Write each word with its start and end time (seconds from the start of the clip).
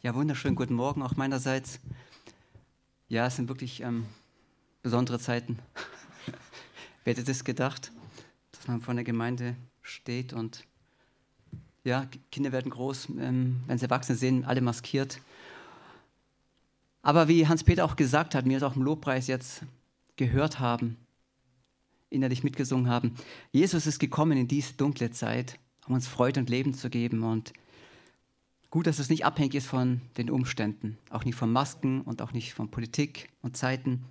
Ja, 0.00 0.14
wunderschönen 0.14 0.54
guten 0.54 0.74
Morgen 0.74 1.02
auch 1.02 1.16
meinerseits. 1.16 1.80
Ja, 3.08 3.26
es 3.26 3.34
sind 3.34 3.48
wirklich 3.48 3.82
ähm, 3.82 4.06
besondere 4.80 5.18
Zeiten. 5.18 5.58
Wer 7.04 7.14
hätte 7.14 7.24
das 7.24 7.42
gedacht, 7.42 7.90
dass 8.52 8.68
man 8.68 8.80
vor 8.80 8.92
einer 8.92 9.02
Gemeinde 9.02 9.56
steht 9.82 10.32
und 10.32 10.64
ja, 11.82 12.06
Kinder 12.30 12.52
werden 12.52 12.70
groß, 12.70 13.08
ähm, 13.18 13.64
wenn 13.66 13.76
sie 13.76 13.86
Erwachsene 13.86 14.16
sehen, 14.16 14.44
alle 14.44 14.60
maskiert. 14.60 15.20
Aber 17.02 17.26
wie 17.26 17.48
Hans-Peter 17.48 17.84
auch 17.84 17.96
gesagt 17.96 18.36
hat, 18.36 18.46
mir 18.46 18.58
es 18.58 18.62
auch 18.62 18.76
im 18.76 18.82
Lobpreis 18.82 19.26
jetzt 19.26 19.62
gehört 20.14 20.60
haben, 20.60 20.96
innerlich 22.08 22.44
mitgesungen 22.44 22.88
haben, 22.88 23.16
Jesus 23.50 23.88
ist 23.88 23.98
gekommen 23.98 24.38
in 24.38 24.46
diese 24.46 24.74
dunkle 24.74 25.10
Zeit, 25.10 25.58
um 25.88 25.94
uns 25.94 26.06
Freude 26.06 26.38
und 26.38 26.50
Leben 26.50 26.72
zu 26.72 26.88
geben 26.88 27.24
und 27.24 27.52
Gut, 28.70 28.86
dass 28.86 28.98
es 28.98 29.08
nicht 29.08 29.24
abhängig 29.24 29.54
ist 29.54 29.66
von 29.66 30.02
den 30.18 30.28
Umständen, 30.28 30.98
auch 31.08 31.24
nicht 31.24 31.36
von 31.36 31.50
Masken 31.50 32.02
und 32.02 32.20
auch 32.20 32.32
nicht 32.32 32.52
von 32.52 32.70
Politik 32.70 33.30
und 33.40 33.56
Zeiten. 33.56 34.04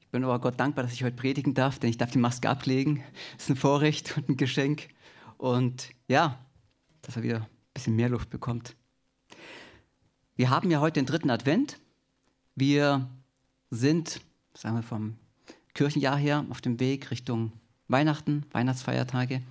Ich 0.00 0.08
bin 0.08 0.24
aber 0.24 0.38
Gott 0.38 0.58
dankbar, 0.58 0.84
dass 0.84 0.94
ich 0.94 1.04
heute 1.04 1.16
predigen 1.16 1.52
darf, 1.52 1.78
denn 1.78 1.90
ich 1.90 1.98
darf 1.98 2.10
die 2.10 2.18
Maske 2.18 2.48
ablegen. 2.48 3.02
Das 3.34 3.44
ist 3.44 3.50
ein 3.50 3.56
Vorrecht 3.56 4.16
und 4.16 4.30
ein 4.30 4.36
Geschenk. 4.38 4.88
Und 5.36 5.90
ja, 6.08 6.38
dass 7.02 7.16
er 7.16 7.22
wieder 7.22 7.40
ein 7.40 7.46
bisschen 7.74 7.96
mehr 7.96 8.08
Luft 8.08 8.30
bekommt. 8.30 8.76
Wir 10.34 10.48
haben 10.48 10.70
ja 10.70 10.80
heute 10.80 10.98
den 11.00 11.06
dritten 11.06 11.30
Advent. 11.30 11.78
Wir 12.54 13.10
sind, 13.70 14.22
sagen 14.54 14.76
wir 14.76 14.82
vom 14.82 15.18
Kirchenjahr 15.74 16.16
her, 16.16 16.46
auf 16.48 16.62
dem 16.62 16.80
Weg 16.80 17.10
Richtung 17.10 17.52
Weihnachten, 17.88 18.46
Weihnachtsfeiertage. 18.52 19.42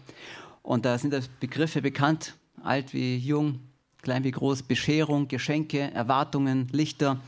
Und 0.63 0.85
da 0.85 0.97
sind 0.97 1.29
Begriffe 1.39 1.83
bekannt, 1.83 2.35
alt 2.63 2.93
wie 2.93 3.17
jung, 3.17 3.59
klein 4.01 4.23
wie 4.23 4.31
groß, 4.31 4.63
Bescherung, 4.63 5.27
Geschenke, 5.27 5.91
Erwartungen, 5.91 6.67
Lichter. 6.71 7.19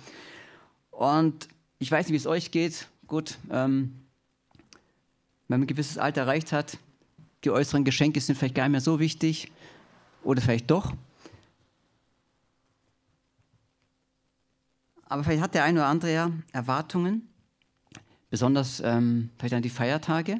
Und 0.92 1.48
ich 1.80 1.92
weiß 1.92 2.06
nicht, 2.06 2.14
wie 2.14 2.17
es 2.17 2.28
euch 2.28 2.52
geht. 2.52 2.88
Gut, 3.08 3.38
ähm, 3.50 3.94
wenn 5.48 5.59
man 5.59 5.61
ein 5.64 5.67
gewisses 5.67 5.98
Alter 5.98 6.22
erreicht 6.22 6.52
hat, 6.52 6.78
die 7.44 7.52
äußeren 7.52 7.84
Geschenke 7.84 8.22
sind 8.22 8.38
vielleicht 8.38 8.56
gar 8.56 8.64
nicht 8.64 8.72
mehr 8.72 8.81
so 8.81 9.00
wichtig. 9.00 9.52
Oder 10.23 10.42
vielleicht 10.42 10.72
doch. 10.72 10.94
Aber 15.06 15.23
vielleicht 15.23 15.44
hat 15.44 15.54
der 15.54 15.64
eine 15.64 15.80
oder 15.80 15.88
andere 15.88 16.14
ja 16.14 16.31
Erwartungen, 16.54 17.28
besonders 18.30 18.80
ähm, 18.80 19.30
vielleicht 19.38 19.54
an 19.54 19.61
die 19.61 19.70
Feiertage. 19.70 20.39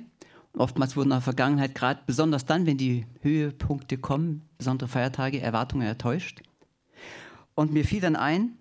Oftmals 0.56 0.96
wurden 0.96 1.08
in 1.08 1.16
der 1.16 1.22
Vergangenheit 1.22 1.74
gerade 1.74 2.02
besonders 2.06 2.46
dann, 2.46 2.66
wenn 2.66 2.78
die 2.78 3.08
Höhepunkte 3.22 3.98
kommen, 3.98 4.44
besondere 4.58 4.88
Feiertage, 4.88 5.42
Erwartungen 5.42 5.88
enttäuscht. 5.88 6.44
Und 7.56 7.74
mir 7.74 7.86
fiel 7.86 8.02
dann 8.02 8.16
ein, 8.16 8.58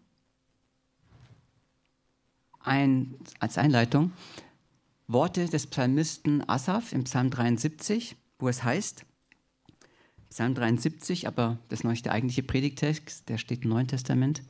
ein, 2.61 3.15
als 3.41 3.59
Einleitung, 3.59 4.13
Worte 5.07 5.47
des 5.47 5.67
Psalmisten 5.67 6.49
Asaf 6.49 6.93
im 6.93 7.05
Psalm 7.05 7.31
73, 7.31 8.17
wo 8.39 8.49
es 8.49 8.65
heißt, 8.65 9.05
Psalm 10.31 10.55
73, 10.55 11.29
aber 11.29 11.59
das 11.69 11.81
ist 11.81 11.85
noch 11.85 11.91
nicht 11.91 12.07
der 12.07 12.13
eigentliche 12.13 12.43
Predigtext, 12.43 13.29
der 13.29 13.37
steht 13.37 13.65
im 13.65 13.71
Neuen 13.71 13.89
Testament. 13.89 14.43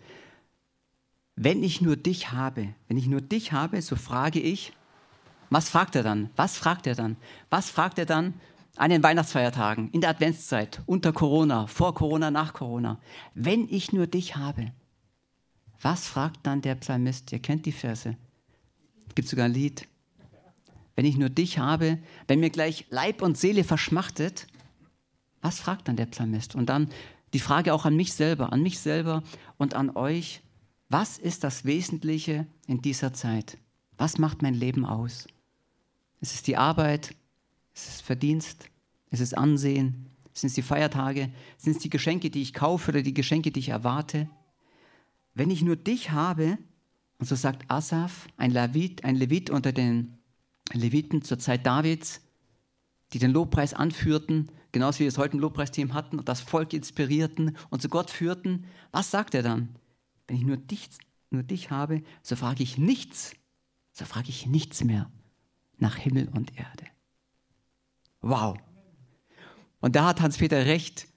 Wenn 1.35 1.65
ich 1.65 1.81
nur 1.81 1.97
dich 1.97 2.31
habe, 2.31 2.75
wenn 2.87 2.97
ich 2.97 3.09
nur 3.09 3.21
dich 3.21 3.51
habe, 3.51 3.83
so 3.83 3.97
frage 3.97 4.39
ich, 4.39 4.73
was 5.53 5.69
fragt 5.69 5.97
er 5.97 6.03
dann? 6.03 6.31
Was 6.37 6.57
fragt 6.57 6.87
er 6.87 6.95
dann? 6.95 7.17
Was 7.51 7.71
fragt 7.71 7.99
er 7.99 8.07
dann 8.07 8.35
an 8.77 8.91
den 8.91 9.03
Weihnachtsfeiertagen, 9.03 9.91
in 9.91 10.01
der 10.01 10.11
Adventszeit, 10.11 10.81
unter 10.87 11.13
Corona, 11.13 11.67
vor 11.67 11.95
Corona, 11.95 12.31
nach 12.31 12.55
Corona? 12.55 12.99
Wenn 13.35 13.69
ich 13.69 13.93
nur 13.93 14.07
dich 14.07 14.37
habe. 14.37 14.73
Was 15.81 16.07
fragt 16.07 16.47
dann 16.47 16.63
der 16.63 16.77
Psalmist? 16.77 17.33
Ihr 17.33 17.41
kennt 17.41 17.67
die 17.67 17.73
Verse. 17.73 18.17
Es 19.09 19.15
gibt 19.15 19.29
sogar 19.29 19.47
ein 19.47 19.53
Lied. 19.53 19.89
Wenn 20.95 21.05
ich 21.05 21.17
nur 21.17 21.29
dich 21.29 21.59
habe, 21.59 21.99
wenn 22.29 22.41
mir 22.41 22.51
gleich 22.51 22.87
Leib 22.91 23.21
und 23.21 23.37
Seele 23.37 23.65
verschmachtet, 23.65 24.47
was 25.41 25.59
fragt 25.59 25.89
dann 25.89 25.97
der 25.97 26.07
Psalmist? 26.07 26.55
Und 26.55 26.67
dann 26.67 26.89
die 27.33 27.41
Frage 27.41 27.75
auch 27.75 27.85
an 27.85 27.97
mich 27.97 28.13
selber, 28.13 28.53
an 28.53 28.63
mich 28.63 28.79
selber 28.79 29.23
und 29.59 29.75
an 29.75 29.91
euch. 29.97 30.43
Was 30.89 31.19
ist 31.19 31.45
das 31.45 31.65
Wesentliche 31.65 32.47
in 32.67 32.81
dieser 32.81 33.13
Zeit? 33.13 33.59
Was 33.97 34.19
macht 34.19 34.43
mein 34.43 34.55
Leben 34.55 34.85
aus? 34.85 35.27
Es 36.23 36.35
ist 36.35 36.47
die 36.47 36.57
Arbeit, 36.57 37.17
es 37.75 37.89
ist 37.89 38.03
Verdienst, 38.03 38.71
es 39.11 39.19
ist 39.19 39.37
Ansehen, 39.37 40.09
es 40.33 40.43
sind 40.43 40.57
die 40.57 40.63
Feiertage, 40.63 41.33
es 41.59 41.65
sind 41.65 41.83
die 41.83 41.91
Geschenke, 41.91 42.31
die 42.31 42.43
ich 42.43 42.55
kaufe 42.55 42.93
oder 42.93 43.03
die 43.03 43.13
Geschenke, 43.13 43.51
die 43.51 43.59
ich 43.59 43.71
erwarte. 43.71 44.31
Wenn 45.35 45.51
ich 45.51 45.63
nur 45.63 45.75
dich 45.75 46.13
habe, 46.13 46.59
und 47.19 47.27
so 47.27 47.35
sagt 47.35 47.69
Asaf, 47.69 48.29
ein 48.37 48.53
Levit, 48.53 49.05
ein 49.05 49.17
Levit 49.17 49.51
unter 49.51 49.73
den 49.73 50.17
Leviten 50.73 51.23
zur 51.23 51.41
Zeit 51.41 51.67
Davids, 51.67 52.21
die 53.13 53.19
den 53.19 53.33
Lobpreis 53.33 53.75
anführten, 53.75 54.49
genauso 54.71 55.01
wie 55.01 55.05
wir 55.05 55.09
es 55.09 55.19
heute 55.19 55.35
im 55.35 55.41
Lobpreisteam 55.41 55.93
hatten 55.93 56.21
und 56.21 56.29
das 56.29 56.41
Volk 56.41 56.73
inspirierten 56.73 57.57
und 57.69 57.83
zu 57.83 57.89
Gott 57.89 58.11
führten, 58.11 58.67
was 58.93 59.11
sagt 59.11 59.35
er 59.35 59.43
dann? 59.43 59.75
Wenn 60.29 60.37
ich 60.37 60.45
nur 60.45 60.57
dich, 60.57 60.89
nur 61.31 61.43
dich 61.43 61.73
habe, 61.73 62.05
so 62.23 62.37
frage 62.37 62.63
ich 62.63 62.79
nichts, 62.79 63.35
so 63.91 64.05
frage 64.05 64.29
ich 64.29 64.47
nichts 64.47 64.85
mehr 64.85 65.11
nach 65.83 65.97
Himmel 65.97 66.29
und 66.29 66.57
Erde. 66.57 66.87
Wow. 68.23 68.57
Und 69.81 69.97
da 69.97 70.07
hat 70.07 70.23
Hans-Peter 70.23 70.65
recht. 70.65 71.09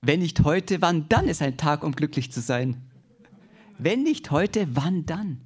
Wenn 0.00 0.20
nicht 0.20 0.44
heute, 0.44 0.80
wann 0.80 1.08
dann 1.08 1.26
ist 1.26 1.42
ein 1.42 1.56
Tag, 1.56 1.82
um 1.82 1.92
glücklich 1.92 2.32
zu 2.32 2.40
sein? 2.40 2.90
Wenn 3.78 4.02
nicht 4.02 4.30
heute, 4.30 4.68
wann 4.74 5.04
dann? 5.04 5.40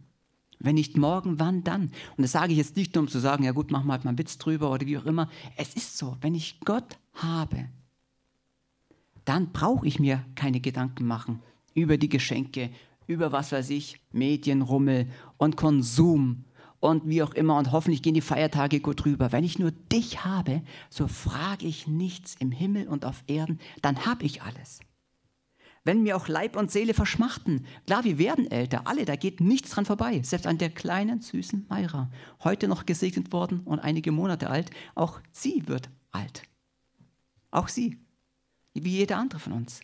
Wenn 0.58 0.74
nicht 0.74 0.96
morgen, 0.96 1.38
wann 1.38 1.64
dann? 1.64 1.92
Und 2.16 2.22
das 2.22 2.32
sage 2.32 2.52
ich 2.52 2.58
jetzt 2.58 2.76
nicht 2.76 2.94
nur, 2.94 3.02
um 3.02 3.08
zu 3.08 3.20
sagen, 3.20 3.44
ja 3.44 3.52
gut, 3.52 3.70
machen 3.70 3.86
wir 3.86 3.92
halt 3.92 4.04
mal 4.04 4.10
einen 4.10 4.18
Witz 4.18 4.38
drüber 4.38 4.70
oder 4.70 4.86
wie 4.86 4.98
auch 4.98 5.06
immer. 5.06 5.30
Es 5.56 5.74
ist 5.74 5.96
so, 5.96 6.16
wenn 6.20 6.34
ich 6.34 6.60
Gott 6.60 6.98
habe, 7.14 7.68
dann 9.24 9.52
brauche 9.52 9.86
ich 9.86 9.98
mir 9.98 10.24
keine 10.34 10.60
Gedanken 10.60 11.06
machen 11.06 11.40
über 11.74 11.96
die 11.96 12.08
Geschenke, 12.08 12.70
über 13.06 13.30
was 13.32 13.52
weiß 13.52 13.70
ich, 13.70 14.00
Medienrummel 14.12 15.08
und 15.36 15.56
Konsum 15.56 16.44
und 16.80 17.08
wie 17.08 17.22
auch 17.22 17.34
immer. 17.34 17.56
Und 17.56 17.72
hoffentlich 17.72 18.02
gehen 18.02 18.14
die 18.14 18.20
Feiertage 18.20 18.80
gut 18.80 19.04
rüber. 19.04 19.32
Wenn 19.32 19.44
ich 19.44 19.58
nur 19.58 19.70
dich 19.70 20.24
habe, 20.24 20.62
so 20.90 21.08
frage 21.08 21.66
ich 21.66 21.86
nichts 21.86 22.36
im 22.38 22.52
Himmel 22.52 22.88
und 22.88 23.04
auf 23.04 23.24
Erden, 23.26 23.58
dann 23.82 24.06
habe 24.06 24.24
ich 24.24 24.42
alles. 24.42 24.80
Wenn 25.84 26.02
mir 26.02 26.16
auch 26.16 26.28
Leib 26.28 26.56
und 26.56 26.70
Seele 26.70 26.92
verschmachten, 26.92 27.64
klar, 27.86 28.04
wir 28.04 28.18
werden 28.18 28.50
älter, 28.50 28.86
alle, 28.86 29.04
da 29.04 29.16
geht 29.16 29.40
nichts 29.40 29.70
dran 29.70 29.86
vorbei, 29.86 30.20
selbst 30.22 30.46
an 30.46 30.58
der 30.58 30.70
kleinen, 30.70 31.22
süßen 31.22 31.66
Mayra, 31.68 32.10
heute 32.44 32.68
noch 32.68 32.84
gesegnet 32.84 33.32
worden 33.32 33.60
und 33.60 33.78
einige 33.78 34.12
Monate 34.12 34.50
alt, 34.50 34.70
auch 34.94 35.20
sie 35.32 35.66
wird 35.66 35.88
alt. 36.10 36.42
Auch 37.50 37.68
sie, 37.68 37.96
wie 38.74 38.98
jeder 38.98 39.16
andere 39.16 39.40
von 39.40 39.54
uns. 39.54 39.80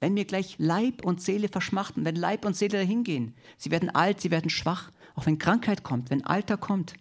Wenn 0.00 0.14
mir 0.14 0.24
gleich 0.24 0.56
Leib 0.58 1.04
und 1.04 1.22
Seele 1.22 1.48
verschmachten, 1.48 2.04
wenn 2.04 2.16
Leib 2.16 2.44
und 2.44 2.56
Seele 2.56 2.78
dahin 2.78 3.04
gehen, 3.04 3.34
sie 3.56 3.70
werden 3.70 3.90
alt, 3.90 4.20
sie 4.20 4.30
werden 4.30 4.50
schwach, 4.50 4.90
auch 5.14 5.26
wenn 5.26 5.38
Krankheit 5.38 5.82
kommt, 5.82 6.10
wenn 6.10 6.24
Alter 6.24 6.56
kommt 6.56 6.94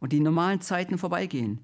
und 0.00 0.12
die 0.12 0.20
normalen 0.20 0.60
Zeiten 0.60 0.98
vorbeigehen, 0.98 1.60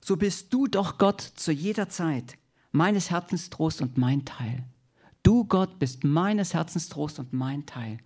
so 0.00 0.16
bist 0.16 0.52
du 0.52 0.66
doch 0.66 0.98
Gott 0.98 1.20
zu 1.20 1.52
jeder 1.52 1.88
Zeit, 1.88 2.38
meines 2.72 3.10
Herzens 3.10 3.50
Trost 3.50 3.82
und 3.82 3.96
mein 3.98 4.24
Teil. 4.24 4.64
Du 5.22 5.44
Gott 5.44 5.78
bist 5.78 6.04
meines 6.04 6.54
Herzens 6.54 6.88
Trost 6.88 7.18
und 7.18 7.32
mein 7.32 7.66
Teil. 7.66 7.98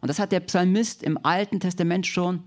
Und 0.00 0.08
das 0.08 0.18
hat 0.18 0.32
der 0.32 0.40
Psalmist 0.40 1.02
im 1.02 1.24
Alten 1.24 1.60
Testament 1.60 2.06
schon 2.06 2.42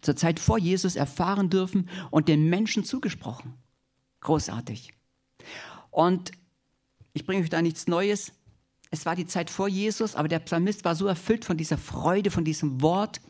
zur 0.00 0.16
Zeit 0.16 0.40
vor 0.40 0.58
Jesus 0.58 0.96
erfahren 0.96 1.50
dürfen 1.50 1.88
und 2.10 2.28
den 2.28 2.48
Menschen 2.48 2.84
zugesprochen. 2.84 3.54
Großartig. 4.20 4.92
Und 5.90 6.32
ich 7.12 7.26
bringe 7.26 7.42
euch 7.42 7.50
da 7.50 7.60
nichts 7.60 7.86
Neues. 7.86 8.32
Es 8.92 9.06
war 9.06 9.16
die 9.16 9.26
Zeit 9.26 9.48
vor 9.48 9.68
Jesus, 9.68 10.14
aber 10.14 10.28
der 10.28 10.38
Psalmist 10.40 10.84
war 10.84 10.94
so 10.94 11.06
erfüllt 11.06 11.46
von 11.46 11.56
dieser 11.56 11.78
Freude, 11.78 12.30
von 12.30 12.44
diesem 12.44 12.82
Wort. 12.82 13.22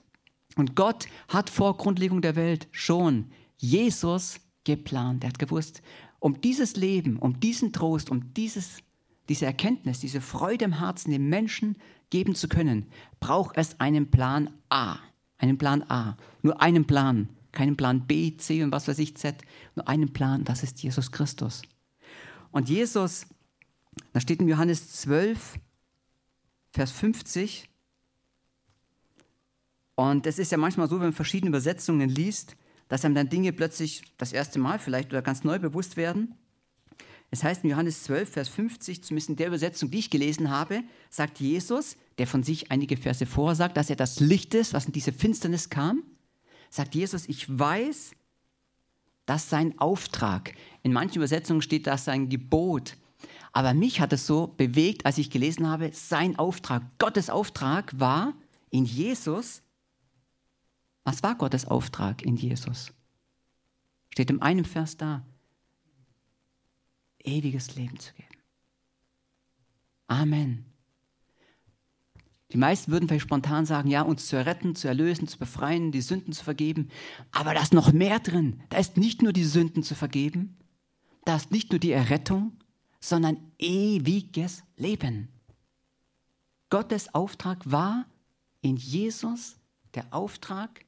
Und 0.56 0.74
Gott 0.74 1.06
hat 1.28 1.50
vor 1.50 1.76
Grundlegung 1.76 2.20
der 2.20 2.34
Welt 2.34 2.66
schon 2.72 3.30
Jesus 3.58 4.40
geplant. 4.64 5.22
Er 5.22 5.28
hat 5.28 5.38
gewusst, 5.38 5.80
um 6.18 6.40
dieses 6.40 6.74
Leben, 6.74 7.16
um 7.16 7.38
diesen 7.38 7.72
Trost, 7.72 8.10
um 8.10 8.34
dieses, 8.34 8.78
diese 9.28 9.46
Erkenntnis, 9.46 10.00
diese 10.00 10.20
Freude 10.20 10.64
im 10.64 10.80
Herzen 10.80 11.12
den 11.12 11.28
Menschen 11.28 11.76
geben 12.10 12.34
zu 12.34 12.48
können, 12.48 12.86
braucht 13.20 13.56
es 13.56 13.78
einen 13.78 14.10
Plan 14.10 14.50
A. 14.68 14.96
Einen 15.38 15.58
Plan 15.58 15.84
A. 15.88 16.16
Nur 16.42 16.60
einen 16.60 16.88
Plan. 16.88 17.28
Keinen 17.52 17.76
Plan 17.76 18.08
B, 18.08 18.36
C 18.36 18.64
und 18.64 18.72
was 18.72 18.88
weiß 18.88 18.98
ich, 18.98 19.16
Z. 19.16 19.36
Nur 19.76 19.86
einen 19.86 20.12
Plan, 20.12 20.42
das 20.42 20.64
ist 20.64 20.82
Jesus 20.82 21.12
Christus. 21.12 21.62
Und 22.50 22.68
Jesus 22.68 23.26
da 24.12 24.20
steht 24.20 24.40
in 24.40 24.48
Johannes 24.48 24.92
12, 24.92 25.58
Vers 26.70 26.90
50. 26.92 27.68
Und 29.94 30.26
es 30.26 30.38
ist 30.38 30.52
ja 30.52 30.58
manchmal 30.58 30.88
so, 30.88 30.96
wenn 30.96 31.06
man 31.06 31.12
verschiedene 31.12 31.50
Übersetzungen 31.50 32.08
liest, 32.08 32.56
dass 32.88 33.04
einem 33.04 33.14
dann 33.14 33.28
Dinge 33.28 33.52
plötzlich 33.52 34.02
das 34.18 34.32
erste 34.32 34.58
Mal 34.58 34.78
vielleicht 34.78 35.10
oder 35.10 35.22
ganz 35.22 35.44
neu 35.44 35.58
bewusst 35.58 35.96
werden. 35.96 36.34
Es 37.30 37.42
heißt 37.42 37.64
in 37.64 37.70
Johannes 37.70 38.02
12, 38.04 38.30
Vers 38.30 38.48
50, 38.48 39.02
zumindest 39.02 39.30
in 39.30 39.36
der 39.36 39.46
Übersetzung, 39.46 39.90
die 39.90 40.00
ich 40.00 40.10
gelesen 40.10 40.50
habe, 40.50 40.82
sagt 41.08 41.40
Jesus, 41.40 41.96
der 42.18 42.26
von 42.26 42.42
sich 42.42 42.70
einige 42.70 42.98
Verse 42.98 43.24
vorher 43.24 43.56
sagt, 43.56 43.78
dass 43.78 43.88
er 43.88 43.96
das 43.96 44.20
Licht 44.20 44.52
ist, 44.52 44.74
was 44.74 44.84
in 44.84 44.92
diese 44.92 45.12
Finsternis 45.12 45.70
kam, 45.70 46.02
sagt 46.68 46.94
Jesus, 46.94 47.26
ich 47.28 47.46
weiß, 47.48 48.12
dass 49.24 49.48
sein 49.48 49.78
Auftrag, 49.78 50.54
in 50.82 50.92
manchen 50.92 51.16
Übersetzungen 51.16 51.62
steht 51.62 51.86
das 51.86 52.04
sein 52.04 52.28
Gebot, 52.28 52.98
aber 53.52 53.74
mich 53.74 54.00
hat 54.00 54.12
es 54.12 54.26
so 54.26 54.46
bewegt, 54.46 55.04
als 55.04 55.18
ich 55.18 55.30
gelesen 55.30 55.68
habe, 55.68 55.90
sein 55.92 56.38
Auftrag, 56.38 56.82
Gottes 56.98 57.28
Auftrag 57.28 57.98
war 57.98 58.34
in 58.70 58.86
Jesus. 58.86 59.62
Was 61.04 61.22
war 61.22 61.34
Gottes 61.34 61.66
Auftrag 61.66 62.22
in 62.22 62.36
Jesus? 62.36 62.92
Steht 64.10 64.30
in 64.30 64.40
einem 64.40 64.64
Vers 64.64 64.96
da. 64.96 65.22
Ewiges 67.22 67.76
Leben 67.76 67.98
zu 67.98 68.14
geben. 68.14 68.28
Amen. 70.06 70.64
Die 72.52 72.58
meisten 72.58 72.90
würden 72.90 73.08
vielleicht 73.08 73.24
spontan 73.24 73.64
sagen, 73.64 73.88
ja, 73.88 74.02
uns 74.02 74.28
zu 74.28 74.36
erretten, 74.36 74.74
zu 74.74 74.88
erlösen, 74.88 75.26
zu 75.26 75.38
befreien, 75.38 75.92
die 75.92 76.02
Sünden 76.02 76.32
zu 76.32 76.44
vergeben. 76.44 76.88
Aber 77.30 77.54
da 77.54 77.62
ist 77.62 77.72
noch 77.72 77.92
mehr 77.92 78.18
drin. 78.18 78.60
Da 78.68 78.78
ist 78.78 78.96
nicht 78.96 79.22
nur 79.22 79.32
die 79.32 79.44
Sünden 79.44 79.82
zu 79.82 79.94
vergeben, 79.94 80.58
da 81.24 81.36
ist 81.36 81.50
nicht 81.50 81.70
nur 81.70 81.78
die 81.78 81.92
Errettung, 81.92 82.52
sondern 83.02 83.36
ewiges 83.58 84.62
Leben. 84.76 85.28
Gottes 86.70 87.14
Auftrag 87.14 87.70
war 87.70 88.06
in 88.62 88.76
Jesus 88.76 89.56
der 89.94 90.06
Auftrag, 90.14 90.86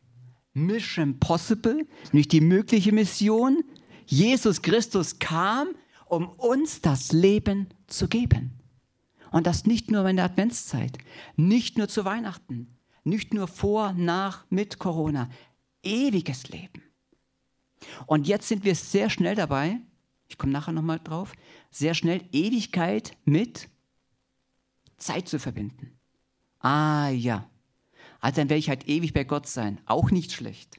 Mission 0.54 1.18
Possible, 1.18 1.86
nämlich 2.12 2.28
die 2.28 2.40
mögliche 2.40 2.92
Mission. 2.92 3.64
Jesus 4.06 4.62
Christus 4.62 5.18
kam, 5.18 5.68
um 6.06 6.28
uns 6.28 6.80
das 6.80 7.10
Leben 7.10 7.68
zu 7.88 8.06
geben. 8.08 8.52
Und 9.32 9.48
das 9.48 9.66
nicht 9.66 9.90
nur 9.90 10.08
in 10.08 10.16
der 10.16 10.26
Adventszeit, 10.26 10.96
nicht 11.34 11.76
nur 11.76 11.88
zu 11.88 12.04
Weihnachten, 12.04 12.68
nicht 13.02 13.34
nur 13.34 13.48
vor, 13.48 13.92
nach, 13.92 14.46
mit 14.48 14.78
Corona. 14.78 15.28
Ewiges 15.82 16.48
Leben. 16.48 16.82
Und 18.06 18.28
jetzt 18.28 18.46
sind 18.46 18.64
wir 18.64 18.76
sehr 18.76 19.10
schnell 19.10 19.34
dabei, 19.34 19.80
ich 20.34 20.38
komme 20.38 20.52
nachher 20.52 20.72
nochmal 20.72 20.98
drauf, 20.98 21.32
sehr 21.70 21.94
schnell 21.94 22.20
Ewigkeit 22.32 23.16
mit 23.24 23.68
Zeit 24.96 25.28
zu 25.28 25.38
verbinden. 25.38 25.96
Ah 26.58 27.08
ja, 27.10 27.48
also 28.18 28.40
dann 28.40 28.48
werde 28.48 28.58
ich 28.58 28.68
halt 28.68 28.88
ewig 28.88 29.12
bei 29.12 29.22
Gott 29.22 29.46
sein. 29.46 29.80
Auch 29.86 30.10
nicht 30.10 30.32
schlecht. 30.32 30.76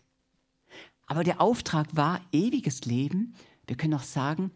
Aber 1.08 1.24
der 1.24 1.40
Auftrag 1.40 1.96
war 1.96 2.20
ewiges 2.34 2.84
Leben. 2.84 3.34
Wir 3.66 3.78
können 3.78 3.94
auch 3.94 4.04
sagen, 4.04 4.52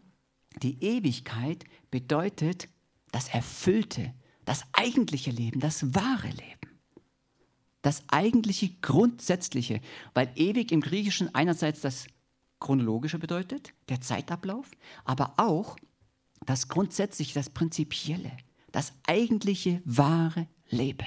die 0.62 0.84
Ewigkeit 0.84 1.64
bedeutet 1.90 2.68
das 3.10 3.28
erfüllte, 3.28 4.12
das 4.44 4.64
eigentliche 4.74 5.30
Leben, 5.30 5.60
das 5.60 5.94
wahre 5.94 6.28
Leben. 6.28 6.78
Das 7.80 8.02
eigentliche, 8.08 8.68
grundsätzliche, 8.82 9.80
weil 10.12 10.30
ewig 10.34 10.72
im 10.72 10.82
Griechischen 10.82 11.34
einerseits 11.34 11.80
das 11.80 12.06
chronologische 12.60 13.18
bedeutet, 13.18 13.72
der 13.88 14.00
Zeitablauf, 14.00 14.70
aber 15.04 15.34
auch 15.38 15.76
das 16.46 16.68
grundsätzliche, 16.68 17.34
das 17.34 17.50
prinzipielle, 17.50 18.32
das 18.72 18.92
eigentliche, 19.06 19.82
wahre 19.84 20.46
Leben. 20.68 21.06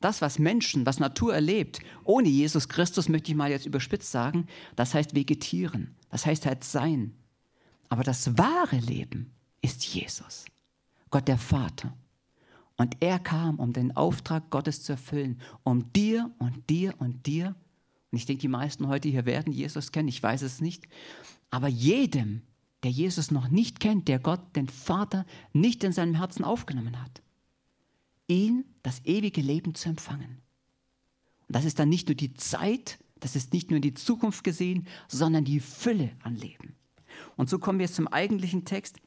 Das, 0.00 0.20
was 0.20 0.38
Menschen, 0.38 0.84
was 0.84 1.00
Natur 1.00 1.34
erlebt, 1.34 1.80
ohne 2.04 2.28
Jesus 2.28 2.68
Christus, 2.68 3.08
möchte 3.08 3.30
ich 3.30 3.36
mal 3.36 3.50
jetzt 3.50 3.66
überspitzt 3.66 4.12
sagen, 4.12 4.46
das 4.76 4.92
heißt 4.94 5.14
vegetieren, 5.14 5.96
das 6.10 6.26
heißt 6.26 6.44
halt 6.44 6.64
sein. 6.64 7.14
Aber 7.88 8.02
das 8.02 8.36
wahre 8.36 8.76
Leben 8.76 9.32
ist 9.62 9.84
Jesus, 9.86 10.44
Gott 11.10 11.28
der 11.28 11.38
Vater. 11.38 11.96
Und 12.76 12.98
er 13.00 13.18
kam, 13.18 13.58
um 13.58 13.72
den 13.72 13.96
Auftrag 13.96 14.50
Gottes 14.50 14.82
zu 14.82 14.92
erfüllen, 14.92 15.40
um 15.62 15.92
dir 15.94 16.30
und 16.38 16.68
dir 16.68 16.94
und 16.98 17.26
dir 17.26 17.54
und 18.12 18.18
ich 18.18 18.26
denke, 18.26 18.42
die 18.42 18.48
meisten 18.48 18.88
heute 18.88 19.08
hier 19.08 19.26
werden 19.26 19.52
Jesus 19.52 19.92
kennen, 19.92 20.08
ich 20.08 20.22
weiß 20.22 20.42
es 20.42 20.60
nicht. 20.60 20.86
Aber 21.50 21.68
jedem, 21.68 22.42
der 22.82 22.90
Jesus 22.90 23.30
noch 23.30 23.48
nicht 23.48 23.80
kennt, 23.80 24.08
der 24.08 24.18
Gott, 24.18 24.54
den 24.54 24.68
Vater, 24.68 25.26
nicht 25.52 25.82
in 25.84 25.92
seinem 25.92 26.14
Herzen 26.14 26.44
aufgenommen 26.44 27.02
hat, 27.02 27.22
ihn 28.28 28.64
das 28.82 29.04
ewige 29.04 29.40
Leben 29.40 29.74
zu 29.74 29.88
empfangen. 29.88 30.42
Und 31.48 31.56
das 31.56 31.64
ist 31.64 31.78
dann 31.78 31.88
nicht 31.88 32.08
nur 32.08 32.14
die 32.14 32.34
Zeit, 32.34 32.98
das 33.20 33.36
ist 33.36 33.52
nicht 33.52 33.70
nur 33.70 33.80
die 33.80 33.94
Zukunft 33.94 34.44
gesehen, 34.44 34.86
sondern 35.08 35.44
die 35.44 35.60
Fülle 35.60 36.10
an 36.22 36.36
Leben. 36.36 36.76
Und 37.36 37.48
so 37.48 37.58
kommen 37.58 37.78
wir 37.78 37.86
jetzt 37.86 37.96
zum 37.96 38.08
eigentlichen 38.08 38.64
Text. 38.64 38.98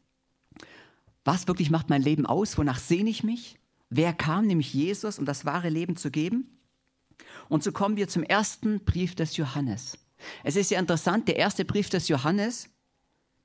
Was 1.24 1.48
wirklich 1.48 1.70
macht 1.70 1.90
mein 1.90 2.02
Leben 2.02 2.26
aus? 2.26 2.58
Wonach 2.58 2.80
sehne 2.80 3.10
ich 3.10 3.24
mich? 3.24 3.60
Wer 3.90 4.14
kam, 4.14 4.48
nämlich 4.48 4.74
Jesus, 4.74 5.20
um 5.20 5.26
das 5.26 5.46
wahre 5.46 5.70
Leben 5.70 5.96
zu 5.96 6.12
geben? 6.12 6.59
Und 7.48 7.64
so 7.64 7.72
kommen 7.72 7.98
wir 7.98 8.08
zum 8.08 8.24
ersten 8.24 8.84
Brief 8.84 9.16
des 9.16 9.38
Johannes. 9.38 9.98
Es 10.44 10.56
ist 10.56 10.72
ja 10.72 10.80
interessant, 10.80 11.28
der 11.28 11.38
erste 11.38 11.66
Brief 11.66 11.90
des 11.90 12.08
Johannes, 12.08 12.70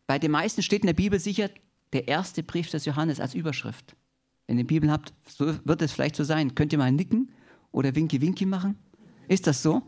bei 0.07 0.19
den 0.19 0.31
meisten 0.31 0.63
steht 0.63 0.83
in 0.83 0.89
der 0.89 0.95
Bibel 0.95 1.19
sicher 1.19 1.51
der 1.93 2.09
erste 2.09 2.43
Brief 2.43 2.71
des 2.71 2.85
Johannes 2.85 3.21
als 3.21 3.35
Überschrift. 3.35 3.97
Wenn 4.47 4.59
ihr 4.59 4.65
die 4.65 4.75
Bibel 4.75 4.91
habt, 4.91 5.15
so 5.27 5.55
wird 5.65 5.83
es 5.83 5.93
vielleicht 5.93 6.17
so 6.17 6.25
sein. 6.25 6.55
Könnt 6.55 6.73
ihr 6.73 6.79
mal 6.79 6.93
nicken 6.93 7.33
oder 7.73 7.95
Winky 7.95 8.21
Winky 8.21 8.45
machen? 8.45 8.79
Ist 9.29 9.47
das 9.47 9.63
so? 9.63 9.83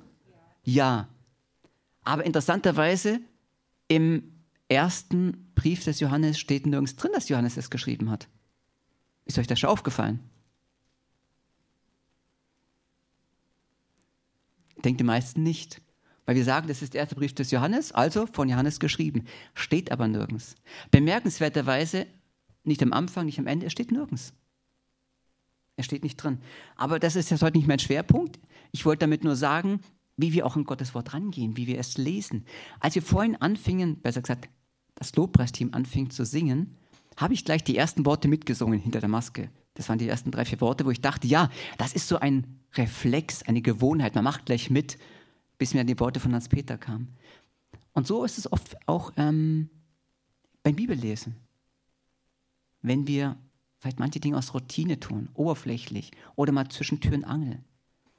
Ja. 0.62 1.08
Aber 2.04 2.24
interessanterweise 2.24 3.20
im 3.88 4.32
ersten 4.68 5.52
Brief 5.54 5.84
des 5.84 6.00
Johannes 6.00 6.38
steht 6.38 6.66
nirgends 6.66 6.96
drin, 6.96 7.12
dass 7.12 7.28
Johannes 7.28 7.56
es 7.56 7.70
geschrieben 7.70 8.10
hat. 8.10 8.28
Ist 9.26 9.38
euch 9.38 9.46
das 9.46 9.60
schon 9.60 9.70
aufgefallen? 9.70 10.20
Denkt 14.84 15.00
die 15.00 15.04
meisten 15.04 15.42
nicht. 15.42 15.80
Weil 16.26 16.36
wir 16.36 16.44
sagen, 16.44 16.66
das 16.66 16.82
ist 16.82 16.94
der 16.94 17.02
erste 17.02 17.14
Brief 17.14 17.34
des 17.34 17.50
Johannes, 17.52 17.92
also 17.92 18.26
von 18.26 18.48
Johannes 18.48 18.80
geschrieben. 18.80 19.24
Steht 19.54 19.92
aber 19.92 20.08
nirgends. 20.08 20.56
Bemerkenswerterweise, 20.90 22.06
nicht 22.64 22.82
am 22.82 22.92
Anfang, 22.92 23.26
nicht 23.26 23.38
am 23.38 23.46
Ende, 23.46 23.66
er 23.66 23.70
steht 23.70 23.92
nirgends. 23.92 24.34
Er 25.76 25.84
steht 25.84 26.02
nicht 26.02 26.16
drin. 26.16 26.38
Aber 26.74 26.98
das 26.98 27.16
ist 27.16 27.30
jetzt 27.30 27.42
heute 27.42 27.58
nicht 27.58 27.68
mein 27.68 27.78
Schwerpunkt. 27.78 28.40
Ich 28.72 28.84
wollte 28.84 29.00
damit 29.00 29.22
nur 29.22 29.36
sagen, 29.36 29.80
wie 30.16 30.32
wir 30.32 30.46
auch 30.46 30.56
in 30.56 30.64
Gottes 30.64 30.94
Wort 30.94 31.14
rangehen, 31.14 31.56
wie 31.56 31.66
wir 31.66 31.78
es 31.78 31.96
lesen. 31.96 32.44
Als 32.80 32.94
wir 32.94 33.02
vorhin 33.02 33.36
anfingen, 33.36 34.00
besser 34.00 34.22
gesagt, 34.22 34.48
das 34.94 35.14
Lobpreisteam 35.14 35.74
anfing 35.74 36.10
zu 36.10 36.24
singen, 36.24 36.76
habe 37.16 37.34
ich 37.34 37.44
gleich 37.44 37.62
die 37.62 37.76
ersten 37.76 38.04
Worte 38.04 38.26
mitgesungen 38.28 38.80
hinter 38.80 39.00
der 39.00 39.08
Maske. 39.08 39.50
Das 39.76 39.88
waren 39.88 39.98
die 39.98 40.08
ersten 40.08 40.30
drei, 40.30 40.44
vier 40.44 40.60
Worte, 40.60 40.84
wo 40.84 40.90
ich 40.90 41.00
dachte, 41.00 41.26
ja, 41.26 41.50
das 41.78 41.92
ist 41.92 42.08
so 42.08 42.18
ein 42.18 42.60
Reflex, 42.74 43.42
eine 43.44 43.62
Gewohnheit. 43.62 44.14
Man 44.14 44.24
macht 44.24 44.46
gleich 44.46 44.70
mit, 44.70 44.98
bis 45.58 45.74
mir 45.74 45.84
die 45.84 45.98
Worte 46.00 46.20
von 46.20 46.34
Hans-Peter 46.34 46.76
kamen. 46.76 47.14
Und 47.92 48.06
so 48.06 48.24
ist 48.24 48.38
es 48.38 48.50
oft 48.50 48.76
auch 48.86 49.12
ähm, 49.16 49.70
beim 50.62 50.76
Bibellesen. 50.76 51.36
Wenn 52.82 53.06
wir 53.06 53.36
vielleicht 53.78 53.98
manche 53.98 54.20
Dinge 54.20 54.36
aus 54.36 54.54
Routine 54.54 54.98
tun, 54.98 55.28
oberflächlich 55.34 56.12
oder 56.34 56.52
mal 56.52 56.68
zwischen 56.68 57.00
Tür 57.00 57.14
und 57.14 57.24
Angel. 57.24 57.62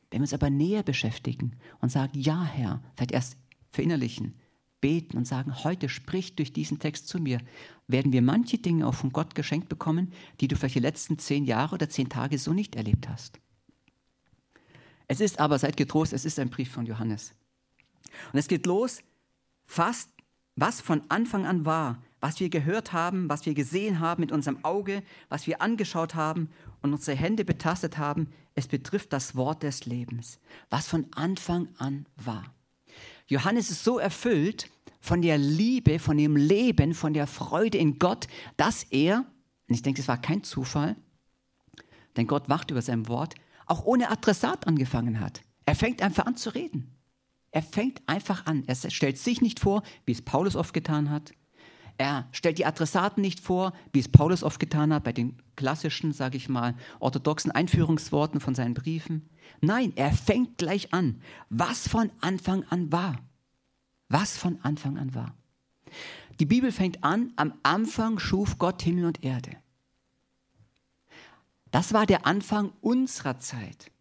Wenn 0.10 0.20
wir 0.20 0.24
uns 0.24 0.34
aber 0.34 0.50
näher 0.50 0.84
beschäftigen 0.84 1.58
und 1.82 1.92
sagen, 1.92 2.18
ja 2.18 2.44
Herr, 2.44 2.82
vielleicht 2.96 3.12
erst 3.12 3.38
verinnerlichen, 3.72 4.36
beten 4.82 5.18
und 5.18 5.26
sagen, 5.26 5.64
heute 5.64 5.90
sprich 5.90 6.36
durch 6.36 6.54
diesen 6.54 6.80
Text 6.80 7.08
zu 7.08 7.20
mir, 7.20 7.40
werden 7.88 8.12
wir 8.12 8.22
manche 8.22 8.58
Dinge 8.58 8.86
auch 8.88 8.94
von 8.94 9.12
Gott 9.12 9.36
geschenkt 9.36 9.70
bekommen, 9.70 10.14
die 10.40 10.48
du 10.48 10.56
vielleicht 10.56 10.76
die 10.76 10.80
letzten 10.80 11.18
zehn 11.20 11.46
Jahre 11.46 11.76
oder 11.76 11.90
zehn 11.90 12.10
Tage 12.10 12.38
so 12.38 12.54
nicht 12.54 12.76
erlebt 12.76 13.10
hast. 13.10 13.40
Es 15.08 15.22
ist 15.22 15.40
aber, 15.40 15.58
seid 15.58 15.78
getrost, 15.78 16.14
es 16.14 16.26
ist 16.26 16.38
ein 16.38 16.50
Brief 16.50 16.70
von 16.72 16.86
Johannes. 16.86 17.34
Und 18.34 18.40
es 18.40 18.48
geht 18.48 18.66
los, 18.66 19.00
fast 19.66 20.10
was 20.56 20.82
von 20.82 21.04
Anfang 21.10 21.46
an 21.46 21.66
war, 21.66 22.02
was 22.20 22.40
wir 22.40 22.50
gehört 22.50 22.92
haben, 22.92 23.30
was 23.30 23.46
wir 23.46 23.54
gesehen 23.54 24.00
haben 24.00 24.22
mit 24.22 24.32
unserem 24.32 24.64
Auge, 24.66 25.04
was 25.30 25.46
wir 25.46 25.62
angeschaut 25.62 26.16
haben 26.16 26.50
und 26.82 26.94
unsere 26.94 27.16
Hände 27.16 27.46
betastet 27.46 27.98
haben, 27.98 28.30
es 28.56 28.68
betrifft 28.68 29.14
das 29.14 29.36
Wort 29.36 29.62
des 29.62 29.86
Lebens, 29.86 30.40
was 30.70 30.88
von 30.88 31.06
Anfang 31.14 31.70
an 31.78 32.08
war. 32.16 32.57
Johannes 33.28 33.70
ist 33.70 33.84
so 33.84 34.00
erfüllt 34.00 34.70
von 35.00 35.22
der 35.22 35.38
Liebe, 35.38 36.00
von 36.00 36.18
dem 36.18 36.36
Leben, 36.36 36.94
von 36.94 37.14
der 37.14 37.28
Freude 37.28 37.78
in 37.78 38.00
Gott, 38.00 38.28
dass 38.56 38.84
er, 38.84 39.26
und 39.68 39.76
ich 39.76 39.82
denke, 39.82 40.02
es 40.02 40.08
war 40.08 40.22
kein 40.22 40.44
Zufall, 40.44 40.96
denn 42.16 42.28
Gott 42.28 42.50
wacht 42.50 42.72
über 42.72 42.82
sein 42.82 43.08
Wort, 43.08 43.36
auch 43.66 43.86
ohne 43.86 44.10
Adressat 44.10 44.66
angefangen 44.66 45.20
hat. 45.20 45.42
Er 45.66 45.76
fängt 45.76 46.02
einfach 46.02 46.26
an 46.26 46.38
zu 46.38 46.54
reden. 46.56 46.96
Er 47.52 47.62
fängt 47.62 48.02
einfach 48.08 48.46
an. 48.46 48.64
Er 48.68 48.76
stellt 48.76 49.18
sich 49.18 49.42
nicht 49.42 49.60
vor, 49.60 49.84
wie 50.06 50.14
es 50.14 50.22
Paulus 50.22 50.56
oft 50.56 50.74
getan 50.74 51.10
hat. 51.10 51.32
Er 51.98 52.28
stellt 52.32 52.60
die 52.60 52.66
Adressaten 52.66 53.22
nicht 53.22 53.40
vor, 53.40 53.74
wie 53.92 54.00
es 54.00 54.08
Paulus 54.08 54.44
oft 54.44 54.60
getan 54.60 54.94
hat 54.94 55.04
bei 55.04 55.14
den 55.14 55.42
klassischen, 55.56 56.14
sage 56.14 56.38
ich 56.38 56.48
mal, 56.48 56.76
orthodoxen 57.00 57.52
Einführungsworten 57.52 58.40
von 58.40 58.54
seinen 58.54 58.76
Briefen. 58.76 59.30
Nein, 59.62 59.94
er 59.96 60.12
fängt 60.12 60.58
gleich 60.58 60.94
an, 60.94 61.22
was 61.50 61.88
von 61.88 62.12
Anfang 62.22 62.64
an 62.70 62.92
war. 62.92 63.18
Was 64.10 64.38
von 64.38 64.60
Anfang 64.62 64.98
an 64.98 65.16
war. 65.16 65.36
Die 66.40 66.46
Bibel 66.46 66.72
fängt 66.72 67.04
an, 67.04 67.34
am 67.36 67.54
Anfang 67.64 68.20
schuf 68.20 68.60
Gott 68.60 68.84
Himmel 68.84 69.06
und 69.06 69.24
Erde. 69.24 69.52
Das 71.72 71.94
war 71.94 72.06
der 72.06 72.28
Anfang 72.28 72.72
unserer 72.82 73.40
Zeit. 73.40 73.92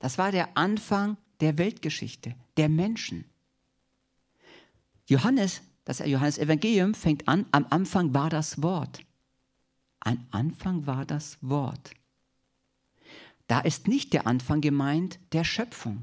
Das 0.00 0.18
war 0.18 0.32
der 0.32 0.56
Anfang 0.56 1.16
der 1.40 1.58
Weltgeschichte, 1.58 2.34
der 2.56 2.68
Menschen. 2.68 3.24
Johannes, 5.06 5.62
das 5.86 6.00
Johannes 6.00 6.36
Evangelium 6.36 6.94
fängt 6.94 7.26
an, 7.28 7.46
am 7.52 7.64
Anfang 7.70 8.12
war 8.12 8.28
das 8.28 8.60
Wort. 8.60 9.00
Am 10.00 10.26
Anfang 10.32 10.86
war 10.86 11.06
das 11.06 11.38
Wort. 11.40 11.92
Da 13.46 13.60
ist 13.60 13.86
nicht 13.86 14.12
der 14.12 14.26
Anfang 14.26 14.60
gemeint 14.60 15.20
der 15.32 15.44
Schöpfung, 15.44 16.02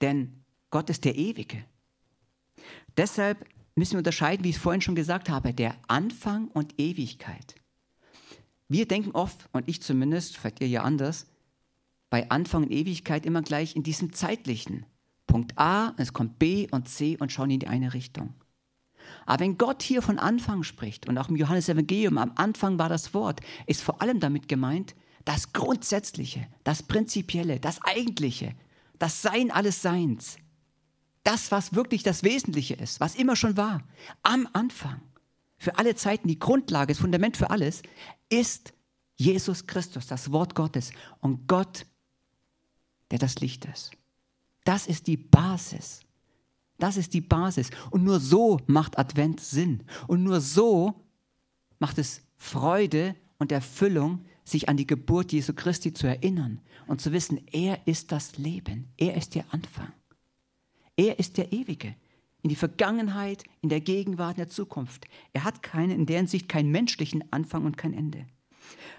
denn 0.00 0.44
Gott 0.70 0.88
ist 0.88 1.04
der 1.04 1.16
Ewige. 1.16 1.64
Deshalb 2.96 3.44
müssen 3.74 3.94
wir 3.94 3.98
unterscheiden, 3.98 4.44
wie 4.44 4.50
ich 4.50 4.56
es 4.56 4.62
vorhin 4.62 4.80
schon 4.80 4.94
gesagt 4.94 5.28
habe, 5.28 5.52
der 5.52 5.74
Anfang 5.88 6.46
und 6.48 6.78
Ewigkeit. 6.78 7.56
Wir 8.68 8.86
denken 8.86 9.10
oft, 9.10 9.48
und 9.52 9.68
ich 9.68 9.82
zumindest, 9.82 10.36
vielleicht 10.36 10.60
ihr 10.60 10.68
ja 10.68 10.82
anders, 10.82 11.26
bei 12.10 12.30
Anfang 12.30 12.62
und 12.62 12.70
Ewigkeit 12.70 13.26
immer 13.26 13.42
gleich 13.42 13.74
in 13.74 13.82
diesem 13.82 14.12
zeitlichen. 14.12 14.86
Punkt 15.26 15.58
A, 15.58 15.92
es 15.96 16.12
kommt 16.12 16.38
B 16.38 16.68
und 16.70 16.88
C 16.88 17.16
und 17.18 17.32
schauen 17.32 17.50
in 17.50 17.60
die 17.60 17.68
eine 17.68 17.94
Richtung. 17.94 18.34
Aber 19.24 19.40
wenn 19.40 19.58
Gott 19.58 19.82
hier 19.82 20.02
von 20.02 20.18
Anfang 20.18 20.62
spricht 20.62 21.08
und 21.08 21.18
auch 21.18 21.28
im 21.28 21.36
Johannes 21.36 21.68
Evangelium, 21.68 22.18
am 22.18 22.32
Anfang 22.36 22.78
war 22.78 22.88
das 22.88 23.14
Wort, 23.14 23.40
ist 23.66 23.82
vor 23.82 24.02
allem 24.02 24.20
damit 24.20 24.48
gemeint, 24.48 24.94
das 25.24 25.52
Grundsätzliche, 25.52 26.46
das 26.64 26.84
Prinzipielle, 26.84 27.58
das 27.58 27.82
Eigentliche, 27.82 28.54
das 28.98 29.22
Sein 29.22 29.50
alles 29.50 29.82
Seins. 29.82 30.36
Das, 31.24 31.50
was 31.50 31.74
wirklich 31.74 32.04
das 32.04 32.22
Wesentliche 32.22 32.74
ist, 32.74 33.00
was 33.00 33.16
immer 33.16 33.34
schon 33.34 33.56
war, 33.56 33.82
am 34.22 34.48
Anfang, 34.52 35.00
für 35.58 35.78
alle 35.78 35.96
Zeiten 35.96 36.28
die 36.28 36.38
Grundlage, 36.38 36.92
das 36.92 37.00
Fundament 37.00 37.36
für 37.36 37.50
alles, 37.50 37.82
ist 38.28 38.72
Jesus 39.16 39.66
Christus, 39.66 40.06
das 40.06 40.30
Wort 40.30 40.54
Gottes 40.54 40.92
und 41.20 41.48
Gott, 41.48 41.86
der 43.10 43.18
das 43.18 43.40
Licht 43.40 43.64
ist. 43.64 43.90
Das 44.66 44.88
ist 44.88 45.06
die 45.06 45.16
Basis. 45.16 46.00
Das 46.78 46.96
ist 46.96 47.14
die 47.14 47.20
Basis. 47.20 47.70
Und 47.90 48.02
nur 48.02 48.18
so 48.18 48.58
macht 48.66 48.98
Advent 48.98 49.38
Sinn. 49.38 49.84
Und 50.08 50.24
nur 50.24 50.40
so 50.40 51.06
macht 51.78 51.98
es 51.98 52.22
Freude 52.36 53.14
und 53.38 53.52
Erfüllung, 53.52 54.24
sich 54.44 54.68
an 54.68 54.76
die 54.76 54.86
Geburt 54.86 55.32
Jesu 55.32 55.52
Christi 55.54 55.92
zu 55.92 56.08
erinnern 56.08 56.60
und 56.88 57.00
zu 57.00 57.12
wissen, 57.12 57.40
er 57.52 57.86
ist 57.86 58.10
das 58.10 58.38
Leben. 58.38 58.88
Er 58.96 59.16
ist 59.16 59.36
der 59.36 59.44
Anfang. 59.54 59.92
Er 60.96 61.20
ist 61.20 61.38
der 61.38 61.52
Ewige. 61.52 61.94
In 62.42 62.48
die 62.48 62.56
Vergangenheit, 62.56 63.44
in 63.60 63.68
der 63.68 63.80
Gegenwart, 63.80 64.36
in 64.36 64.42
der 64.42 64.48
Zukunft. 64.48 65.06
Er 65.32 65.44
hat 65.44 65.62
keine, 65.62 65.94
in 65.94 66.06
der 66.06 66.18
Hinsicht 66.18 66.48
keinen 66.48 66.72
menschlichen 66.72 67.24
Anfang 67.32 67.64
und 67.64 67.76
kein 67.76 67.94
Ende. 67.94 68.26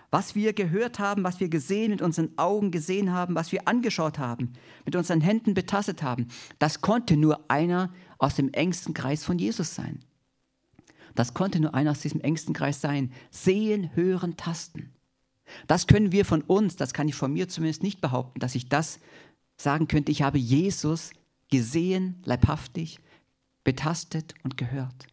Was 0.09 0.36
wir 0.36 0.53
gehört 0.53 1.00
haben, 1.00 1.24
was 1.24 1.39
wir 1.39 1.50
gesehen, 1.50 1.91
mit 1.91 2.01
unseren 2.01 2.38
Augen 2.38 2.71
gesehen 2.71 3.12
haben, 3.12 3.36
was 3.36 3.51
wir 3.51 3.67
angeschaut 3.67 4.19
haben, 4.19 4.53
mit 4.86 4.95
unseren 4.95 5.21
Händen 5.21 5.53
betastet 5.53 6.01
haben, 6.01 6.27
das 6.59 6.81
konnte 6.81 7.17
nur 7.17 7.50
einer 7.50 7.93
aus 8.17 8.36
dem 8.36 8.51
engsten 8.53 8.93
Kreis 8.93 9.25
von 9.25 9.38
Jesus 9.38 9.75
sein. 9.75 10.00
Das 11.15 11.33
konnte 11.33 11.59
nur 11.59 11.74
einer 11.74 11.91
aus 11.91 12.01
diesem 12.01 12.21
engsten 12.21 12.53
Kreis 12.53 12.79
sein. 12.79 13.12
Sehen, 13.31 13.89
hören, 13.95 14.38
tasten. 14.38 14.93
Das 15.65 15.88
können 15.88 16.12
wir 16.12 16.25
von 16.25 16.41
uns, 16.41 16.75
das 16.75 16.93
kann 16.93 17.07
ich 17.07 17.15
von 17.15 17.33
mir 17.33 17.50
zumindest 17.50 17.83
nicht 17.83 18.01
behaupten, 18.01 18.39
dass 18.39 18.55
ich 18.55 18.69
das 18.69 19.00
sagen 19.57 19.88
könnte, 19.88 20.12
ich 20.12 20.21
habe 20.21 20.38
Jesus 20.38 21.12
gesehen, 21.50 22.21
leibhaftig, 22.24 23.00
betastet 23.63 24.36
und 24.43 24.57
gehört. 24.57 25.07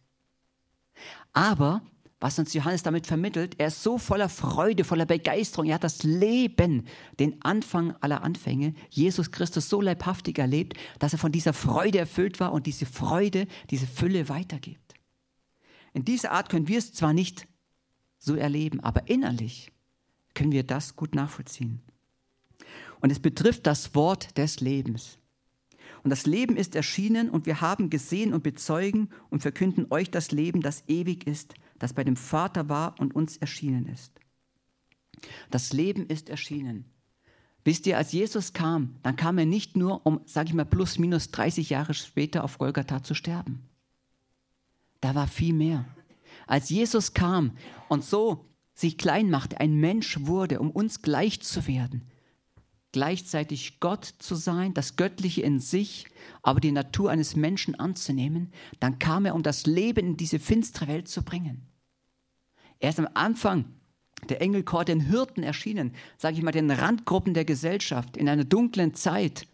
Aber 1.33 1.81
was 2.25 2.39
uns 2.39 2.55
Johannes 2.55 2.81
damit 2.81 3.05
vermittelt. 3.05 3.53
Er 3.59 3.67
ist 3.67 3.83
so 3.83 3.99
voller 3.99 4.29
Freude, 4.29 4.83
voller 4.83 5.05
Begeisterung. 5.05 5.67
Er 5.67 5.75
hat 5.75 5.83
das 5.83 6.01
Leben, 6.01 6.87
den 7.19 7.39
Anfang 7.43 7.91
aller 8.01 8.23
Anfänge, 8.23 8.73
Jesus 8.89 9.29
Christus 9.29 9.69
so 9.69 9.79
leibhaftig 9.79 10.39
erlebt, 10.39 10.75
dass 10.97 11.13
er 11.13 11.19
von 11.19 11.31
dieser 11.31 11.53
Freude 11.53 11.99
erfüllt 11.99 12.39
war 12.39 12.51
und 12.51 12.65
diese 12.65 12.87
Freude, 12.87 13.45
diese 13.69 13.85
Fülle 13.85 14.27
weitergibt. 14.27 14.95
In 15.93 16.03
dieser 16.03 16.31
Art 16.31 16.49
können 16.49 16.67
wir 16.67 16.79
es 16.79 16.93
zwar 16.93 17.13
nicht 17.13 17.47
so 18.17 18.33
erleben, 18.33 18.79
aber 18.79 19.07
innerlich 19.07 19.71
können 20.33 20.51
wir 20.51 20.63
das 20.63 20.95
gut 20.95 21.13
nachvollziehen. 21.13 21.83
Und 23.01 23.11
es 23.11 23.19
betrifft 23.19 23.67
das 23.67 23.93
Wort 23.93 24.35
des 24.35 24.61
Lebens. 24.61 25.19
Und 26.03 26.09
das 26.09 26.25
Leben 26.25 26.57
ist 26.57 26.73
erschienen 26.73 27.29
und 27.29 27.45
wir 27.45 27.61
haben 27.61 27.91
gesehen 27.91 28.33
und 28.33 28.41
bezeugen 28.41 29.09
und 29.29 29.43
verkünden 29.43 29.85
euch 29.91 30.09
das 30.09 30.31
Leben, 30.31 30.61
das 30.61 30.83
ewig 30.87 31.27
ist, 31.27 31.53
das 31.79 31.93
bei 31.93 32.03
dem 32.03 32.15
Vater 32.15 32.69
war 32.69 32.99
und 32.99 33.15
uns 33.15 33.37
erschienen 33.37 33.87
ist. 33.87 34.13
Das 35.49 35.73
Leben 35.73 36.07
ist 36.07 36.29
erschienen. 36.29 36.85
Wisst 37.63 37.87
ihr, 37.87 37.97
als 37.97 38.11
Jesus 38.11 38.53
kam, 38.53 38.95
dann 39.01 39.15
kam 39.15 39.37
er 39.37 39.45
nicht 39.45 39.75
nur, 39.75 40.05
um, 40.05 40.21
sage 40.25 40.49
ich 40.49 40.53
mal, 40.53 40.65
plus 40.65 40.99
minus 40.99 41.31
30 41.31 41.71
Jahre 41.71 41.93
später 41.93 42.43
auf 42.43 42.59
Golgatha 42.59 43.03
zu 43.03 43.15
sterben. 43.15 43.67
Da 45.01 45.15
war 45.15 45.27
viel 45.27 45.53
mehr. 45.53 45.85
Als 46.47 46.69
Jesus 46.69 47.13
kam 47.13 47.57
und 47.89 48.03
so 48.03 48.45
sich 48.75 48.97
klein 48.97 49.29
machte, 49.29 49.59
ein 49.59 49.75
Mensch 49.75 50.19
wurde, 50.21 50.59
um 50.59 50.69
uns 50.69 51.01
gleich 51.01 51.41
zu 51.41 51.65
werden, 51.65 52.03
gleichzeitig 52.95 53.81
Gott 53.81 54.05
zu 54.05 54.35
sein, 54.35 54.73
das 54.73 54.95
Göttliche 54.95 55.41
in 55.41 55.59
sich, 55.59 56.05
aber 56.41 56.61
die 56.61 56.71
Natur 56.71 57.11
eines 57.11 57.35
Menschen 57.35 57.77
anzunehmen, 57.77 58.53
dann 58.79 58.99
kam 58.99 59.25
er, 59.25 59.35
um 59.35 59.43
das 59.43 59.65
Leben 59.65 60.07
in 60.11 60.17
diese 60.17 60.39
finstere 60.39 60.87
Welt 60.87 61.09
zu 61.09 61.21
bringen. 61.21 61.67
Er 62.79 62.91
ist 62.91 62.99
am 62.99 63.09
Anfang 63.13 63.65
der 64.29 64.41
Engelchor 64.41 64.85
den 64.85 65.01
Hirten 65.01 65.43
erschienen, 65.43 65.91
sage 66.17 66.37
ich 66.37 66.41
mal, 66.41 66.53
den 66.53 66.71
Randgruppen 66.71 67.33
der 67.33 67.43
Gesellschaft. 67.43 68.15
In 68.15 68.29
einer 68.29 68.45
dunklen 68.45 68.93
Zeit 68.93 69.45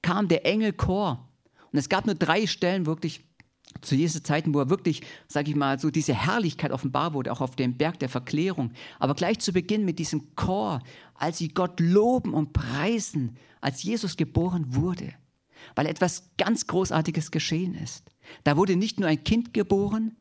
kam 0.00 0.28
der 0.28 0.46
Engelchor. 0.46 1.28
Und 1.72 1.80
es 1.80 1.88
gab 1.88 2.06
nur 2.06 2.14
drei 2.14 2.46
Stellen 2.46 2.86
wirklich 2.86 3.24
zu 3.80 3.94
Jesu 3.94 4.20
Zeiten, 4.20 4.54
wo 4.54 4.60
er 4.60 4.70
wirklich, 4.70 5.02
sage 5.28 5.50
ich 5.50 5.56
mal, 5.56 5.78
so 5.78 5.90
diese 5.90 6.14
Herrlichkeit 6.14 6.70
offenbar 6.70 7.14
wurde, 7.14 7.32
auch 7.32 7.40
auf 7.40 7.56
dem 7.56 7.76
Berg 7.76 7.98
der 7.98 8.08
Verklärung. 8.08 8.72
Aber 8.98 9.14
gleich 9.14 9.38
zu 9.40 9.52
Beginn 9.52 9.84
mit 9.84 9.98
diesem 9.98 10.34
Chor, 10.36 10.80
als 11.14 11.38
sie 11.38 11.48
Gott 11.48 11.80
loben 11.80 12.34
und 12.34 12.52
preisen, 12.52 13.36
als 13.60 13.82
Jesus 13.82 14.16
geboren 14.16 14.74
wurde, 14.74 15.14
weil 15.74 15.86
etwas 15.86 16.30
ganz 16.36 16.66
Großartiges 16.66 17.30
geschehen 17.30 17.74
ist. 17.74 18.04
Da 18.44 18.56
wurde 18.56 18.76
nicht 18.76 19.00
nur 19.00 19.08
ein 19.08 19.24
Kind 19.24 19.54
geboren, 19.54 20.16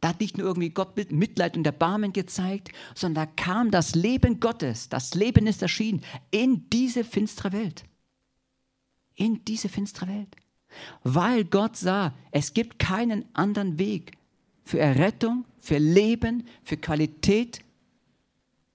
da 0.00 0.10
hat 0.10 0.20
nicht 0.20 0.36
nur 0.36 0.46
irgendwie 0.46 0.70
Gott 0.70 0.96
Mitleid 1.10 1.56
und 1.56 1.66
Erbarmen 1.66 2.12
gezeigt, 2.12 2.70
sondern 2.94 3.26
da 3.26 3.32
kam 3.42 3.70
das 3.70 3.94
Leben 3.94 4.38
Gottes, 4.38 4.90
das 4.90 5.14
Leben 5.14 5.46
ist 5.46 5.62
erschienen 5.62 6.02
in 6.30 6.68
diese 6.68 7.04
finstere 7.04 7.52
Welt. 7.52 7.84
In 9.14 9.44
diese 9.46 9.68
finstere 9.70 10.08
Welt. 10.08 10.36
Weil 11.02 11.44
Gott 11.44 11.76
sah, 11.76 12.14
es 12.30 12.54
gibt 12.54 12.78
keinen 12.78 13.24
anderen 13.34 13.78
Weg 13.78 14.16
für 14.64 14.78
Errettung, 14.78 15.44
für 15.58 15.78
Leben, 15.78 16.44
für 16.62 16.76
Qualität, 16.76 17.60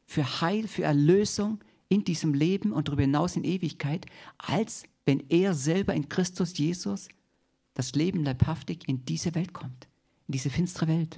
für 0.05 0.41
Heil, 0.41 0.67
für 0.67 0.83
Erlösung 0.83 1.59
in 1.87 2.03
diesem 2.03 2.33
Leben 2.33 2.71
und 2.71 2.87
darüber 2.87 3.01
hinaus 3.01 3.35
in 3.35 3.43
Ewigkeit, 3.43 4.05
als 4.37 4.83
wenn 5.05 5.23
er 5.29 5.53
selber 5.53 5.93
in 5.93 6.07
Christus 6.07 6.57
Jesus 6.57 7.09
das 7.73 7.93
Leben 7.93 8.23
leibhaftig 8.23 8.87
in 8.87 9.05
diese 9.05 9.33
Welt 9.35 9.53
kommt, 9.53 9.87
in 10.27 10.33
diese 10.33 10.49
finstere 10.49 10.87
Welt. 10.87 11.17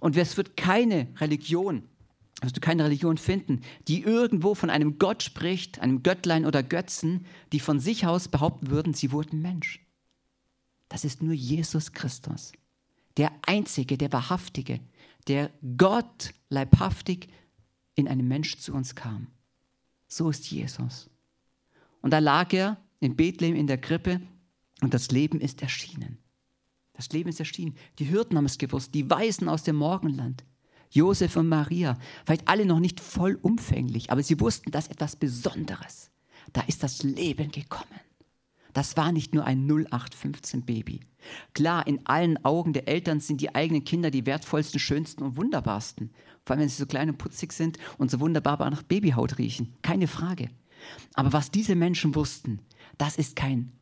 Und 0.00 0.16
es 0.16 0.36
wird 0.36 0.56
keine 0.56 1.08
Religion, 1.18 1.82
wirst 2.42 2.56
du 2.56 2.60
keine 2.60 2.84
Religion 2.84 3.16
finden, 3.16 3.60
die 3.88 4.02
irgendwo 4.02 4.54
von 4.54 4.68
einem 4.68 4.98
Gott 4.98 5.22
spricht, 5.22 5.80
einem 5.80 6.02
Göttlein 6.02 6.44
oder 6.44 6.62
Götzen, 6.62 7.26
die 7.52 7.60
von 7.60 7.80
sich 7.80 8.06
aus 8.06 8.28
behaupten 8.28 8.70
würden, 8.70 8.94
sie 8.94 9.12
wurden 9.12 9.40
Mensch. 9.40 9.80
Das 10.92 11.06
ist 11.06 11.22
nur 11.22 11.32
Jesus 11.32 11.92
Christus, 11.92 12.52
der 13.16 13.32
Einzige, 13.46 13.96
der 13.96 14.12
Wahrhaftige, 14.12 14.78
der 15.26 15.50
Gott 15.78 16.34
leibhaftig 16.50 17.28
in 17.94 18.08
einem 18.08 18.28
Mensch 18.28 18.58
zu 18.58 18.74
uns 18.74 18.94
kam. 18.94 19.28
So 20.06 20.28
ist 20.28 20.50
Jesus. 20.50 21.08
Und 22.02 22.10
da 22.10 22.18
lag 22.18 22.52
er 22.52 22.76
in 23.00 23.16
Bethlehem 23.16 23.56
in 23.56 23.66
der 23.66 23.78
Krippe 23.78 24.20
und 24.82 24.92
das 24.92 25.10
Leben 25.10 25.40
ist 25.40 25.62
erschienen. 25.62 26.18
Das 26.92 27.08
Leben 27.08 27.30
ist 27.30 27.40
erschienen. 27.40 27.74
Die 27.98 28.04
Hirten 28.04 28.36
haben 28.36 28.44
es 28.44 28.58
gewusst, 28.58 28.94
die 28.94 29.08
Weisen 29.08 29.48
aus 29.48 29.62
dem 29.62 29.76
Morgenland, 29.76 30.44
Josef 30.90 31.36
und 31.36 31.48
Maria, 31.48 31.98
vielleicht 32.26 32.48
alle 32.48 32.66
noch 32.66 32.80
nicht 32.80 33.00
vollumfänglich, 33.00 34.10
aber 34.12 34.22
sie 34.22 34.38
wussten, 34.40 34.70
dass 34.70 34.88
etwas 34.88 35.16
Besonderes. 35.16 36.10
Da 36.52 36.60
ist 36.62 36.82
das 36.82 37.02
Leben 37.02 37.50
gekommen. 37.50 37.98
Das 38.72 38.96
war 38.96 39.12
nicht 39.12 39.34
nur 39.34 39.44
ein 39.44 39.68
0815-Baby. 39.68 41.00
Klar, 41.54 41.86
in 41.86 42.04
allen 42.06 42.44
Augen 42.44 42.72
der 42.72 42.88
Eltern 42.88 43.20
sind 43.20 43.40
die 43.40 43.54
eigenen 43.54 43.84
Kinder 43.84 44.10
die 44.10 44.26
wertvollsten, 44.26 44.80
schönsten 44.80 45.22
und 45.22 45.36
wunderbarsten. 45.36 46.10
Vor 46.44 46.54
allem, 46.54 46.62
wenn 46.62 46.68
sie 46.68 46.76
so 46.76 46.86
klein 46.86 47.10
und 47.10 47.18
putzig 47.18 47.52
sind 47.52 47.78
und 47.98 48.10
so 48.10 48.18
wunderbar 48.20 48.58
nach 48.70 48.82
Babyhaut 48.82 49.38
riechen. 49.38 49.74
Keine 49.82 50.08
Frage. 50.08 50.48
Aber 51.14 51.32
was 51.32 51.50
diese 51.50 51.76
Menschen 51.76 52.14
wussten, 52.14 52.60
das 52.98 53.16
ist 53.16 53.36
kein 53.36 53.72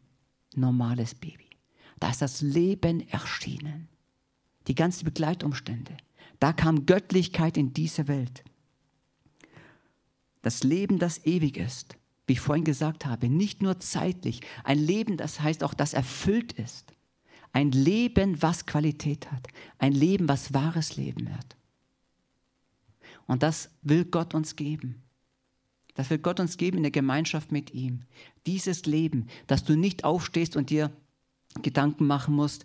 normales 0.54 1.14
Baby. 1.14 1.46
Da 1.98 2.10
ist 2.10 2.22
das 2.22 2.40
Leben 2.40 3.06
erschienen. 3.08 3.88
die 4.66 4.74
ganzen 4.74 5.04
Begleitumstände. 5.04 5.96
Da 6.38 6.52
kam 6.52 6.86
Göttlichkeit 6.86 7.56
in 7.56 7.72
diese 7.72 8.08
Welt. 8.08 8.44
Das 10.42 10.62
Leben, 10.62 10.98
das 10.98 11.24
ewig 11.24 11.56
ist, 11.56 11.96
wie 12.30 12.34
ich 12.34 12.40
vorhin 12.40 12.64
gesagt 12.64 13.06
habe, 13.06 13.28
nicht 13.28 13.60
nur 13.60 13.80
zeitlich, 13.80 14.42
ein 14.62 14.78
Leben, 14.78 15.16
das 15.16 15.40
heißt 15.40 15.64
auch, 15.64 15.74
das 15.74 15.94
erfüllt 15.94 16.52
ist. 16.52 16.92
Ein 17.52 17.72
Leben, 17.72 18.40
was 18.40 18.66
Qualität 18.66 19.32
hat. 19.32 19.48
Ein 19.78 19.92
Leben, 19.92 20.28
was 20.28 20.54
wahres 20.54 20.96
Leben 20.96 21.26
wird. 21.26 21.56
Und 23.26 23.42
das 23.42 23.68
will 23.82 24.04
Gott 24.04 24.32
uns 24.32 24.54
geben. 24.54 25.02
Das 25.96 26.08
will 26.08 26.18
Gott 26.18 26.38
uns 26.38 26.56
geben 26.56 26.76
in 26.76 26.84
der 26.84 26.92
Gemeinschaft 26.92 27.50
mit 27.50 27.74
ihm. 27.74 28.02
Dieses 28.46 28.86
Leben, 28.86 29.26
dass 29.48 29.64
du 29.64 29.74
nicht 29.74 30.04
aufstehst 30.04 30.54
und 30.54 30.70
dir 30.70 30.92
Gedanken 31.62 32.06
machen 32.06 32.36
musst, 32.36 32.62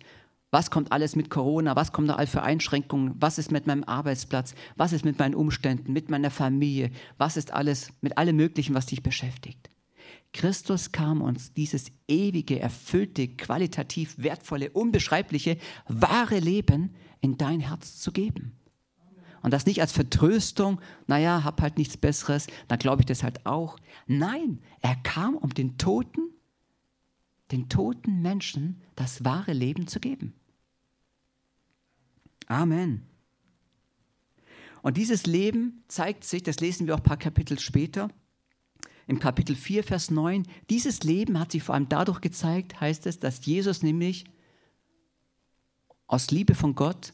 was 0.50 0.70
kommt 0.70 0.92
alles 0.92 1.16
mit 1.16 1.30
Corona, 1.30 1.76
was 1.76 1.92
kommt 1.92 2.08
da 2.08 2.14
all 2.14 2.26
für 2.26 2.42
Einschränkungen, 2.42 3.14
was 3.18 3.38
ist 3.38 3.50
mit 3.50 3.66
meinem 3.66 3.84
Arbeitsplatz, 3.84 4.54
was 4.76 4.92
ist 4.92 5.04
mit 5.04 5.18
meinen 5.18 5.34
Umständen, 5.34 5.92
mit 5.92 6.08
meiner 6.08 6.30
Familie, 6.30 6.90
was 7.18 7.36
ist 7.36 7.52
alles 7.52 7.92
mit 8.00 8.16
allem 8.16 8.36
Möglichen, 8.36 8.74
was 8.74 8.86
dich 8.86 9.02
beschäftigt. 9.02 9.70
Christus 10.32 10.92
kam 10.92 11.22
uns 11.22 11.52
dieses 11.54 11.86
ewige, 12.08 12.60
erfüllte, 12.60 13.28
qualitativ 13.28 14.14
wertvolle, 14.18 14.70
unbeschreibliche, 14.70 15.56
wahre 15.88 16.38
Leben 16.38 16.94
in 17.20 17.38
dein 17.38 17.60
Herz 17.60 17.98
zu 17.98 18.12
geben. 18.12 18.52
Und 19.42 19.52
das 19.52 19.66
nicht 19.66 19.80
als 19.80 19.92
Vertröstung, 19.92 20.80
naja, 21.06 21.44
hab 21.44 21.62
halt 21.62 21.78
nichts 21.78 21.96
Besseres, 21.96 22.48
dann 22.68 22.78
glaube 22.78 23.02
ich 23.02 23.06
das 23.06 23.22
halt 23.22 23.46
auch. 23.46 23.78
Nein, 24.06 24.60
er 24.80 24.96
kam, 24.96 25.36
um 25.36 25.54
den 25.54 25.78
Toten, 25.78 26.32
den 27.52 27.68
toten 27.68 28.22
Menschen 28.22 28.82
das 28.94 29.24
wahre 29.24 29.52
Leben 29.52 29.86
zu 29.86 30.00
geben. 30.00 30.34
Amen. 32.46 33.02
Und 34.82 34.96
dieses 34.96 35.26
Leben 35.26 35.82
zeigt 35.88 36.24
sich, 36.24 36.42
das 36.42 36.60
lesen 36.60 36.86
wir 36.86 36.94
auch 36.94 37.00
ein 37.00 37.04
paar 37.04 37.16
Kapitel 37.16 37.58
später, 37.58 38.08
im 39.08 39.20
Kapitel 39.20 39.54
4, 39.54 39.84
Vers 39.84 40.10
9, 40.10 40.44
dieses 40.68 41.04
Leben 41.04 41.38
hat 41.38 41.52
sich 41.52 41.62
vor 41.62 41.74
allem 41.74 41.88
dadurch 41.88 42.20
gezeigt, 42.20 42.80
heißt 42.80 43.06
es, 43.06 43.20
dass 43.20 43.44
Jesus 43.46 43.82
nämlich 43.82 44.24
aus 46.08 46.30
Liebe 46.30 46.54
von 46.54 46.74
Gott 46.74 47.12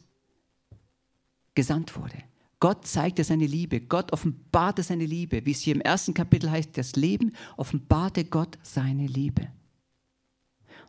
gesandt 1.53 1.95
wurde. 1.95 2.17
Gott 2.59 2.87
zeigte 2.87 3.23
seine 3.23 3.45
Liebe, 3.45 3.81
Gott 3.81 4.13
offenbarte 4.13 4.83
seine 4.83 5.05
Liebe. 5.05 5.45
Wie 5.45 5.51
es 5.51 5.59
hier 5.59 5.75
im 5.75 5.81
ersten 5.81 6.13
Kapitel 6.13 6.49
heißt, 6.49 6.77
das 6.77 6.95
Leben 6.95 7.33
offenbarte 7.57 8.23
Gott 8.23 8.57
seine 8.63 9.05
Liebe. 9.05 9.49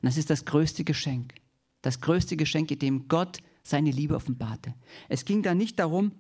Und 0.05 0.09
das 0.09 0.19
ist 0.19 0.29
das 0.29 0.45
größte 0.45 0.85
Geschenk. 0.85 1.33
Das 1.81 2.03
größte 2.03 2.37
Geschenk, 2.37 2.71
in 2.71 2.79
dem 2.79 3.09
Gott 3.09 3.39
seine 3.63 3.91
Liebe 3.91 4.15
offenbarte. 4.15 4.75
Es 5.09 5.25
ging 5.25 5.43
da 5.43 5.55
nicht 5.55 5.79
darum, 5.79 6.13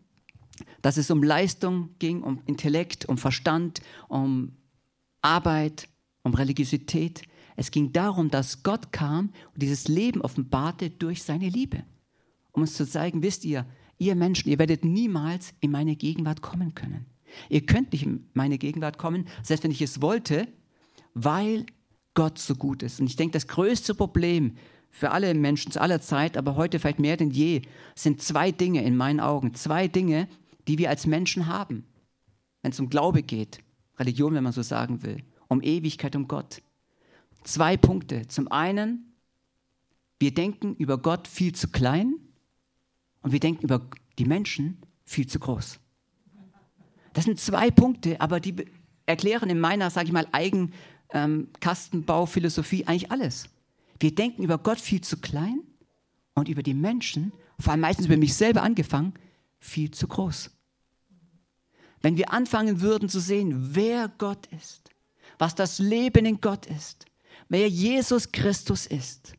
dass 0.81 0.97
es 0.97 1.11
um 1.11 1.23
Leistung 1.23 1.91
ging, 1.99 2.23
um 2.23 2.41
Intellekt, 2.47 3.05
um 3.05 3.19
Verstand, 3.19 3.83
um 4.09 4.57
Arbeit, 5.21 5.91
um 6.23 6.33
Religiosität. 6.33 7.25
Es 7.57 7.71
ging 7.71 7.93
darum, 7.93 8.31
dass 8.31 8.63
Gott 8.63 8.91
kam 8.91 9.35
und 9.53 9.61
dieses 9.61 9.87
Leben 9.87 10.23
offenbarte 10.23 10.89
durch 10.89 11.23
seine 11.23 11.51
Liebe. 11.51 11.85
Um 12.53 12.63
uns 12.63 12.77
zu 12.77 12.89
zeigen, 12.89 13.23
wisst 13.23 13.45
ihr, 13.45 13.67
ihr 13.99 14.15
Menschen, 14.15 14.49
ihr 14.49 14.59
werdet 14.59 14.87
niemals 14.87 15.53
in 15.61 15.71
meine 15.71 15.95
Gegenwart 15.95 16.41
kommen 16.41 16.75
können. 16.75 17.05
Ihr 17.51 17.67
könnt 17.67 17.93
nicht 17.93 18.05
in 18.07 18.31
meine 18.33 18.57
Gegenwart 18.57 18.97
kommen, 18.97 19.27
selbst 19.43 19.63
wenn 19.63 19.71
ich 19.73 19.83
es 19.83 20.01
wollte, 20.01 20.49
weil 21.13 21.67
Gott 22.15 22.39
so 22.39 22.55
gut 22.55 22.83
ist. 22.83 23.01
Und 23.01 23.07
ich 23.07 23.17
denke, 23.17 23.33
das 23.33 23.49
größte 23.49 23.95
Problem 23.95 24.57
für 24.91 25.11
alle 25.11 25.35
Menschen 25.35 25.73
zu 25.73 25.81
aller 25.81 26.01
Zeit, 26.01 26.37
aber 26.37 26.57
heute 26.57 26.79
vielleicht 26.79 27.01
mehr 27.01 27.17
denn 27.17 27.31
je, 27.31 27.63
sind 27.97 28.23
zwei 28.23 28.53
Dinge 28.53 28.83
in 28.85 28.97
meinen 28.97 29.21
Augen. 29.21 29.55
Zwei 29.55 29.89
Dinge, 29.89 30.29
die 30.69 30.79
wir 30.79 30.89
als 30.89 31.07
Menschen 31.07 31.49
haben, 31.49 31.85
wenn 32.63 32.71
es 32.71 32.81
um 32.81 32.89
Glaube 32.89 33.23
geht, 33.23 33.59
Religion, 33.99 34.35
wenn 34.35 34.45
man 34.45 34.53
so 34.53 34.63
sagen 34.63 35.03
will, 35.03 35.23
um 35.49 35.61
Ewigkeit, 35.61 36.15
um 36.17 36.29
Gott. 36.29 36.63
Zwei 37.43 37.77
Punkte. 37.77 38.27
Zum 38.29 38.51
einen, 38.51 39.13
wir 40.19 40.33
denken 40.33 40.75
über 40.77 40.97
Gott 40.99 41.29
viel 41.29 41.55
zu 41.55 41.69
klein 41.69 42.15
und 43.23 43.33
wir 43.33 43.41
denken 43.41 43.65
über 43.65 43.87
die 44.19 44.25
Menschen 44.25 44.79
viel 45.05 45.27
zu 45.27 45.39
groß. 45.39 45.81
Das 47.13 47.25
sind 47.25 47.39
zwei 47.41 47.71
Punkte, 47.71 48.21
aber 48.21 48.41
die 48.41 48.55
erklären 49.07 49.51
in 49.51 49.61
meiner, 49.61 49.91
sage 49.91 50.07
ich 50.07 50.13
mal, 50.13 50.27
Eigenkastenbauphilosophie 50.33 50.75
ähm, 51.13 51.49
eigentlich 51.61 53.11
alles. 53.11 53.49
Wir 54.01 54.15
denken 54.15 54.43
über 54.43 54.59
Gott 54.59 54.81
viel 54.81 55.01
zu 55.01 55.19
klein 55.19 55.61
und 56.35 56.49
über 56.49 56.63
die 56.63 56.75
Menschen, 56.75 57.33
vor 57.59 57.73
allem 57.73 57.81
meistens 57.81 58.07
über 58.07 58.17
mich 58.17 58.35
selber 58.35 58.63
angefangen, 58.63 59.15
viel 59.59 59.91
zu 59.91 60.09
groß. 60.09 60.51
Wenn 62.03 62.17
wir 62.17 62.33
anfangen 62.33 62.81
würden 62.81 63.09
zu 63.09 63.21
sehen, 63.21 63.75
wer 63.75 64.09
Gott 64.19 64.47
ist, 64.49 64.91
was 65.39 65.55
das 65.55 65.79
Leben 65.79 66.27
in 66.27 66.41
Gott 66.41 66.67
ist, 66.67 67.07
wer 67.49 67.69
Jesus 67.69 68.31
Christus 68.31 68.87
ist, 68.87 69.35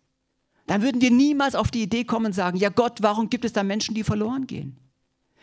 dann 0.67 0.81
würden 0.81 1.01
wir 1.01 1.11
niemals 1.11 1.53
auf 1.53 1.69
die 1.69 1.83
Idee 1.83 2.05
kommen 2.05 2.27
und 2.27 2.33
sagen, 2.33 2.57
ja 2.57 2.69
Gott, 2.69 3.01
warum 3.01 3.29
gibt 3.29 3.45
es 3.45 3.53
da 3.53 3.61
Menschen, 3.61 3.93
die 3.93 4.03
verloren 4.03 4.47
gehen? 4.47 4.77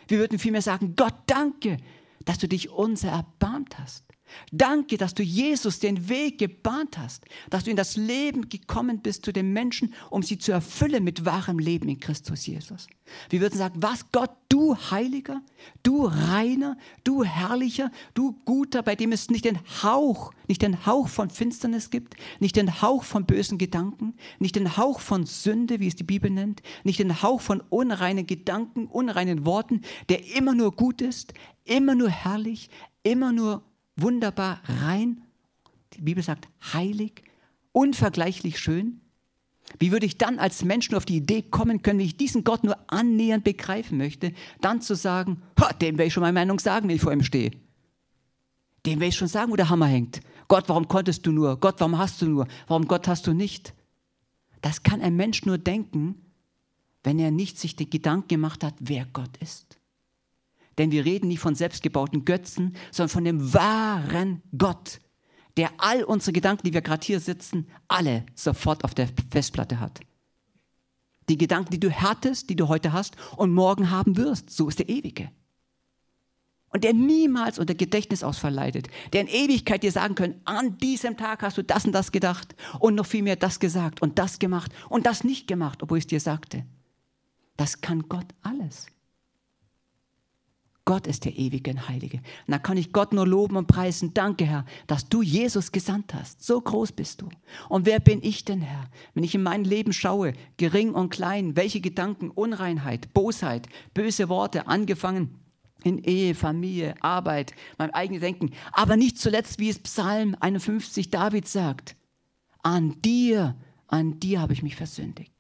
Wir 0.09 0.19
würden 0.19 0.39
vielmehr 0.39 0.63
sagen, 0.63 0.95
Gott, 0.97 1.15
danke, 1.27 1.77
dass 2.25 2.39
du 2.39 2.49
dich 2.49 2.71
unser 2.71 3.11
erbarmt 3.11 3.79
hast. 3.79 4.05
Danke, 4.51 4.97
dass 4.97 5.15
du 5.15 5.23
Jesus 5.23 5.79
den 5.79 6.09
Weg 6.09 6.39
gebahnt 6.39 6.99
hast, 6.99 7.25
dass 7.51 7.65
du 7.65 7.71
in 7.71 7.77
das 7.77 7.97
Leben 7.97 8.49
gekommen 8.49 9.01
bist 9.01 9.25
zu 9.25 9.33
den 9.33 9.53
Menschen, 9.53 9.95
um 10.11 10.23
sie 10.23 10.39
zu 10.39 10.53
erfüllen 10.53 11.05
mit 11.05 11.25
wahrem 11.25 11.59
Leben 11.59 11.89
in 11.89 12.01
Christus 12.01 12.47
Jesus. 12.47 12.87
Wir 13.31 13.41
würden 13.41 13.59
sagen, 13.59 13.83
was 13.83 14.11
Gott, 14.11 14.31
du 14.49 14.77
Heiliger, 14.91 15.43
du 15.83 16.07
Reiner, 16.07 16.77
du 17.05 17.25
Herrlicher, 17.25 17.91
du 18.15 18.33
Guter, 18.45 18.83
bei 18.83 18.95
dem 18.95 19.13
es 19.13 19.31
nicht 19.31 19.45
den 19.45 19.59
Hauch, 19.83 20.33
nicht 20.49 20.63
den 20.63 20.87
Hauch 20.87 21.09
von 21.09 21.31
Finsternis 21.31 21.91
gibt, 21.91 22.15
nicht 22.41 22.57
den 22.57 22.81
Hauch 22.83 23.05
von 23.05 23.27
bösen 23.27 23.59
Gedanken, 23.59 24.15
nicht 24.39 24.57
den 24.57 24.77
Hauch 24.77 25.01
von 25.01 25.27
Sünde, 25.27 25.81
wie 25.81 25.89
es 25.89 25.97
die 25.97 26.05
Bibel 26.05 26.31
nennt, 26.31 26.63
nicht 26.85 26.99
den 26.99 27.23
Hauch 27.23 27.41
von 27.41 27.61
unreinen 27.61 28.27
Gedanken, 28.27 28.87
unreinen 28.87 29.45
Worten, 29.45 29.83
der 30.09 30.37
immer 30.37 30.55
nur 30.55 30.73
gut 30.73 31.01
ist, 31.03 31.35
immer 31.65 31.95
nur 31.95 32.09
herrlich, 32.09 32.71
immer 33.03 33.33
nur 33.33 33.63
wunderbar, 33.97 34.61
rein, 34.83 35.23
die 35.95 36.03
Bibel 36.03 36.23
sagt 36.23 36.49
heilig, 36.73 37.23
unvergleichlich 37.73 38.59
schön. 38.59 39.01
Wie 39.79 39.93
würde 39.93 40.07
ich 40.07 40.19
dann 40.19 40.39
als 40.39 40.65
Mensch 40.65 40.91
nur 40.91 40.99
auf 40.99 41.05
die 41.05 41.17
Idee 41.17 41.43
kommen 41.43 41.83
können, 41.83 41.99
wenn 41.99 42.07
ich 42.07 42.17
diesen 42.17 42.45
Gott 42.45 42.65
nur 42.65 42.77
annähernd 42.89 43.45
begreifen 43.45 43.99
möchte, 43.99 44.33
dann 44.61 44.81
zu 44.83 44.95
sagen, 44.95 45.43
dem 45.81 45.99
werde 45.99 46.09
ich 46.09 46.13
schon 46.13 46.23
meine 46.23 46.35
Meinung 46.35 46.59
sagen, 46.59 46.89
wenn 46.89 46.97
ich 46.97 47.03
vor 47.03 47.13
ihm 47.13 47.23
stehe. 47.23 47.53
Dem 48.85 49.01
werde 49.01 49.09
ich 49.09 49.17
schon 49.17 49.29
sagen, 49.29 49.53
wo 49.53 49.57
der 49.57 49.71
Hammer 49.71 49.87
hängt. 49.87 50.21
Gott, 50.49 50.69
warum 50.69 50.89
konntest 50.89 51.25
du 51.27 51.33
nur? 51.33 51.59
Gott, 51.59 51.77
warum 51.79 51.99
hast 51.99 52.21
du 52.21 52.27
nur? 52.27 52.49
Warum 52.67 52.89
Gott 52.89 53.09
hast 53.09 53.27
du 53.27 53.33
nicht? 53.33 53.75
Das 54.61 54.83
kann 54.83 55.01
ein 55.01 55.17
Mensch 55.17 55.45
nur 55.45 55.59
denken, 55.59 56.17
wenn 57.03 57.19
er 57.19 57.31
nicht 57.31 57.59
sich 57.59 57.77
den 57.77 57.91
Gedanken 57.91 58.29
gemacht 58.29 58.63
hat, 58.65 58.75
wer 58.81 59.07
Gott 59.07 59.37
ist. 59.39 59.79
Denn 60.79 60.91
wir 60.91 61.05
reden 61.05 61.29
nicht 61.29 61.41
von 61.41 61.55
selbstgebauten 61.55 62.25
Götzen, 62.25 62.77
sondern 62.91 63.11
von 63.11 63.25
dem 63.25 63.53
wahren 63.55 64.43
Gott, 64.57 65.01
der 65.57 65.71
all 65.79 66.03
unsere 66.05 66.33
Gedanken, 66.33 66.67
die 66.67 66.73
wir 66.73 66.81
gerade 66.81 67.05
hier 67.05 67.21
sitzen, 67.21 67.69
alle 67.89 68.25
sofort 68.35 68.85
auf 68.85 68.95
der 68.95 69.09
Festplatte 69.31 69.81
hat. 69.81 70.01
Die 71.29 71.37
Gedanken, 71.37 71.71
die 71.71 71.81
du 71.81 71.93
hattest, 71.93 72.51
die 72.51 72.57
du 72.57 72.69
heute 72.69 72.93
hast 72.93 73.17
und 73.37 73.53
morgen 73.53 73.91
haben 73.91 74.17
wirst, 74.17 74.51
so 74.51 74.69
ist 74.69 74.79
der 74.79 74.89
Ewige. 74.89 75.31
Und 76.73 76.85
der 76.85 76.95
niemals 76.95 77.59
unter 77.59 77.75
Gedächtnisausfall 77.75 78.53
leidet, 78.53 78.89
der 79.13 79.21
in 79.21 79.29
Ewigkeit 79.29 79.83
dir 79.83 79.93
sagen 79.93 80.15
können, 80.15 80.41
an 80.47 80.79
diesem 80.79 81.19
Tag 81.19 81.43
hast 81.43 81.59
du 81.59 81.63
das 81.63 81.85
und 81.85 81.93
das 81.93 82.13
gedacht 82.13 82.57
und 82.81 82.95
noch 82.95 83.05
viel 83.05 83.23
mehr 83.23 83.37
das 83.37 83.61
gesagt 83.61 84.01
und 84.01 84.19
das 84.19 84.39
gemacht 84.39 84.73
und 84.89 85.05
das 85.05 85.23
nicht 85.23 85.47
gemacht, 85.47 85.83
obwohl 85.83 85.99
ich 85.99 86.05
es 86.05 86.09
dir 86.09 86.21
sagte. 86.21 86.65
Das 87.59 87.83
kann 87.83 88.09
Gott 88.09 88.27
alles. 88.41 88.87
Gott 90.85 91.07
ist 91.07 91.25
der 91.25 91.39
ewige 91.39 91.71
und 91.71 91.89
Heilige. 91.89 92.17
Und 92.19 92.53
da 92.53 92.59
kann 92.59 92.77
ich 92.77 92.93
Gott 92.93 93.13
nur 93.13 93.27
loben 93.27 93.57
und 93.57 93.69
preisen. 93.69 94.15
Danke, 94.15 94.45
Herr, 94.45 94.65
dass 94.89 95.09
du 95.09 95.23
Jesus 95.23 95.71
gesandt 95.71 96.13
hast. 96.13 96.45
So 96.45 96.61
groß 96.61 96.93
bist 96.93 97.23
du. 97.23 97.29
Und 97.69 97.87
wer 97.87 98.01
bin 98.01 98.21
ich 98.23 98.45
denn, 98.45 98.61
Herr? 98.61 98.91
Wenn 99.15 99.23
ich 99.23 99.35
in 99.35 99.45
mein 99.45 99.65
Leben 99.65 99.93
schaue, 99.93 100.33
gering 100.57 100.93
und 100.93 101.11
klein, 101.11 101.55
welche 101.55 101.81
Gedanken, 101.81 102.31
Unreinheit, 102.31 103.15
Bosheit, 103.15 103.69
böse 103.95 104.29
Worte, 104.29 104.67
angefangen 104.67 105.39
in 105.85 105.99
Ehe, 105.99 106.35
Familie, 106.35 106.95
Arbeit, 107.01 107.55
mein 107.79 107.93
eigenes 107.93 108.21
Denken, 108.21 108.51
aber 108.73 108.97
nicht 108.97 109.19
zuletzt, 109.19 109.59
wie 109.59 109.69
es 109.69 109.79
Psalm 109.79 110.37
51 110.41 111.11
David 111.11 111.49
sagt, 111.49 111.97
an 112.63 113.01
dir, 113.03 113.57
an 113.89 114.19
dir 114.21 114.41
habe 114.41 114.53
ich 114.53 114.63
mich 114.63 114.77
versündigt. 114.77 115.33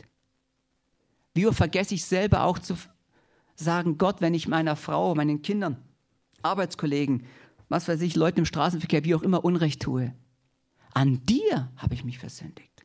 Wie 1.35 1.50
vergesse 1.52 1.94
ich 1.94 2.05
selber 2.05 2.44
auch 2.44 2.59
zu 2.59 2.76
sagen, 3.55 3.99
Gott, 3.99 4.21
wenn 4.21 4.35
ich 4.35 4.49
meiner 4.49 4.77
Frau, 4.77 5.15
meinen 5.15 5.43
Kindern, 5.43 5.77
Arbeitskollegen, 6.43 7.25
was 7.69 7.88
weiß 7.88 8.01
ich, 8.03 8.17
Leuten 8.17 8.41
im 8.41 8.47
Straßenverkehr, 8.47 9.05
wie 9.05 9.15
auch 9.15 9.23
immer, 9.23 9.45
Unrecht 9.45 9.83
tue. 9.83 10.15
An 10.93 11.25
dir 11.25 11.71
habe 11.77 11.95
ich 11.95 12.05
mich 12.05 12.19
versündigt. 12.19 12.85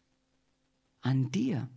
An 1.01 1.31
dir. 1.31 1.67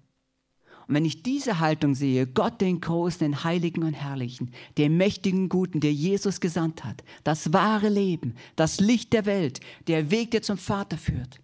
Und 0.87 0.95
wenn 0.95 1.05
ich 1.05 1.23
diese 1.23 1.61
Haltung 1.61 1.95
sehe, 1.95 2.27
Gott 2.27 2.61
den 2.61 2.81
Großen, 2.81 3.21
den 3.21 3.45
Heiligen 3.45 3.85
und 3.85 3.95
Herrlichen, 3.95 4.53
den 4.77 4.97
mächtigen 4.97 5.49
Guten, 5.49 5.81
der 5.81 5.93
Jesus 5.93 6.41
gesandt 6.41 6.85
hat, 6.85 7.05
das 7.23 7.53
wahre 7.53 7.89
Leben, 7.89 8.35
das 8.57 8.81
Licht 8.81 9.13
der 9.13 9.25
Welt, 9.27 9.61
der 9.87 10.11
Weg, 10.11 10.33
der 10.33 10.43
zum 10.43 10.59
Vater 10.59 10.99
führt, 10.99 11.41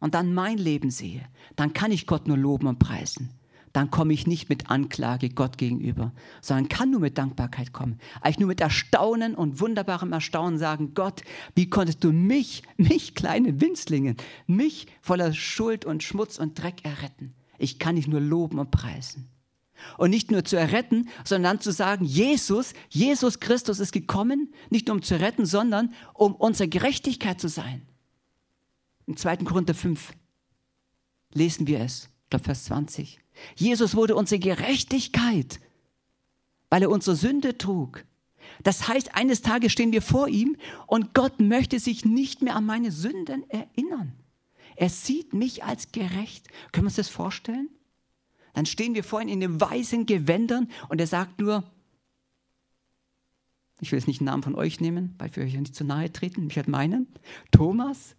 und 0.00 0.14
dann 0.14 0.34
mein 0.34 0.58
Leben 0.58 0.90
sehe, 0.90 1.24
dann 1.56 1.72
kann 1.72 1.92
ich 1.92 2.06
Gott 2.06 2.28
nur 2.28 2.36
loben 2.36 2.66
und 2.66 2.78
preisen. 2.78 3.30
Dann 3.72 3.90
komme 3.90 4.12
ich 4.12 4.26
nicht 4.26 4.48
mit 4.48 4.70
Anklage 4.70 5.28
Gott 5.30 5.58
gegenüber, 5.58 6.12
sondern 6.40 6.68
kann 6.68 6.90
nur 6.90 7.00
mit 7.00 7.18
Dankbarkeit 7.18 7.72
kommen. 7.72 7.98
Eigentlich 8.20 8.38
nur 8.38 8.48
mit 8.48 8.60
Erstaunen 8.60 9.34
und 9.34 9.60
wunderbarem 9.60 10.12
Erstaunen 10.12 10.58
sagen, 10.58 10.94
Gott, 10.94 11.22
wie 11.54 11.68
konntest 11.68 12.02
du 12.04 12.12
mich, 12.12 12.62
mich 12.76 13.14
kleine 13.14 13.60
Winzlingen, 13.60 14.16
mich 14.46 14.86
voller 15.02 15.32
Schuld 15.32 15.84
und 15.84 16.02
Schmutz 16.02 16.38
und 16.38 16.60
Dreck 16.60 16.84
erretten? 16.84 17.34
Ich 17.58 17.78
kann 17.78 17.96
dich 17.96 18.08
nur 18.08 18.20
loben 18.20 18.58
und 18.58 18.70
preisen. 18.70 19.28
Und 19.96 20.10
nicht 20.10 20.30
nur 20.30 20.44
zu 20.44 20.56
erretten, 20.56 21.08
sondern 21.24 21.60
zu 21.60 21.72
sagen, 21.72 22.04
Jesus, 22.04 22.74
Jesus 22.88 23.40
Christus 23.40 23.78
ist 23.78 23.92
gekommen, 23.92 24.52
nicht 24.70 24.88
nur 24.88 24.96
um 24.96 25.02
zu 25.02 25.20
retten, 25.20 25.46
sondern 25.46 25.94
um 26.14 26.34
unsere 26.34 26.68
Gerechtigkeit 26.68 27.40
zu 27.40 27.48
sein. 27.48 27.82
Im 29.06 29.16
2. 29.16 29.38
Korinther 29.38 29.74
5 29.74 30.12
lesen 31.32 31.66
wir 31.66 31.80
es, 31.80 32.08
ich 32.24 32.30
glaube 32.30 32.44
Vers 32.44 32.64
20. 32.64 33.20
Jesus 33.56 33.94
wurde 33.94 34.14
unsere 34.14 34.38
Gerechtigkeit, 34.38 35.60
weil 36.70 36.82
er 36.82 36.90
unsere 36.90 37.16
Sünde 37.16 37.58
trug. 37.58 38.04
Das 38.62 38.88
heißt, 38.88 39.14
eines 39.14 39.42
Tages 39.42 39.72
stehen 39.72 39.92
wir 39.92 40.02
vor 40.02 40.28
ihm 40.28 40.56
und 40.86 41.14
Gott 41.14 41.40
möchte 41.40 41.78
sich 41.78 42.04
nicht 42.04 42.42
mehr 42.42 42.56
an 42.56 42.66
meine 42.66 42.90
Sünden 42.90 43.48
erinnern. 43.50 44.12
Er 44.76 44.90
sieht 44.90 45.34
mich 45.34 45.64
als 45.64 45.92
gerecht. 45.92 46.48
Können 46.72 46.84
wir 46.84 46.88
uns 46.88 46.96
das 46.96 47.08
vorstellen? 47.08 47.68
Dann 48.54 48.66
stehen 48.66 48.94
wir 48.94 49.04
vor 49.04 49.20
ihm 49.20 49.28
in 49.28 49.40
den 49.40 49.60
weißen 49.60 50.06
Gewändern 50.06 50.68
und 50.88 51.00
er 51.00 51.06
sagt 51.06 51.40
nur, 51.40 51.64
ich 53.80 53.92
will 53.92 53.98
jetzt 53.98 54.08
nicht 54.08 54.20
den 54.20 54.24
Namen 54.24 54.42
von 54.42 54.56
euch 54.56 54.80
nehmen, 54.80 55.14
weil 55.18 55.34
wir 55.36 55.44
euch 55.44 55.54
ja 55.54 55.60
nicht 55.60 55.74
zu 55.74 55.84
nahe 55.84 56.12
treten, 56.12 56.46
mich 56.46 56.56
halt 56.56 56.68
meinen, 56.68 57.06
Thomas, 57.52 58.16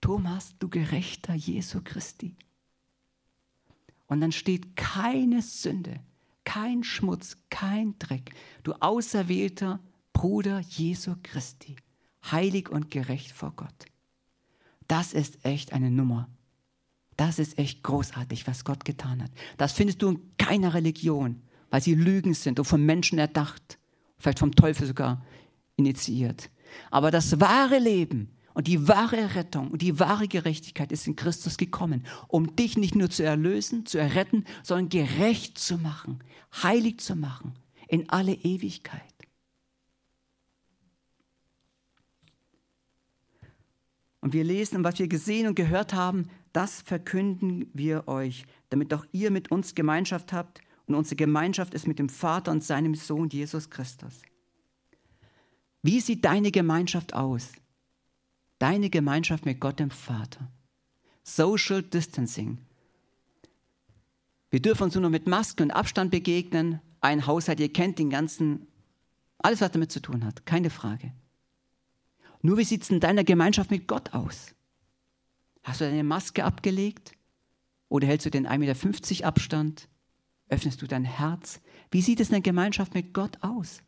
Thomas, 0.00 0.54
du 0.58 0.68
Gerechter 0.68 1.34
Jesu 1.34 1.80
Christi. 1.82 2.36
Und 4.06 4.20
dann 4.20 4.32
steht 4.32 4.76
keine 4.76 5.42
Sünde, 5.42 6.00
kein 6.44 6.84
Schmutz, 6.84 7.38
kein 7.50 7.98
Dreck. 7.98 8.34
Du 8.62 8.72
auserwählter 8.74 9.80
Bruder 10.12 10.60
Jesu 10.60 11.14
Christi, 11.22 11.76
heilig 12.30 12.68
und 12.70 12.90
gerecht 12.90 13.32
vor 13.32 13.52
Gott. 13.56 13.86
Das 14.88 15.12
ist 15.12 15.44
echt 15.44 15.72
eine 15.72 15.90
Nummer. 15.90 16.28
Das 17.16 17.38
ist 17.38 17.58
echt 17.58 17.82
großartig, 17.82 18.46
was 18.46 18.64
Gott 18.64 18.84
getan 18.84 19.22
hat. 19.22 19.30
Das 19.56 19.72
findest 19.72 20.02
du 20.02 20.10
in 20.10 20.36
keiner 20.36 20.74
Religion, 20.74 21.42
weil 21.70 21.80
sie 21.80 21.94
Lügen 21.94 22.34
sind 22.34 22.58
und 22.58 22.64
vom 22.64 22.84
Menschen 22.84 23.18
erdacht, 23.18 23.78
vielleicht 24.18 24.40
vom 24.40 24.54
Teufel 24.54 24.86
sogar 24.86 25.24
initiiert. 25.76 26.50
Aber 26.90 27.10
das 27.10 27.40
wahre 27.40 27.78
Leben 27.78 28.30
und 28.54 28.68
die 28.68 28.88
wahre 28.88 29.34
Rettung 29.34 29.70
und 29.70 29.82
die 29.82 29.98
wahre 29.98 30.28
Gerechtigkeit 30.28 30.92
ist 30.92 31.06
in 31.06 31.16
Christus 31.16 31.56
gekommen, 31.56 32.06
um 32.28 32.56
dich 32.56 32.78
nicht 32.78 32.94
nur 32.94 33.10
zu 33.10 33.24
erlösen, 33.24 33.84
zu 33.84 33.98
erretten, 33.98 34.44
sondern 34.62 34.88
gerecht 34.88 35.58
zu 35.58 35.76
machen, 35.76 36.20
heilig 36.62 37.00
zu 37.00 37.16
machen 37.16 37.54
in 37.88 38.08
alle 38.08 38.32
Ewigkeit. 38.32 39.02
Und 44.20 44.32
wir 44.32 44.44
lesen, 44.44 44.84
was 44.84 44.98
wir 44.98 45.08
gesehen 45.08 45.48
und 45.48 45.54
gehört 45.54 45.92
haben, 45.92 46.30
das 46.54 46.80
verkünden 46.80 47.68
wir 47.74 48.08
euch, 48.08 48.46
damit 48.70 48.94
auch 48.94 49.04
ihr 49.12 49.30
mit 49.30 49.50
uns 49.50 49.74
Gemeinschaft 49.74 50.32
habt. 50.32 50.62
Und 50.86 50.94
unsere 50.94 51.16
Gemeinschaft 51.16 51.74
ist 51.74 51.86
mit 51.86 51.98
dem 51.98 52.08
Vater 52.08 52.52
und 52.52 52.64
seinem 52.64 52.94
Sohn 52.94 53.28
Jesus 53.28 53.68
Christus. 53.68 54.22
Wie 55.82 56.00
sieht 56.00 56.24
deine 56.24 56.50
Gemeinschaft 56.50 57.12
aus? 57.12 57.52
Deine 58.58 58.90
Gemeinschaft 58.90 59.44
mit 59.46 59.60
Gott 59.60 59.80
dem 59.80 59.90
Vater. 59.90 60.50
Social 61.22 61.82
Distancing. 61.82 62.58
Wir 64.50 64.60
dürfen 64.60 64.84
uns 64.84 64.94
nur 64.94 65.02
noch 65.02 65.10
mit 65.10 65.26
Masken 65.26 65.64
und 65.64 65.70
Abstand 65.70 66.10
begegnen. 66.10 66.80
Ein 67.00 67.26
Haushalt, 67.26 67.60
ihr 67.60 67.72
kennt 67.72 67.98
den 67.98 68.10
ganzen, 68.10 68.66
alles, 69.38 69.60
was 69.60 69.72
damit 69.72 69.90
zu 69.90 70.00
tun 70.00 70.24
hat, 70.24 70.46
keine 70.46 70.70
Frage. 70.70 71.12
Nur 72.42 72.58
wie 72.58 72.64
sieht 72.64 72.82
es 72.82 72.90
in 72.90 73.00
deiner 73.00 73.24
Gemeinschaft 73.24 73.70
mit 73.70 73.88
Gott 73.88 74.12
aus? 74.12 74.54
Hast 75.62 75.80
du 75.80 75.86
deine 75.86 76.04
Maske 76.04 76.44
abgelegt? 76.44 77.12
Oder 77.88 78.06
hältst 78.06 78.26
du 78.26 78.30
den 78.30 78.46
1,50 78.46 78.58
Meter 78.58 79.26
Abstand? 79.26 79.88
Öffnest 80.48 80.82
du 80.82 80.86
dein 80.86 81.04
Herz? 81.04 81.60
Wie 81.90 82.02
sieht 82.02 82.20
es 82.20 82.28
in 82.28 82.34
der 82.34 82.40
Gemeinschaft 82.42 82.94
mit 82.94 83.14
Gott 83.14 83.38
aus? 83.40 83.82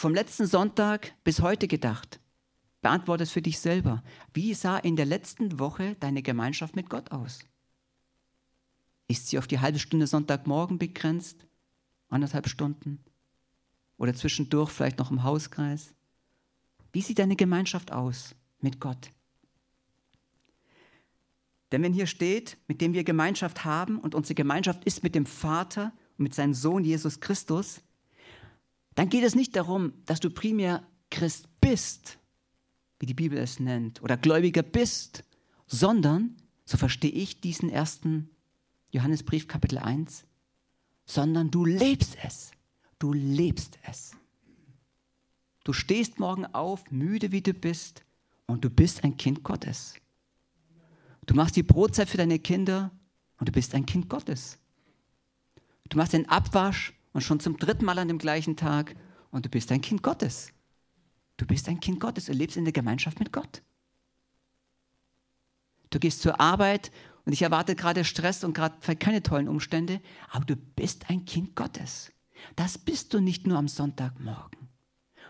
Vom 0.00 0.14
letzten 0.14 0.46
Sonntag 0.46 1.12
bis 1.24 1.42
heute 1.42 1.68
gedacht. 1.68 2.20
Beantworte 2.80 3.24
es 3.24 3.32
für 3.32 3.42
dich 3.42 3.58
selber. 3.58 4.02
Wie 4.32 4.54
sah 4.54 4.78
in 4.78 4.96
der 4.96 5.04
letzten 5.04 5.58
Woche 5.58 5.94
deine 6.00 6.22
Gemeinschaft 6.22 6.74
mit 6.74 6.88
Gott 6.88 7.10
aus? 7.10 7.40
Ist 9.08 9.28
sie 9.28 9.36
auf 9.36 9.46
die 9.46 9.58
halbe 9.58 9.78
Stunde 9.78 10.06
Sonntagmorgen 10.06 10.78
begrenzt? 10.78 11.46
Anderthalb 12.08 12.48
Stunden? 12.48 13.04
Oder 13.98 14.14
zwischendurch 14.14 14.70
vielleicht 14.70 14.98
noch 14.98 15.10
im 15.10 15.22
Hauskreis? 15.22 15.92
Wie 16.94 17.02
sieht 17.02 17.18
deine 17.18 17.36
Gemeinschaft 17.36 17.92
aus 17.92 18.34
mit 18.62 18.80
Gott? 18.80 19.10
Denn 21.72 21.82
wenn 21.82 21.92
hier 21.92 22.06
steht, 22.06 22.56
mit 22.68 22.80
dem 22.80 22.94
wir 22.94 23.04
Gemeinschaft 23.04 23.66
haben 23.66 23.98
und 23.98 24.14
unsere 24.14 24.34
Gemeinschaft 24.34 24.82
ist 24.86 25.02
mit 25.02 25.14
dem 25.14 25.26
Vater 25.26 25.92
und 26.16 26.22
mit 26.22 26.34
seinem 26.34 26.54
Sohn 26.54 26.84
Jesus 26.84 27.20
Christus, 27.20 27.82
dann 28.94 29.08
geht 29.08 29.24
es 29.24 29.34
nicht 29.34 29.56
darum, 29.56 29.92
dass 30.06 30.20
du 30.20 30.30
primär 30.30 30.86
Christ 31.10 31.48
bist, 31.60 32.18
wie 32.98 33.06
die 33.06 33.14
Bibel 33.14 33.38
es 33.38 33.60
nennt, 33.60 34.02
oder 34.02 34.16
Gläubiger 34.16 34.62
bist, 34.62 35.24
sondern, 35.66 36.36
so 36.64 36.76
verstehe 36.76 37.10
ich 37.10 37.40
diesen 37.40 37.70
ersten 37.70 38.30
Johannesbrief 38.90 39.48
Kapitel 39.48 39.78
1, 39.78 40.24
sondern 41.06 41.50
du 41.50 41.64
lebst 41.64 42.16
es. 42.24 42.50
Du 42.98 43.12
lebst 43.12 43.78
es. 43.88 44.12
Du 45.64 45.72
stehst 45.72 46.18
morgen 46.18 46.46
auf, 46.46 46.90
müde 46.90 47.32
wie 47.32 47.42
du 47.42 47.54
bist, 47.54 48.04
und 48.46 48.64
du 48.64 48.70
bist 48.70 49.04
ein 49.04 49.16
Kind 49.16 49.42
Gottes. 49.42 49.94
Du 51.26 51.34
machst 51.34 51.56
die 51.56 51.62
Brotzeit 51.62 52.08
für 52.08 52.16
deine 52.16 52.40
Kinder 52.40 52.90
und 53.38 53.48
du 53.48 53.52
bist 53.52 53.74
ein 53.74 53.86
Kind 53.86 54.08
Gottes. 54.08 54.58
Du 55.88 55.96
machst 55.96 56.12
den 56.12 56.28
Abwasch 56.28 56.92
und 57.12 57.22
schon 57.22 57.40
zum 57.40 57.56
dritten 57.56 57.84
Mal 57.84 57.98
an 57.98 58.08
dem 58.08 58.18
gleichen 58.18 58.56
Tag 58.56 58.94
und 59.30 59.46
du 59.46 59.48
bist 59.48 59.70
ein 59.72 59.80
Kind 59.80 60.02
Gottes. 60.02 60.52
Du 61.36 61.46
bist 61.46 61.68
ein 61.68 61.80
Kind 61.80 62.00
Gottes 62.00 62.28
und 62.28 62.36
lebst 62.36 62.56
in 62.56 62.64
der 62.64 62.72
Gemeinschaft 62.72 63.18
mit 63.18 63.32
Gott. 63.32 63.62
Du 65.90 65.98
gehst 65.98 66.22
zur 66.22 66.40
Arbeit 66.40 66.92
und 67.24 67.32
ich 67.32 67.42
erwarte 67.42 67.74
gerade 67.74 68.04
Stress 68.04 68.44
und 68.44 68.54
gerade 68.54 68.96
keine 68.96 69.22
tollen 69.22 69.48
Umstände, 69.48 70.00
aber 70.30 70.44
du 70.44 70.56
bist 70.56 71.10
ein 71.10 71.24
Kind 71.24 71.56
Gottes. 71.56 72.12
Das 72.56 72.78
bist 72.78 73.12
du 73.12 73.20
nicht 73.20 73.46
nur 73.46 73.58
am 73.58 73.68
Sonntagmorgen. 73.68 74.68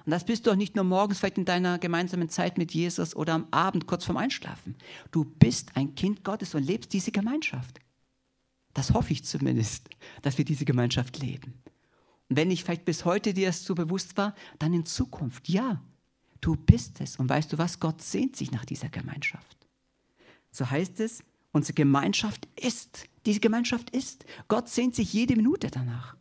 Und 0.04 0.12
das 0.12 0.24
bist 0.24 0.46
du 0.46 0.50
auch 0.50 0.56
nicht 0.56 0.76
nur 0.76 0.84
morgens 0.84 1.18
vielleicht 1.18 1.38
in 1.38 1.44
deiner 1.44 1.78
gemeinsamen 1.78 2.28
Zeit 2.28 2.58
mit 2.58 2.72
Jesus 2.72 3.14
oder 3.14 3.34
am 3.34 3.46
Abend 3.50 3.86
kurz 3.86 4.04
vorm 4.04 4.16
Einschlafen. 4.16 4.76
Du 5.10 5.24
bist 5.24 5.76
ein 5.76 5.94
Kind 5.94 6.24
Gottes 6.24 6.54
und 6.54 6.64
lebst 6.64 6.92
diese 6.92 7.12
Gemeinschaft. 7.12 7.80
Das 8.72 8.92
hoffe 8.92 9.12
ich 9.12 9.24
zumindest, 9.24 9.88
dass 10.22 10.38
wir 10.38 10.44
diese 10.44 10.64
Gemeinschaft 10.64 11.18
leben. 11.18 11.54
Wenn 12.32 12.48
nicht 12.48 12.64
vielleicht 12.64 12.84
bis 12.84 13.04
heute 13.04 13.34
dir 13.34 13.48
das 13.48 13.64
so 13.64 13.74
bewusst 13.74 14.16
war, 14.16 14.36
dann 14.60 14.72
in 14.72 14.86
Zukunft, 14.86 15.48
ja, 15.48 15.82
du 16.40 16.54
bist 16.54 17.00
es. 17.00 17.16
Und 17.16 17.28
weißt 17.28 17.52
du 17.52 17.58
was, 17.58 17.80
Gott 17.80 18.00
sehnt 18.00 18.36
sich 18.36 18.52
nach 18.52 18.64
dieser 18.64 18.88
Gemeinschaft. 18.88 19.66
So 20.52 20.70
heißt 20.70 21.00
es, 21.00 21.24
unsere 21.50 21.74
Gemeinschaft 21.74 22.46
ist, 22.54 23.08
diese 23.26 23.40
Gemeinschaft 23.40 23.90
ist. 23.90 24.24
Gott 24.46 24.68
sehnt 24.68 24.94
sich 24.94 25.12
jede 25.12 25.34
Minute 25.34 25.72
danach. 25.72 26.16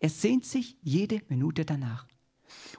Er 0.00 0.08
sehnt 0.08 0.46
sich 0.46 0.78
jede 0.82 1.20
Minute 1.28 1.66
danach. 1.66 2.06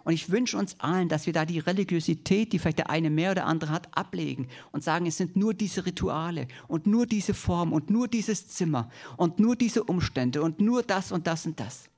Und 0.04 0.14
ich 0.14 0.32
wünsche 0.32 0.58
uns 0.58 0.80
allen, 0.80 1.08
dass 1.08 1.28
wir 1.28 1.34
da 1.34 1.46
die 1.46 1.60
Religiosität, 1.60 2.52
die 2.52 2.58
vielleicht 2.58 2.80
der 2.80 2.90
eine 2.90 3.12
mehr 3.12 3.32
oder 3.32 3.46
andere 3.46 3.72
hat, 3.72 3.96
ablegen 3.96 4.48
und 4.72 4.84
sagen, 4.84 5.06
es 5.06 5.18
sind 5.18 5.36
nur 5.36 5.54
diese 5.54 5.86
Rituale 5.86 6.48
und 6.68 6.88
nur 6.88 7.06
diese 7.06 7.36
Form 7.36 7.74
und 7.74 7.92
nur 7.92 8.08
dieses 8.08 8.48
Zimmer 8.48 8.90
und 9.18 9.40
nur 9.40 9.56
diese 9.56 9.84
Umstände 9.84 10.42
und 10.42 10.60
nur 10.60 10.82
das 10.82 11.12
und 11.12 11.28
das 11.28 11.46
und 11.46 11.60
das. 11.60 11.90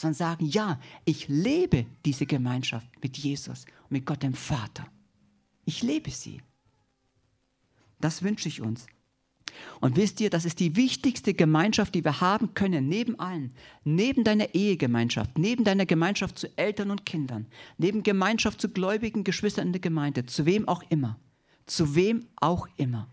Sondern 0.00 0.14
sagen, 0.14 0.46
ja, 0.46 0.80
ich 1.04 1.28
lebe 1.28 1.84
diese 2.06 2.24
Gemeinschaft 2.24 2.88
mit 3.02 3.18
Jesus 3.18 3.66
und 3.82 3.90
mit 3.90 4.06
Gott 4.06 4.22
dem 4.22 4.32
Vater. 4.32 4.86
Ich 5.66 5.82
lebe 5.82 6.10
sie. 6.10 6.40
Das 8.00 8.22
wünsche 8.22 8.48
ich 8.48 8.62
uns. 8.62 8.86
Und 9.78 9.96
wisst 9.96 10.22
ihr, 10.22 10.30
das 10.30 10.46
ist 10.46 10.58
die 10.58 10.74
wichtigste 10.74 11.34
Gemeinschaft, 11.34 11.94
die 11.94 12.02
wir 12.02 12.22
haben 12.22 12.54
können, 12.54 12.88
neben 12.88 13.20
allen. 13.20 13.52
Neben 13.84 14.24
deiner 14.24 14.54
Ehegemeinschaft, 14.54 15.36
neben 15.36 15.64
deiner 15.64 15.84
Gemeinschaft 15.84 16.38
zu 16.38 16.48
Eltern 16.56 16.90
und 16.90 17.04
Kindern, 17.04 17.46
neben 17.76 18.02
Gemeinschaft 18.02 18.58
zu 18.58 18.70
gläubigen 18.70 19.22
Geschwistern 19.22 19.66
in 19.66 19.72
der 19.74 19.82
Gemeinde, 19.82 20.24
zu 20.24 20.46
wem 20.46 20.66
auch 20.66 20.82
immer. 20.88 21.18
Zu 21.66 21.94
wem 21.94 22.26
auch 22.36 22.68
immer. 22.76 23.06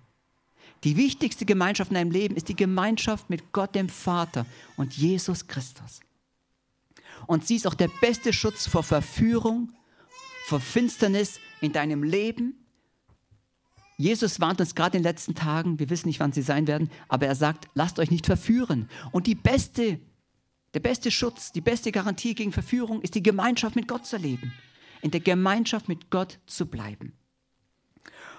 Die 0.86 0.95
wichtigste 0.95 1.45
Gemeinschaft 1.45 1.91
in 1.91 1.95
deinem 1.95 2.12
Leben 2.12 2.38
ist 2.38 2.47
die 2.47 2.56
Gemeinschaft 2.56 3.30
mit 3.30 3.52
Gott 3.52 3.76
dem 3.76 3.89
Vater 3.89 4.45
und 4.78 4.95
Jesus 4.95 5.47
Christus. 5.47 6.00
Und 7.25 7.45
sie 7.45 7.56
ist 7.56 7.67
auch 7.67 7.73
der 7.73 7.89
beste 8.01 8.34
Schutz 8.34 8.67
vor 8.67 8.84
Verführung, 8.84 9.73
vor 10.45 10.60
Finsternis 10.60 11.39
in 11.62 11.73
deinem 11.73 12.03
Leben. 12.03 12.65
Jesus 13.97 14.39
warnt 14.39 14.62
uns 14.62 14.75
gerade 14.75 14.97
in 14.97 15.03
den 15.03 15.10
letzten 15.10 15.34
Tagen, 15.34 15.80
wir 15.80 15.89
wissen 15.89 16.08
nicht, 16.08 16.19
wann 16.19 16.32
sie 16.32 16.43
sein 16.43 16.67
werden, 16.67 16.91
aber 17.08 17.25
er 17.25 17.36
sagt, 17.36 17.67
lasst 17.73 17.97
euch 17.97 18.12
nicht 18.12 18.27
verführen. 18.27 18.89
Und 19.12 19.25
die 19.25 19.36
beste, 19.36 19.99
der 20.75 20.80
beste 20.80 21.10
Schutz, 21.10 21.51
die 21.51 21.62
beste 21.62 21.91
Garantie 21.91 22.36
gegen 22.36 22.51
Verführung 22.51 23.01
ist 23.01 23.15
die 23.15 23.23
Gemeinschaft 23.23 23.75
mit 23.75 23.88
Gott 23.88 24.06
zu 24.06 24.17
leben, 24.17 24.53
in 25.01 25.10
der 25.10 25.21
Gemeinschaft 25.21 25.89
mit 25.89 26.12
Gott 26.12 26.39
zu 26.45 26.67
bleiben 26.67 27.13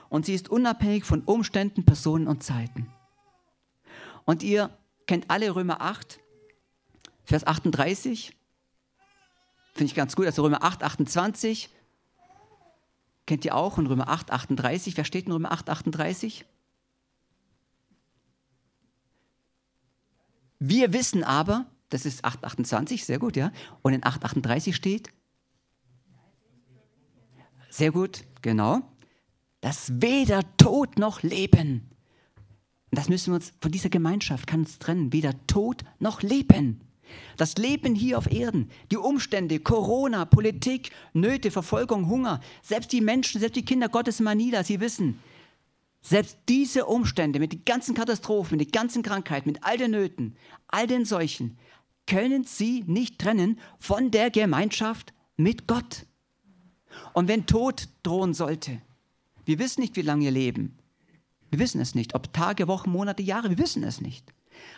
und 0.08 0.26
sie 0.26 0.34
ist 0.34 0.48
unabhängig 0.48 1.04
von 1.04 1.22
Umständen, 1.22 1.84
Personen 1.84 2.26
und 2.26 2.42
Zeiten. 2.42 2.90
Und 4.24 4.42
ihr 4.42 4.76
kennt 5.06 5.30
alle 5.30 5.54
Römer 5.54 5.80
8, 5.80 6.20
Vers 7.24 7.46
38. 7.46 8.36
Finde 9.78 9.90
ich 9.90 9.94
ganz 9.94 10.14
gut. 10.14 10.26
Also 10.26 10.42
Römer 10.42 10.62
8, 10.62 10.82
28. 10.82 11.70
Kennt 13.24 13.44
ihr 13.46 13.54
auch? 13.54 13.78
Und 13.78 13.86
Römer 13.86 14.08
8, 14.08 14.30
38. 14.30 14.98
Wer 14.98 15.04
steht 15.04 15.24
in 15.24 15.32
Römer 15.32 15.52
8, 15.52 15.70
38? 15.70 16.44
Wir 20.58 20.92
wissen 20.92 21.24
aber, 21.24 21.66
das 21.88 22.04
ist 22.04 22.24
8, 22.24 22.44
28, 22.44 23.04
sehr 23.04 23.18
gut, 23.18 23.36
ja. 23.36 23.52
Und 23.82 23.92
in 23.94 24.04
8, 24.04 24.24
38 24.24 24.74
steht, 24.74 25.10
sehr 27.70 27.92
gut, 27.92 28.24
genau 28.42 28.82
dass 29.60 30.00
weder 30.00 30.42
Tod 30.56 30.98
noch 30.98 31.22
Leben, 31.22 31.90
das 32.90 33.08
müssen 33.08 33.32
wir 33.32 33.36
uns 33.36 33.52
von 33.60 33.70
dieser 33.70 33.90
Gemeinschaft 33.90 34.46
kann 34.46 34.60
uns 34.60 34.78
trennen, 34.78 35.12
weder 35.12 35.34
Tod 35.46 35.84
noch 35.98 36.22
Leben. 36.22 36.80
Das 37.36 37.56
Leben 37.56 37.94
hier 37.94 38.18
auf 38.18 38.30
Erden, 38.30 38.70
die 38.90 38.96
Umstände, 38.96 39.60
Corona, 39.60 40.24
Politik, 40.24 40.90
Nöte, 41.12 41.50
Verfolgung, 41.50 42.08
Hunger, 42.08 42.40
selbst 42.62 42.92
die 42.92 43.00
Menschen, 43.00 43.40
selbst 43.40 43.56
die 43.56 43.64
Kinder 43.64 43.88
Gottes 43.88 44.20
in 44.20 44.24
Manila, 44.24 44.64
sie 44.64 44.80
wissen, 44.80 45.20
selbst 46.00 46.38
diese 46.48 46.86
Umstände 46.86 47.38
mit 47.38 47.52
den 47.52 47.64
ganzen 47.64 47.94
Katastrophen, 47.94 48.56
mit 48.56 48.68
den 48.68 48.72
ganzen 48.72 49.02
Krankheiten, 49.02 49.50
mit 49.50 49.64
all 49.64 49.76
den 49.76 49.90
Nöten, 49.90 50.36
all 50.68 50.86
den 50.86 51.04
Seuchen, 51.04 51.58
können 52.06 52.44
sie 52.44 52.84
nicht 52.86 53.18
trennen 53.18 53.58
von 53.78 54.10
der 54.10 54.30
Gemeinschaft 54.30 55.12
mit 55.36 55.66
Gott. 55.66 56.06
Und 57.12 57.28
wenn 57.28 57.46
Tod 57.46 57.88
drohen 58.02 58.32
sollte, 58.34 58.80
wir 59.44 59.58
wissen 59.58 59.80
nicht, 59.80 59.96
wie 59.96 60.02
lange 60.02 60.24
wir 60.24 60.30
leben. 60.30 60.78
Wir 61.50 61.58
wissen 61.58 61.80
es 61.80 61.94
nicht. 61.94 62.14
Ob 62.14 62.32
Tage, 62.32 62.68
Wochen, 62.68 62.90
Monate, 62.90 63.22
Jahre, 63.22 63.50
wir 63.50 63.58
wissen 63.58 63.82
es 63.82 64.00
nicht. 64.00 64.32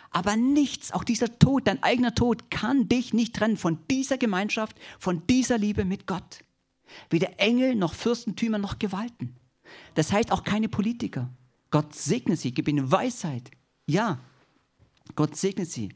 Aber 0.09 0.35
nichts, 0.35 0.91
auch 0.91 1.03
dieser 1.03 1.39
Tod, 1.39 1.67
dein 1.67 1.81
eigener 1.83 2.13
Tod, 2.13 2.51
kann 2.51 2.89
dich 2.89 3.13
nicht 3.13 3.35
trennen 3.35 3.57
von 3.57 3.79
dieser 3.89 4.17
Gemeinschaft, 4.17 4.77
von 4.99 5.25
dieser 5.27 5.57
Liebe 5.57 5.85
mit 5.85 6.05
Gott. 6.05 6.43
Weder 7.09 7.39
Engel 7.39 7.75
noch 7.75 7.93
Fürstentümer 7.93 8.57
noch 8.57 8.77
Gewalten. 8.79 9.35
Das 9.95 10.11
heißt 10.11 10.31
auch 10.31 10.43
keine 10.43 10.67
Politiker. 10.67 11.29
Gott 11.69 11.95
segne 11.95 12.35
sie, 12.35 12.53
gib 12.53 12.67
ihnen 12.67 12.91
Weisheit. 12.91 13.49
Ja, 13.85 14.19
Gott 15.15 15.37
segne 15.37 15.65
sie. 15.65 15.89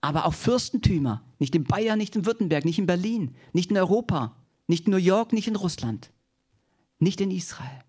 Aber 0.00 0.26
auch 0.26 0.34
Fürstentümer, 0.34 1.24
nicht 1.40 1.54
in 1.56 1.64
Bayern, 1.64 1.98
nicht 1.98 2.14
in 2.14 2.26
Württemberg, 2.26 2.64
nicht 2.64 2.78
in 2.78 2.86
Berlin, 2.86 3.34
nicht 3.52 3.70
in 3.70 3.76
Europa, 3.76 4.36
nicht 4.68 4.86
in 4.86 4.92
New 4.92 4.98
York, 4.98 5.32
nicht 5.32 5.48
in 5.48 5.56
Russland. 5.56 6.12
Nicht 6.98 7.20
in 7.20 7.30
Israel, 7.30 7.80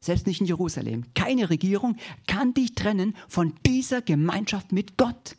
selbst 0.00 0.26
nicht 0.26 0.40
in 0.40 0.46
Jerusalem. 0.46 1.04
Keine 1.14 1.50
Regierung 1.50 1.96
kann 2.26 2.54
dich 2.54 2.74
trennen 2.74 3.14
von 3.28 3.54
dieser 3.66 4.02
Gemeinschaft 4.02 4.72
mit 4.72 4.96
Gott. 4.96 5.36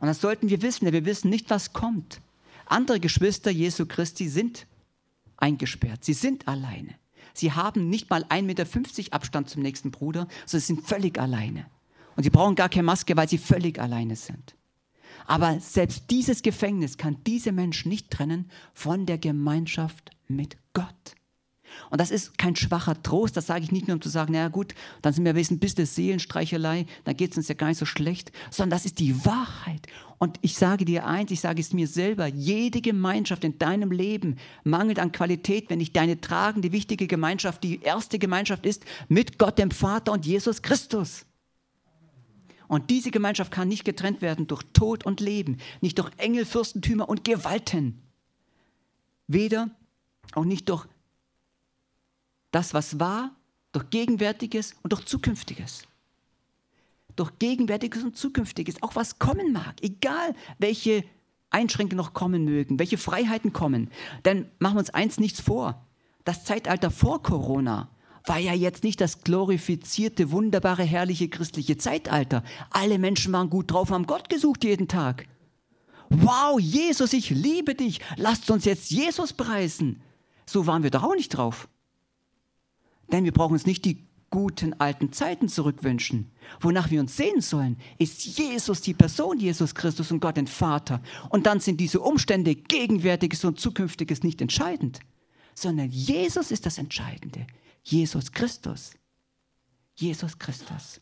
Und 0.00 0.06
das 0.06 0.20
sollten 0.20 0.48
wir 0.48 0.62
wissen, 0.62 0.84
denn 0.84 0.94
wir 0.94 1.04
wissen 1.04 1.30
nicht, 1.30 1.50
was 1.50 1.72
kommt. 1.72 2.20
Andere 2.66 3.00
Geschwister 3.00 3.50
Jesu 3.50 3.86
Christi 3.86 4.28
sind 4.28 4.66
eingesperrt. 5.36 6.04
Sie 6.04 6.14
sind 6.14 6.48
alleine. 6.48 6.94
Sie 7.34 7.52
haben 7.52 7.88
nicht 7.88 8.10
mal 8.10 8.24
1,50 8.24 8.42
Meter 8.42 9.14
Abstand 9.14 9.48
zum 9.48 9.62
nächsten 9.62 9.90
Bruder, 9.90 10.28
sondern 10.46 10.60
sie 10.60 10.74
sind 10.74 10.86
völlig 10.86 11.18
alleine. 11.18 11.66
Und 12.16 12.24
sie 12.24 12.30
brauchen 12.30 12.54
gar 12.54 12.68
keine 12.68 12.84
Maske, 12.84 13.16
weil 13.16 13.28
sie 13.28 13.38
völlig 13.38 13.80
alleine 13.80 14.16
sind. 14.16 14.54
Aber 15.26 15.60
selbst 15.60 16.10
dieses 16.10 16.42
Gefängnis 16.42 16.96
kann 16.96 17.16
diese 17.26 17.52
Menschen 17.52 17.88
nicht 17.88 18.10
trennen 18.10 18.50
von 18.74 19.06
der 19.06 19.18
Gemeinschaft 19.18 20.10
mit 20.28 20.56
Gott. 20.74 21.14
Und 21.90 22.00
das 22.00 22.10
ist 22.10 22.38
kein 22.38 22.56
schwacher 22.56 23.02
Trost, 23.02 23.36
das 23.36 23.46
sage 23.46 23.64
ich 23.64 23.72
nicht 23.72 23.88
nur, 23.88 23.96
um 23.96 24.00
zu 24.00 24.08
sagen, 24.08 24.32
naja 24.32 24.48
gut, 24.48 24.74
dann 25.02 25.12
sind 25.12 25.24
wir 25.24 25.34
ein 25.34 25.58
bisschen 25.58 25.86
Seelenstreichelei, 25.86 26.86
dann 27.04 27.16
geht 27.16 27.32
es 27.32 27.36
uns 27.36 27.48
ja 27.48 27.54
gar 27.54 27.68
nicht 27.68 27.78
so 27.78 27.86
schlecht, 27.86 28.32
sondern 28.50 28.76
das 28.76 28.84
ist 28.84 28.98
die 28.98 29.24
Wahrheit. 29.24 29.86
Und 30.18 30.38
ich 30.40 30.54
sage 30.56 30.84
dir 30.84 31.04
eins, 31.04 31.32
ich 31.32 31.40
sage 31.40 31.60
es 31.60 31.72
mir 31.72 31.88
selber, 31.88 32.26
jede 32.26 32.80
Gemeinschaft 32.80 33.42
in 33.42 33.58
deinem 33.58 33.90
Leben 33.90 34.36
mangelt 34.62 35.00
an 35.00 35.10
Qualität, 35.10 35.68
wenn 35.68 35.78
nicht 35.78 35.96
deine 35.96 36.20
tragende, 36.20 36.70
wichtige 36.70 37.08
Gemeinschaft 37.08 37.64
die 37.64 37.82
erste 37.82 38.20
Gemeinschaft 38.20 38.64
ist 38.64 38.84
mit 39.08 39.38
Gott, 39.38 39.58
dem 39.58 39.72
Vater 39.72 40.12
und 40.12 40.24
Jesus 40.24 40.62
Christus. 40.62 41.26
Und 42.68 42.88
diese 42.88 43.10
Gemeinschaft 43.10 43.52
kann 43.52 43.68
nicht 43.68 43.84
getrennt 43.84 44.22
werden 44.22 44.46
durch 44.46 44.62
Tod 44.72 45.04
und 45.04 45.20
Leben, 45.20 45.58
nicht 45.80 45.98
durch 45.98 46.10
Engel, 46.16 46.46
Fürstentümer 46.46 47.08
und 47.08 47.22
Gewalten. 47.22 48.00
Weder 49.26 49.70
auch 50.34 50.44
nicht 50.44 50.68
durch 50.68 50.86
das, 52.52 52.72
was 52.72 53.00
war, 53.00 53.34
durch 53.72 53.90
Gegenwärtiges 53.90 54.76
und 54.82 54.92
durch 54.92 55.04
Zukünftiges. 55.04 55.82
Durch 57.16 57.38
Gegenwärtiges 57.38 58.04
und 58.04 58.16
Zukünftiges, 58.16 58.82
auch 58.82 58.94
was 58.94 59.18
kommen 59.18 59.52
mag, 59.52 59.74
egal 59.82 60.34
welche 60.58 61.04
Einschränkungen 61.50 61.96
noch 61.96 62.14
kommen 62.14 62.44
mögen, 62.44 62.78
welche 62.78 62.96
Freiheiten 62.96 63.52
kommen. 63.52 63.90
Denn 64.24 64.50
machen 64.58 64.76
wir 64.76 64.80
uns 64.80 64.90
eins 64.90 65.18
nichts 65.18 65.40
vor. 65.40 65.86
Das 66.24 66.44
Zeitalter 66.44 66.90
vor 66.90 67.22
Corona 67.22 67.90
war 68.24 68.38
ja 68.38 68.54
jetzt 68.54 68.84
nicht 68.84 69.00
das 69.00 69.22
glorifizierte, 69.22 70.30
wunderbare, 70.30 70.84
herrliche 70.84 71.28
christliche 71.28 71.76
Zeitalter. 71.76 72.44
Alle 72.70 72.98
Menschen 72.98 73.32
waren 73.32 73.50
gut 73.50 73.72
drauf, 73.72 73.90
haben 73.90 74.06
Gott 74.06 74.28
gesucht 74.28 74.64
jeden 74.64 74.88
Tag. 74.88 75.26
Wow, 76.08 76.60
Jesus, 76.60 77.12
ich 77.14 77.30
liebe 77.30 77.74
dich. 77.74 78.00
Lasst 78.16 78.50
uns 78.50 78.64
jetzt 78.64 78.90
Jesus 78.90 79.32
preisen. 79.32 80.02
So 80.46 80.66
waren 80.66 80.82
wir 80.82 80.90
doch 80.90 81.02
auch 81.02 81.14
nicht 81.14 81.30
drauf. 81.30 81.68
Denn 83.12 83.24
wir 83.24 83.32
brauchen 83.32 83.52
uns 83.52 83.66
nicht 83.66 83.84
die 83.84 84.06
guten 84.32 84.72
alten 84.80 85.12
Zeiten 85.12 85.48
zurückwünschen. 85.48 86.32
Wonach 86.58 86.90
wir 86.90 87.00
uns 87.00 87.16
sehen 87.16 87.42
sollen, 87.42 87.76
ist 87.98 88.24
Jesus, 88.24 88.80
die 88.80 88.94
Person 88.94 89.38
Jesus 89.38 89.74
Christus 89.74 90.10
und 90.10 90.20
Gott 90.20 90.38
den 90.38 90.46
Vater. 90.46 91.02
Und 91.28 91.46
dann 91.46 91.60
sind 91.60 91.78
diese 91.78 92.00
Umstände, 92.00 92.56
Gegenwärtiges 92.56 93.44
und 93.44 93.60
Zukünftiges, 93.60 94.22
nicht 94.22 94.40
entscheidend, 94.40 95.00
sondern 95.54 95.90
Jesus 95.90 96.50
ist 96.50 96.66
das 96.66 96.78
Entscheidende. 96.78 97.46
Jesus 97.84 98.32
Christus. 98.32 98.94
Jesus 99.94 100.38
Christus. 100.38 101.00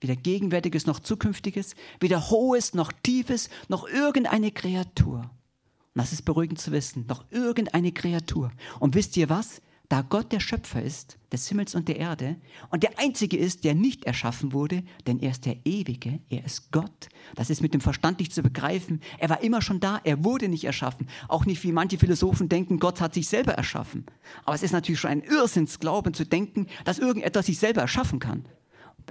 Weder 0.00 0.14
Gegenwärtiges 0.14 0.86
noch 0.86 1.00
Zukünftiges, 1.00 1.74
weder 1.98 2.30
Hohes 2.30 2.74
noch 2.74 2.92
Tiefes, 2.92 3.50
noch 3.68 3.88
irgendeine 3.88 4.52
Kreatur. 4.52 5.18
Und 5.18 6.02
das 6.02 6.12
ist 6.12 6.24
beruhigend 6.24 6.60
zu 6.60 6.70
wissen, 6.70 7.06
noch 7.08 7.24
irgendeine 7.30 7.90
Kreatur. 7.90 8.52
Und 8.78 8.94
wisst 8.94 9.16
ihr 9.16 9.28
was? 9.28 9.62
Da 9.88 10.02
Gott 10.02 10.32
der 10.32 10.40
Schöpfer 10.40 10.82
ist, 10.82 11.18
des 11.32 11.48
Himmels 11.48 11.74
und 11.74 11.88
der 11.88 11.96
Erde, 11.96 12.36
und 12.70 12.82
der 12.82 12.98
Einzige 12.98 13.36
ist, 13.36 13.64
der 13.64 13.74
nicht 13.74 14.04
erschaffen 14.04 14.52
wurde, 14.52 14.82
denn 15.06 15.20
er 15.20 15.30
ist 15.30 15.46
der 15.46 15.58
Ewige, 15.64 16.20
er 16.28 16.44
ist 16.44 16.72
Gott. 16.72 17.08
Das 17.34 17.50
ist 17.50 17.60
mit 17.60 17.74
dem 17.74 17.80
Verstand 17.80 18.18
nicht 18.18 18.34
zu 18.34 18.42
begreifen. 18.42 19.00
Er 19.18 19.28
war 19.28 19.42
immer 19.42 19.62
schon 19.62 19.80
da, 19.80 20.00
er 20.02 20.24
wurde 20.24 20.48
nicht 20.48 20.64
erschaffen. 20.64 21.08
Auch 21.28 21.46
nicht, 21.46 21.62
wie 21.62 21.72
manche 21.72 21.98
Philosophen 21.98 22.48
denken, 22.48 22.78
Gott 22.78 23.00
hat 23.00 23.14
sich 23.14 23.28
selber 23.28 23.52
erschaffen. 23.52 24.06
Aber 24.44 24.54
es 24.54 24.62
ist 24.62 24.72
natürlich 24.72 25.00
schon 25.00 25.10
ein 25.10 25.22
Irrsinnsglauben 25.22 26.14
zu 26.14 26.24
denken, 26.24 26.66
dass 26.84 26.98
irgendetwas 26.98 27.46
sich 27.46 27.58
selber 27.58 27.82
erschaffen 27.82 28.18
kann, 28.18 28.44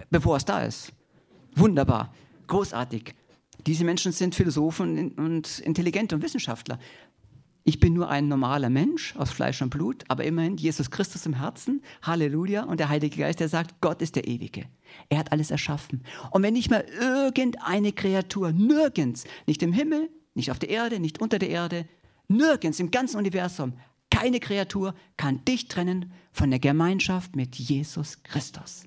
bevor 0.10 0.38
es 0.38 0.46
da 0.46 0.64
ist. 0.64 0.92
Wunderbar, 1.56 2.14
großartig. 2.48 3.16
Diese 3.66 3.84
Menschen 3.84 4.12
sind 4.12 4.36
Philosophen 4.36 5.14
und 5.14 5.60
Intelligente 5.60 6.16
und 6.16 6.22
Wissenschaftler. 6.22 6.80
Ich 7.68 7.80
bin 7.80 7.94
nur 7.94 8.10
ein 8.10 8.28
normaler 8.28 8.70
Mensch 8.70 9.16
aus 9.16 9.32
Fleisch 9.32 9.60
und 9.64 9.72
Blut, 9.72 10.04
aber 10.08 10.24
immerhin 10.24 10.56
Jesus 10.56 10.92
Christus 10.92 11.26
im 11.26 11.34
Herzen. 11.34 11.82
Halleluja. 12.04 12.64
Und 12.64 12.80
der 12.80 12.90
Heilige 12.90 13.18
Geist, 13.18 13.40
der 13.40 13.50
sagt, 13.50 13.82
Gott 13.82 14.04
ist 14.04 14.16
der 14.16 14.28
Ewige. 14.28 14.68
Er 15.10 15.18
hat 15.18 15.32
alles 15.32 15.50
erschaffen. 15.50 16.04
Und 16.30 16.44
wenn 16.44 16.54
nicht 16.54 16.70
mal 16.70 16.86
irgendeine 17.02 17.92
Kreatur, 17.92 18.52
nirgends, 18.52 19.24
nicht 19.48 19.64
im 19.64 19.74
Himmel, 19.74 20.12
nicht 20.36 20.52
auf 20.52 20.60
der 20.60 20.70
Erde, 20.70 21.00
nicht 21.00 21.20
unter 21.22 21.40
der 21.40 21.50
Erde, 21.50 21.88
nirgends 22.28 22.80
im 22.80 22.92
ganzen 22.92 23.18
Universum, 23.18 23.74
keine 24.12 24.40
Kreatur 24.40 24.94
kann 25.18 25.44
dich 25.46 25.68
trennen 25.68 26.12
von 26.32 26.52
der 26.52 26.60
Gemeinschaft 26.60 27.36
mit 27.36 27.56
Jesus 27.56 28.22
Christus. 28.22 28.84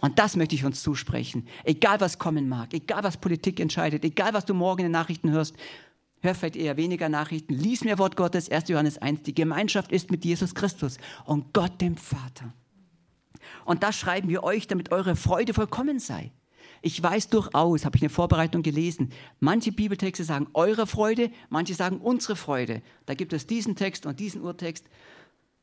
Und 0.00 0.18
das 0.18 0.34
möchte 0.36 0.54
ich 0.54 0.64
uns 0.64 0.82
zusprechen. 0.82 1.46
Egal 1.64 2.00
was 2.00 2.18
kommen 2.18 2.48
mag, 2.48 2.72
egal 2.72 3.04
was 3.04 3.18
Politik 3.18 3.60
entscheidet, 3.60 4.02
egal 4.02 4.32
was 4.32 4.46
du 4.46 4.54
morgen 4.54 4.80
in 4.80 4.86
den 4.86 4.92
Nachrichten 4.92 5.30
hörst, 5.30 5.54
hör 6.24 6.34
vielleicht 6.34 6.56
eher 6.56 6.76
weniger 6.76 7.08
Nachrichten, 7.08 7.54
lies 7.54 7.84
mir 7.84 7.98
Wort 7.98 8.16
Gottes, 8.16 8.50
1. 8.50 8.68
Johannes 8.68 8.98
1, 8.98 9.22
die 9.22 9.34
Gemeinschaft 9.34 9.92
ist 9.92 10.10
mit 10.10 10.24
Jesus 10.24 10.54
Christus 10.54 10.98
und 11.24 11.52
Gott 11.52 11.80
dem 11.80 11.96
Vater. 11.96 12.52
Und 13.64 13.82
das 13.82 13.96
schreiben 13.96 14.28
wir 14.28 14.42
euch, 14.42 14.66
damit 14.66 14.90
eure 14.90 15.16
Freude 15.16 15.54
vollkommen 15.54 15.98
sei. 15.98 16.32
Ich 16.82 17.02
weiß 17.02 17.28
durchaus, 17.28 17.84
habe 17.84 17.96
ich 17.96 18.02
eine 18.02 18.10
Vorbereitung 18.10 18.62
gelesen, 18.62 19.10
manche 19.40 19.72
Bibeltexte 19.72 20.24
sagen 20.24 20.48
eure 20.52 20.86
Freude, 20.86 21.30
manche 21.48 21.74
sagen 21.74 21.98
unsere 21.98 22.36
Freude. 22.36 22.82
Da 23.06 23.14
gibt 23.14 23.32
es 23.32 23.46
diesen 23.46 23.74
Text 23.74 24.04
und 24.04 24.20
diesen 24.20 24.42
Urtext. 24.42 24.86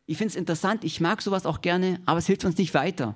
Ich 0.08 0.17
finde 0.17 0.32
es 0.32 0.36
interessant, 0.36 0.84
ich 0.84 1.00
mag 1.00 1.21
sowas 1.21 1.45
auch 1.45 1.62
gerne, 1.62 2.02
aber 2.06 2.19
es 2.19 2.26
hilft 2.26 2.43
uns 2.45 2.58
nicht 2.58 2.74
weiter. 2.74 3.15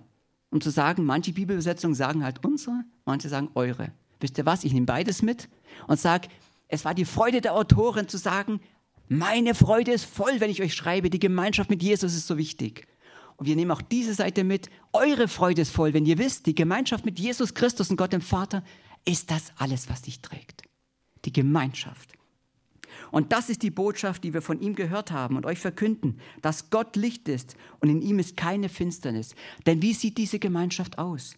Um 0.52 0.62
zu 0.62 0.70
sagen, 0.70 1.04
manche 1.04 1.34
Bibelübersetzungen 1.34 1.96
sagen 1.96 2.24
halt 2.24 2.46
unsere, 2.46 2.84
manche 3.06 3.28
sagen 3.28 3.50
eure. 3.56 3.92
Wisst 4.20 4.38
ihr 4.38 4.46
was? 4.46 4.64
Ich 4.64 4.74
nehme 4.74 4.86
beides 4.86 5.22
mit 5.22 5.50
und 5.88 6.00
sage, 6.00 6.30
es 6.68 6.86
war 6.86 6.94
die 6.94 7.06
Freude 7.06 7.42
der 7.42 7.54
Autorin 7.56 8.08
zu 8.08 8.18
sagen, 8.18 8.60
meine 9.08 9.54
Freude 9.54 9.92
ist 9.92 10.06
voll, 10.06 10.40
wenn 10.40 10.50
ich 10.50 10.62
euch 10.62 10.74
schreibe, 10.74 11.10
die 11.10 11.20
Gemeinschaft 11.20 11.70
mit 11.70 11.84
Jesus 11.84 12.16
ist 12.16 12.28
so 12.28 12.38
wichtig. 12.38 12.88
Und 13.38 13.46
wir 13.46 13.56
nehmen 13.56 13.72
auch 13.72 13.82
diese 13.82 14.14
Seite 14.14 14.44
mit. 14.44 14.70
Eure 14.94 15.28
Freude 15.28 15.62
ist 15.62 15.72
voll, 15.72 15.94
wenn 15.94 16.06
ihr 16.06 16.18
wisst, 16.18 16.46
die 16.46 16.56
Gemeinschaft 16.56 17.06
mit 17.06 17.20
Jesus 17.20 17.54
Christus 17.54 17.90
und 17.90 17.98
Gott 17.98 18.14
dem 18.14 18.22
Vater 18.22 18.64
ist 19.04 19.30
das 19.30 19.52
alles, 19.58 19.90
was 19.90 20.02
dich 20.02 20.22
trägt. 20.22 20.64
Die 21.26 21.34
Gemeinschaft. 21.34 22.14
Und 23.12 23.32
das 23.32 23.50
ist 23.50 23.62
die 23.62 23.72
Botschaft, 23.72 24.24
die 24.24 24.34
wir 24.34 24.42
von 24.42 24.60
ihm 24.60 24.74
gehört 24.74 25.12
haben 25.12 25.36
und 25.36 25.46
euch 25.46 25.60
verkünden, 25.60 26.20
dass 26.42 26.70
Gott 26.70 26.96
Licht 26.96 27.28
ist 27.28 27.56
und 27.80 27.90
in 27.90 28.02
ihm 28.02 28.20
ist 28.20 28.38
keine 28.38 28.70
Finsternis. 28.70 29.36
Denn 29.66 29.82
wie 29.82 29.94
sieht 29.94 30.18
diese 30.18 30.40
Gemeinschaft 30.40 30.98
aus? 30.98 31.36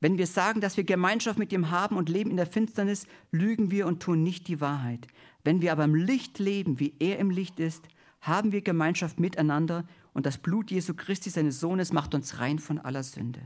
Wenn 0.00 0.18
wir 0.18 0.26
sagen, 0.26 0.60
dass 0.60 0.76
wir 0.76 0.84
Gemeinschaft 0.84 1.38
mit 1.38 1.52
ihm 1.52 1.70
haben 1.70 1.96
und 1.96 2.08
leben 2.08 2.30
in 2.30 2.36
der 2.36 2.46
Finsternis, 2.46 3.06
lügen 3.30 3.70
wir 3.70 3.86
und 3.86 4.02
tun 4.02 4.22
nicht 4.22 4.48
die 4.48 4.60
Wahrheit. 4.60 5.06
Wenn 5.44 5.62
wir 5.62 5.72
aber 5.72 5.84
im 5.84 5.94
Licht 5.94 6.38
leben, 6.38 6.80
wie 6.80 6.94
er 6.98 7.18
im 7.18 7.30
Licht 7.30 7.60
ist, 7.60 7.88
haben 8.20 8.52
wir 8.52 8.62
Gemeinschaft 8.62 9.20
miteinander 9.20 9.86
und 10.12 10.26
das 10.26 10.38
Blut 10.38 10.70
Jesu 10.70 10.94
Christi, 10.94 11.30
seines 11.30 11.60
Sohnes, 11.60 11.92
macht 11.92 12.14
uns 12.14 12.38
rein 12.38 12.58
von 12.58 12.78
aller 12.78 13.02
Sünde. 13.02 13.42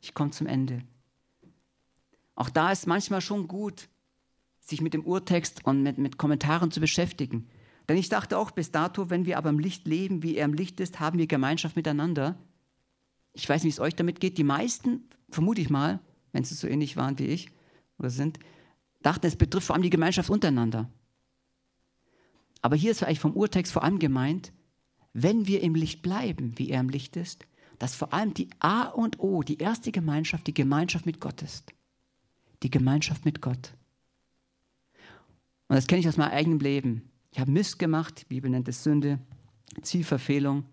Ich 0.00 0.14
komme 0.14 0.30
zum 0.30 0.46
Ende. 0.46 0.82
Auch 2.34 2.50
da 2.50 2.70
ist 2.70 2.86
manchmal 2.86 3.20
schon 3.20 3.48
gut, 3.48 3.88
sich 4.60 4.80
mit 4.80 4.94
dem 4.94 5.04
Urtext 5.04 5.64
und 5.64 5.82
mit, 5.82 5.98
mit 5.98 6.18
Kommentaren 6.18 6.70
zu 6.70 6.80
beschäftigen. 6.80 7.48
Denn 7.88 7.96
ich 7.96 8.08
dachte 8.08 8.36
auch 8.36 8.50
bis 8.50 8.72
dato, 8.72 9.10
wenn 9.10 9.26
wir 9.26 9.38
aber 9.38 9.50
im 9.50 9.58
Licht 9.58 9.86
leben, 9.86 10.22
wie 10.22 10.36
er 10.36 10.44
im 10.44 10.54
Licht 10.54 10.80
ist, 10.80 10.98
haben 10.98 11.18
wir 11.18 11.26
Gemeinschaft 11.26 11.76
miteinander. 11.76 12.36
Ich 13.36 13.46
weiß 13.48 13.62
nicht, 13.62 13.74
wie 13.74 13.76
es 13.76 13.80
euch 13.80 13.94
damit 13.94 14.18
geht. 14.18 14.38
Die 14.38 14.44
meisten, 14.44 15.08
vermute 15.28 15.60
ich 15.60 15.68
mal, 15.68 16.00
wenn 16.32 16.42
sie 16.42 16.54
so 16.54 16.66
ähnlich 16.66 16.96
waren 16.96 17.18
wie 17.18 17.26
ich 17.26 17.50
oder 17.98 18.08
sind, 18.08 18.38
dachten, 19.02 19.26
es 19.26 19.36
betrifft 19.36 19.66
vor 19.66 19.74
allem 19.74 19.82
die 19.82 19.90
Gemeinschaft 19.90 20.30
untereinander. 20.30 20.90
Aber 22.62 22.76
hier 22.76 22.90
ist 22.90 23.02
eigentlich 23.02 23.20
vom 23.20 23.36
Urtext 23.36 23.72
vor 23.72 23.84
allem 23.84 23.98
gemeint, 23.98 24.52
wenn 25.12 25.46
wir 25.46 25.62
im 25.62 25.74
Licht 25.74 26.00
bleiben, 26.02 26.54
wie 26.56 26.70
er 26.70 26.80
im 26.80 26.88
Licht 26.88 27.16
ist, 27.16 27.46
dass 27.78 27.94
vor 27.94 28.14
allem 28.14 28.32
die 28.32 28.48
A 28.58 28.84
und 28.84 29.20
O, 29.20 29.42
die 29.42 29.58
erste 29.58 29.92
Gemeinschaft, 29.92 30.46
die 30.46 30.54
Gemeinschaft 30.54 31.04
mit 31.04 31.20
Gott 31.20 31.42
ist. 31.42 31.74
Die 32.62 32.70
Gemeinschaft 32.70 33.26
mit 33.26 33.42
Gott. 33.42 33.74
Und 35.68 35.76
das 35.76 35.86
kenne 35.86 36.00
ich 36.00 36.08
aus 36.08 36.16
meinem 36.16 36.32
eigenen 36.32 36.60
Leben. 36.60 37.10
Ich 37.32 37.38
habe 37.38 37.50
Mist 37.50 37.78
gemacht, 37.78 38.22
die 38.22 38.26
Bibel 38.26 38.50
nennt 38.50 38.66
es 38.66 38.82
Sünde, 38.82 39.18
Zielverfehlung. 39.82 40.64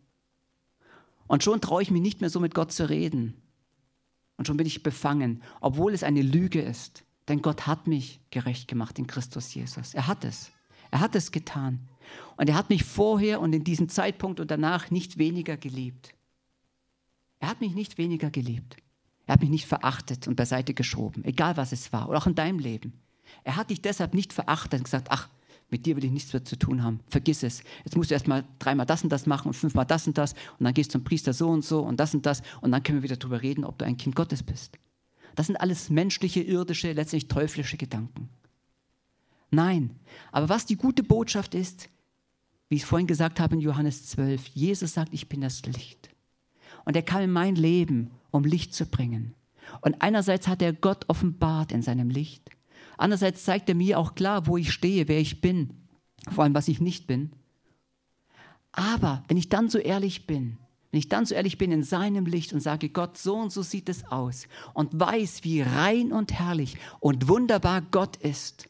Und 1.28 1.44
schon 1.44 1.62
traue 1.62 1.82
ich 1.82 1.92
mich 1.92 2.02
nicht 2.02 2.22
mehr 2.22 2.30
so 2.30 2.40
mit 2.40 2.54
Gott 2.54 2.72
zu 2.72 2.90
reden. 2.90 3.34
Und 4.38 4.48
schon 4.48 4.58
bin 4.58 4.68
ich 4.68 4.84
befangen, 4.84 5.44
obwohl 5.62 5.94
es 5.94 6.04
eine 6.04 6.22
Lüge 6.22 6.62
ist. 6.62 7.04
Denn 7.28 7.42
Gott 7.42 7.68
hat 7.68 7.88
mich 7.88 8.20
gerecht 8.32 8.68
gemacht 8.68 9.00
in 9.00 9.08
Christus 9.08 9.54
Jesus. 9.54 9.94
Er 9.94 10.08
hat 10.08 10.26
es. 10.26 10.52
Er 10.92 11.00
hat 11.00 11.16
es 11.16 11.32
getan. 11.32 11.88
Und 12.36 12.50
er 12.50 12.56
hat 12.56 12.70
mich 12.70 12.84
vorher 12.84 13.40
und 13.40 13.54
in 13.54 13.64
diesem 13.64 13.90
Zeitpunkt 13.90 14.40
und 14.40 14.52
danach 14.52 14.92
nicht 14.92 15.18
weniger 15.18 15.58
geliebt. 15.58 16.14
Er 17.40 17.50
hat 17.50 17.62
mich 17.62 17.74
nicht 17.74 17.98
weniger 17.98 18.30
geliebt. 18.30 18.78
Er 19.26 19.34
hat 19.34 19.42
mich 19.42 19.50
nicht 19.50 19.66
verachtet 19.66 20.28
und 20.28 20.36
beiseite 20.36 20.74
geschoben, 20.74 21.24
egal 21.24 21.56
was 21.56 21.72
es 21.72 21.94
war, 21.94 22.10
oder 22.10 22.18
auch 22.18 22.28
in 22.28 22.36
deinem 22.36 22.60
Leben. 22.60 23.02
Er 23.44 23.56
hat 23.56 23.70
dich 23.70 23.82
deshalb 23.82 24.14
nicht 24.14 24.34
verachtet 24.34 24.82
und 24.82 24.84
gesagt, 24.84 25.08
ach, 25.10 25.30
mit 25.74 25.88
dir 25.88 25.98
will 25.98 26.06
ich 26.06 26.12
nichts 26.12 26.32
mehr 26.32 26.46
zu 26.46 26.56
tun 26.56 26.84
haben. 26.84 27.00
Vergiss 27.10 27.42
es. 27.42 27.64
Jetzt 27.84 27.98
musst 27.98 28.12
du 28.12 28.14
erst 28.14 28.28
mal 28.28 28.46
dreimal 28.60 28.86
das 28.86 29.04
und 29.04 29.10
das 29.10 29.26
machen 29.26 29.48
und 29.48 29.56
fünfmal 29.56 29.88
das 29.88 30.06
und 30.06 30.20
das 30.20 30.34
und 30.60 30.64
dann 30.66 30.74
gehst 30.74 30.92
du 30.92 31.00
zum 31.00 31.04
Priester 31.04 31.34
so 31.34 31.50
und 31.50 31.66
so 31.66 31.82
und 31.82 32.00
das 32.00 32.14
und 32.14 32.28
das 32.28 32.44
und 32.62 32.72
dann 32.72 32.84
können 32.84 33.00
wir 33.00 33.04
wieder 33.10 33.18
darüber 33.18 33.42
reden, 33.42 33.66
ob 33.66 33.80
du 33.80 33.86
ein 33.86 33.98
Kind 33.98 34.16
Gottes 34.16 34.44
bist. 34.44 34.78
Das 35.34 35.48
sind 35.48 35.58
alles 35.58 35.90
menschliche, 35.90 36.42
irdische, 36.42 36.92
letztlich 36.92 37.28
teuflische 37.28 37.76
Gedanken. 37.76 38.30
Nein, 39.50 39.96
aber 40.32 40.48
was 40.48 40.68
die 40.68 40.76
gute 40.76 41.02
Botschaft 41.02 41.56
ist, 41.56 41.90
wie 42.70 42.76
ich 42.76 42.86
vorhin 42.86 43.08
gesagt 43.08 43.40
habe 43.40 43.56
in 43.56 43.62
Johannes 43.62 44.06
12, 44.10 44.48
Jesus 44.50 44.94
sagt, 44.94 45.12
ich 45.12 45.28
bin 45.28 45.42
das 45.42 45.66
Licht. 45.66 46.12
Und 46.86 46.96
er 46.96 47.02
kam 47.02 47.24
in 47.24 47.32
mein 47.32 47.56
Leben, 47.56 48.12
um 48.30 48.44
Licht 48.44 48.76
zu 48.76 48.86
bringen. 48.86 49.34
Und 49.82 50.04
einerseits 50.04 50.48
hat 50.48 50.62
er 50.62 50.74
Gott 50.74 51.06
offenbart 51.08 51.72
in 51.72 51.82
seinem 51.82 52.12
Licht. 52.12 52.50
Andererseits 52.98 53.44
zeigt 53.44 53.70
er 53.70 53.76
mir 53.76 54.00
auch 54.00 54.16
klar, 54.16 54.48
wo 54.48 54.58
ich 54.58 54.72
stehe, 54.72 55.08
wer 55.08 55.20
ich 55.20 55.42
bin, 55.42 55.88
vor 56.30 56.44
allem 56.44 56.56
was 56.56 56.68
ich 56.68 56.80
nicht 56.80 57.08
bin. 57.08 57.32
Aber 58.72 59.24
wenn 59.28 59.38
ich 59.38 59.50
dann 59.50 59.70
so 59.70 59.78
ehrlich 59.78 60.26
bin, 60.28 60.58
wenn 60.92 61.00
ich 61.00 61.10
dann 61.10 61.26
so 61.26 61.34
ehrlich 61.36 61.58
bin 61.58 61.72
in 61.72 61.84
seinem 61.84 62.26
Licht 62.26 62.54
und 62.54 62.60
sage, 62.60 62.90
Gott, 62.90 63.18
so 63.18 63.36
und 63.36 63.52
so 63.52 63.62
sieht 63.64 63.90
es 63.90 64.06
aus 64.06 64.48
und 64.74 65.00
weiß, 65.00 65.44
wie 65.44 65.62
rein 65.62 66.12
und 66.12 66.34
herrlich 66.34 66.78
und 67.00 67.28
wunderbar 67.28 67.82
Gott 67.82 68.18
ist, 68.18 68.70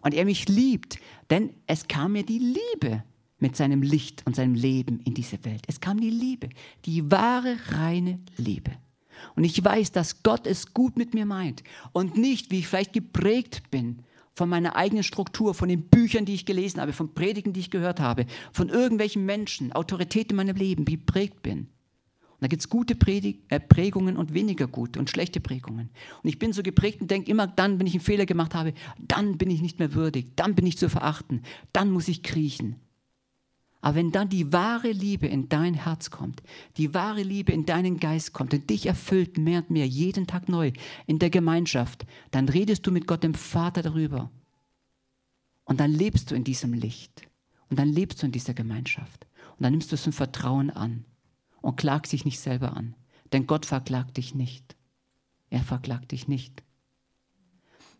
und 0.00 0.14
er 0.14 0.24
mich 0.24 0.48
liebt, 0.48 0.98
denn 1.30 1.54
es 1.66 1.88
kam 1.88 2.12
mir 2.12 2.24
die 2.24 2.38
Liebe 2.38 3.02
mit 3.38 3.56
seinem 3.56 3.82
Licht 3.82 4.26
und 4.26 4.36
seinem 4.36 4.54
Leben 4.54 5.00
in 5.00 5.14
diese 5.14 5.44
Welt. 5.44 5.64
Es 5.66 5.80
kam 5.80 6.00
die 6.00 6.10
Liebe, 6.10 6.48
die 6.84 7.10
wahre, 7.10 7.56
reine 7.68 8.20
Liebe. 8.36 8.72
Und 9.36 9.44
ich 9.44 9.62
weiß, 9.62 9.92
dass 9.92 10.22
Gott 10.22 10.46
es 10.46 10.74
gut 10.74 10.96
mit 10.96 11.14
mir 11.14 11.26
meint 11.26 11.62
und 11.92 12.16
nicht, 12.16 12.50
wie 12.50 12.60
ich 12.60 12.68
vielleicht 12.68 12.92
geprägt 12.92 13.70
bin 13.70 14.00
von 14.34 14.48
meiner 14.48 14.76
eigenen 14.76 15.02
Struktur, 15.02 15.52
von 15.52 15.68
den 15.68 15.82
Büchern, 15.88 16.24
die 16.24 16.34
ich 16.34 16.46
gelesen 16.46 16.80
habe, 16.80 16.92
von 16.92 17.12
Predigen, 17.12 17.52
die 17.52 17.60
ich 17.60 17.70
gehört 17.70 18.00
habe, 18.00 18.26
von 18.52 18.68
irgendwelchen 18.68 19.26
Menschen, 19.26 19.72
Autoritäten 19.72 20.30
in 20.30 20.36
meinem 20.36 20.56
Leben, 20.56 20.86
wie 20.86 20.96
geprägt 20.96 21.42
bin. 21.42 21.68
Und 22.38 22.44
da 22.44 22.46
gibt 22.46 22.62
es 22.62 22.68
gute 22.68 22.94
Predig 22.94 23.40
äh, 23.48 23.58
Prägungen 23.58 24.16
und 24.16 24.32
weniger 24.32 24.68
gute 24.68 25.00
und 25.00 25.10
schlechte 25.10 25.40
Prägungen. 25.40 25.90
Und 26.22 26.28
ich 26.28 26.38
bin 26.38 26.52
so 26.52 26.62
geprägt 26.62 27.00
und 27.00 27.10
denke 27.10 27.28
immer 27.32 27.48
dann, 27.48 27.80
wenn 27.80 27.88
ich 27.88 27.94
einen 27.94 28.00
Fehler 28.00 28.26
gemacht 28.26 28.54
habe, 28.54 28.74
dann 29.00 29.38
bin 29.38 29.50
ich 29.50 29.60
nicht 29.60 29.80
mehr 29.80 29.92
würdig, 29.94 30.36
dann 30.36 30.54
bin 30.54 30.64
ich 30.64 30.78
zu 30.78 30.88
verachten, 30.88 31.42
dann 31.72 31.90
muss 31.90 32.06
ich 32.06 32.22
kriechen. 32.22 32.76
Aber 33.80 33.94
wenn 33.94 34.10
dann 34.10 34.28
die 34.28 34.52
wahre 34.52 34.90
Liebe 34.90 35.26
in 35.26 35.48
dein 35.48 35.74
Herz 35.74 36.10
kommt, 36.10 36.42
die 36.76 36.94
wahre 36.94 37.22
Liebe 37.22 37.52
in 37.52 37.64
deinen 37.64 38.00
Geist 38.00 38.32
kommt 38.32 38.52
und 38.52 38.68
dich 38.68 38.86
erfüllt 38.86 39.38
mehr 39.38 39.60
und 39.60 39.70
mehr, 39.70 39.86
jeden 39.86 40.26
Tag 40.26 40.48
neu 40.48 40.72
in 41.06 41.18
der 41.18 41.30
Gemeinschaft, 41.30 42.04
dann 42.32 42.48
redest 42.48 42.86
du 42.86 42.90
mit 42.90 43.06
Gott 43.06 43.22
dem 43.22 43.34
Vater 43.34 43.82
darüber. 43.82 44.30
Und 45.64 45.80
dann 45.80 45.92
lebst 45.92 46.30
du 46.30 46.34
in 46.34 46.44
diesem 46.44 46.72
Licht. 46.72 47.28
Und 47.70 47.78
dann 47.78 47.88
lebst 47.88 48.22
du 48.22 48.26
in 48.26 48.32
dieser 48.32 48.54
Gemeinschaft. 48.54 49.26
Und 49.56 49.62
dann 49.64 49.72
nimmst 49.72 49.92
du 49.92 49.94
es 49.94 50.06
im 50.06 50.12
Vertrauen 50.12 50.70
an 50.70 51.04
und 51.60 51.76
klag 51.76 52.08
dich 52.08 52.24
nicht 52.24 52.40
selber 52.40 52.76
an. 52.76 52.94
Denn 53.32 53.46
Gott 53.46 53.66
verklagt 53.66 54.16
dich 54.16 54.34
nicht. 54.34 54.76
Er 55.50 55.62
verklagt 55.62 56.12
dich 56.12 56.26
nicht. 56.26 56.62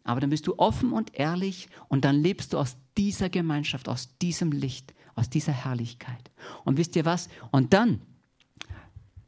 Aber 0.04 0.20
dann 0.20 0.30
bist 0.30 0.46
du 0.46 0.58
offen 0.58 0.92
und 0.92 1.14
ehrlich 1.14 1.68
und 1.88 2.04
dann 2.04 2.16
lebst 2.16 2.52
du 2.52 2.58
aus 2.58 2.78
dieser 2.96 3.28
Gemeinschaft, 3.28 3.88
aus 3.88 4.16
diesem 4.18 4.52
Licht, 4.52 4.94
aus 5.18 5.30
dieser 5.30 5.52
Herrlichkeit. 5.52 6.30
Und 6.64 6.76
wisst 6.76 6.96
ihr 6.96 7.04
was? 7.04 7.28
Und 7.50 7.72
dann, 7.72 8.00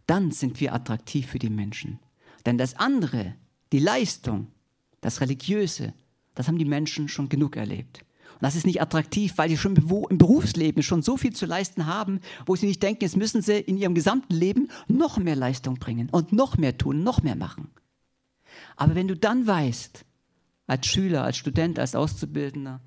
dann 0.07 0.31
sind 0.31 0.61
wir 0.61 0.75
attraktiv 0.75 1.27
für 1.27 1.39
die 1.39 1.51
Menschen. 1.51 1.99
Denn 2.47 2.59
das 2.59 2.75
andere, 2.77 3.35
die 3.73 3.79
Leistung, 3.79 4.49
das 5.01 5.21
Religiöse, 5.21 5.93
das 6.35 6.49
haben 6.49 6.59
die 6.59 6.65
Menschen 6.65 7.09
schon 7.09 7.29
genug 7.29 7.57
erlebt. 7.57 8.05
Und 8.35 8.43
das 8.43 8.57
ist 8.57 8.67
nicht 8.67 8.81
attraktiv, 8.81 9.35
weil 9.37 9.51
sie 9.51 9.59
schon 9.59 9.77
im 9.77 10.19
Berufsleben 10.19 10.83
schon 10.83 11.03
so 11.03 11.17
viel 11.17 11.35
zu 11.35 11.45
leisten 11.45 11.87
haben, 11.87 12.21
wo 12.47 12.57
sie 12.57 12.67
nicht 12.67 12.83
denken, 12.83 13.05
jetzt 13.05 13.17
müssen 13.17 13.43
sie 13.43 13.59
in 13.59 13.77
ihrem 13.77 13.95
gesamten 13.95 14.35
Leben 14.35 14.69
noch 14.89 15.19
mehr 15.19 15.37
Leistung 15.37 15.75
bringen 15.75 16.09
und 16.11 16.33
noch 16.33 16.57
mehr 16.57 16.79
tun, 16.79 17.03
noch 17.03 17.23
mehr 17.23 17.37
machen. 17.37 17.69
Aber 18.77 18.95
wenn 18.95 19.09
du 19.09 19.17
dann 19.17 19.47
weißt, 19.47 20.05
als 20.67 20.87
Schüler, 20.87 21.25
als 21.25 21.37
Student, 21.37 21.79
als 21.79 21.95
Auszubildender, 21.95 22.81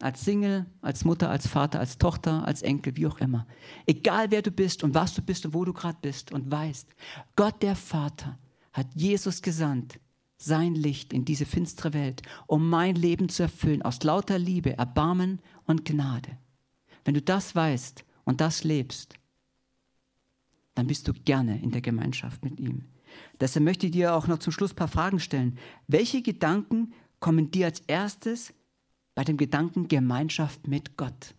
als 0.00 0.24
Single, 0.24 0.66
als 0.80 1.04
Mutter, 1.04 1.30
als 1.30 1.46
Vater, 1.46 1.78
als 1.78 1.98
Tochter, 1.98 2.46
als 2.46 2.62
Enkel, 2.62 2.96
wie 2.96 3.06
auch 3.06 3.18
immer, 3.18 3.46
egal 3.86 4.30
wer 4.30 4.42
du 4.42 4.50
bist 4.50 4.82
und 4.82 4.94
was 4.94 5.14
du 5.14 5.22
bist 5.22 5.44
und 5.46 5.54
wo 5.54 5.64
du 5.64 5.72
gerade 5.72 5.98
bist 6.00 6.32
und 6.32 6.50
weißt, 6.50 6.94
Gott 7.36 7.62
der 7.62 7.76
Vater 7.76 8.38
hat 8.72 8.86
Jesus 8.94 9.42
gesandt, 9.42 10.00
sein 10.38 10.74
Licht 10.74 11.12
in 11.12 11.26
diese 11.26 11.44
finstere 11.44 11.92
Welt, 11.92 12.22
um 12.46 12.68
mein 12.70 12.94
Leben 12.94 13.28
zu 13.28 13.42
erfüllen, 13.42 13.82
aus 13.82 14.02
lauter 14.02 14.38
Liebe, 14.38 14.76
Erbarmen 14.78 15.40
und 15.66 15.84
Gnade. 15.84 16.38
Wenn 17.04 17.14
du 17.14 17.20
das 17.20 17.54
weißt 17.54 18.04
und 18.24 18.40
das 18.40 18.64
lebst, 18.64 19.14
dann 20.74 20.86
bist 20.86 21.06
du 21.08 21.12
gerne 21.12 21.60
in 21.60 21.72
der 21.72 21.82
Gemeinschaft 21.82 22.42
mit 22.42 22.58
ihm. 22.58 22.86
Deshalb 23.38 23.64
möchte 23.64 23.86
ich 23.86 23.92
dir 23.92 24.14
auch 24.14 24.28
noch 24.28 24.38
zum 24.38 24.52
Schluss 24.52 24.72
ein 24.72 24.76
paar 24.76 24.88
Fragen 24.88 25.20
stellen. 25.20 25.58
Welche 25.88 26.22
Gedanken 26.22 26.94
kommen 27.18 27.50
dir 27.50 27.66
als 27.66 27.80
erstes 27.80 28.54
bei 29.14 29.24
dem 29.24 29.36
Gedanken 29.36 29.88
Gemeinschaft 29.88 30.66
mit 30.66 30.96
Gott? 30.96 31.34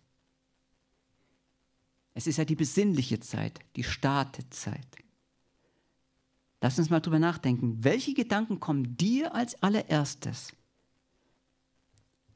Es 2.14 2.26
ist 2.26 2.36
ja 2.36 2.44
die 2.44 2.56
besinnliche 2.56 3.20
Zeit, 3.20 3.60
die 3.76 3.84
Startezeit. 3.84 4.96
Lass 6.60 6.78
uns 6.78 6.90
mal 6.90 7.00
drüber 7.00 7.18
nachdenken. 7.18 7.82
Welche 7.82 8.14
Gedanken 8.14 8.60
kommen 8.60 8.96
dir 8.96 9.34
als 9.34 9.60
allererstes 9.62 10.52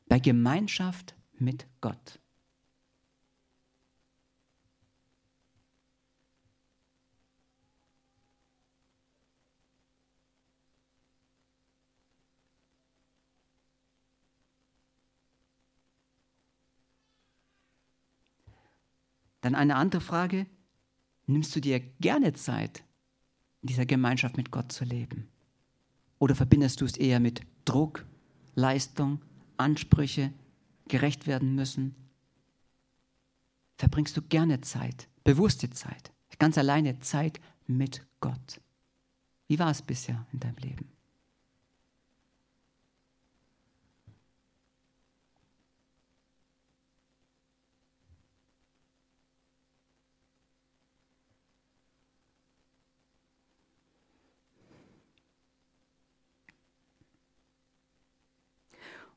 bei 0.09 0.19
Gemeinschaft 0.19 1.15
mit 1.39 1.67
Gott? 1.81 2.19
Dann 19.47 19.55
eine 19.55 19.77
andere 19.77 20.01
Frage, 20.01 20.49
nimmst 21.27 21.55
du 21.55 21.61
dir 21.61 21.79
gerne 21.79 22.33
Zeit, 22.33 22.83
in 23.63 23.69
dieser 23.69 23.87
Gemeinschaft 23.87 24.37
mit 24.37 24.51
Gott 24.51 24.73
zu 24.73 24.85
leben? 24.85 25.29
Oder 26.19 26.35
verbindest 26.35 26.81
du 26.81 26.85
es 26.85 26.97
eher 26.97 27.21
mit 27.21 27.43
Druck, 27.65 28.05
Leistung, 28.57 29.21
Ansprüche, 29.57 30.33
gerecht 30.89 31.29
werden 31.29 31.55
müssen? 31.55 31.95
Verbringst 33.77 34.17
du 34.17 34.23
gerne 34.23 34.63
Zeit, 34.63 35.09
bewusste 35.23 35.71
Zeit, 35.71 36.11
ganz 36.41 36.59
alleine 36.59 36.99
Zeit 36.99 37.39
mit 37.69 38.05
Gott? 38.19 38.61
Wie 39.47 39.61
war 39.61 39.71
es 39.71 39.81
bisher 39.81 40.27
in 40.33 40.41
deinem 40.41 40.57
Leben? 40.57 40.96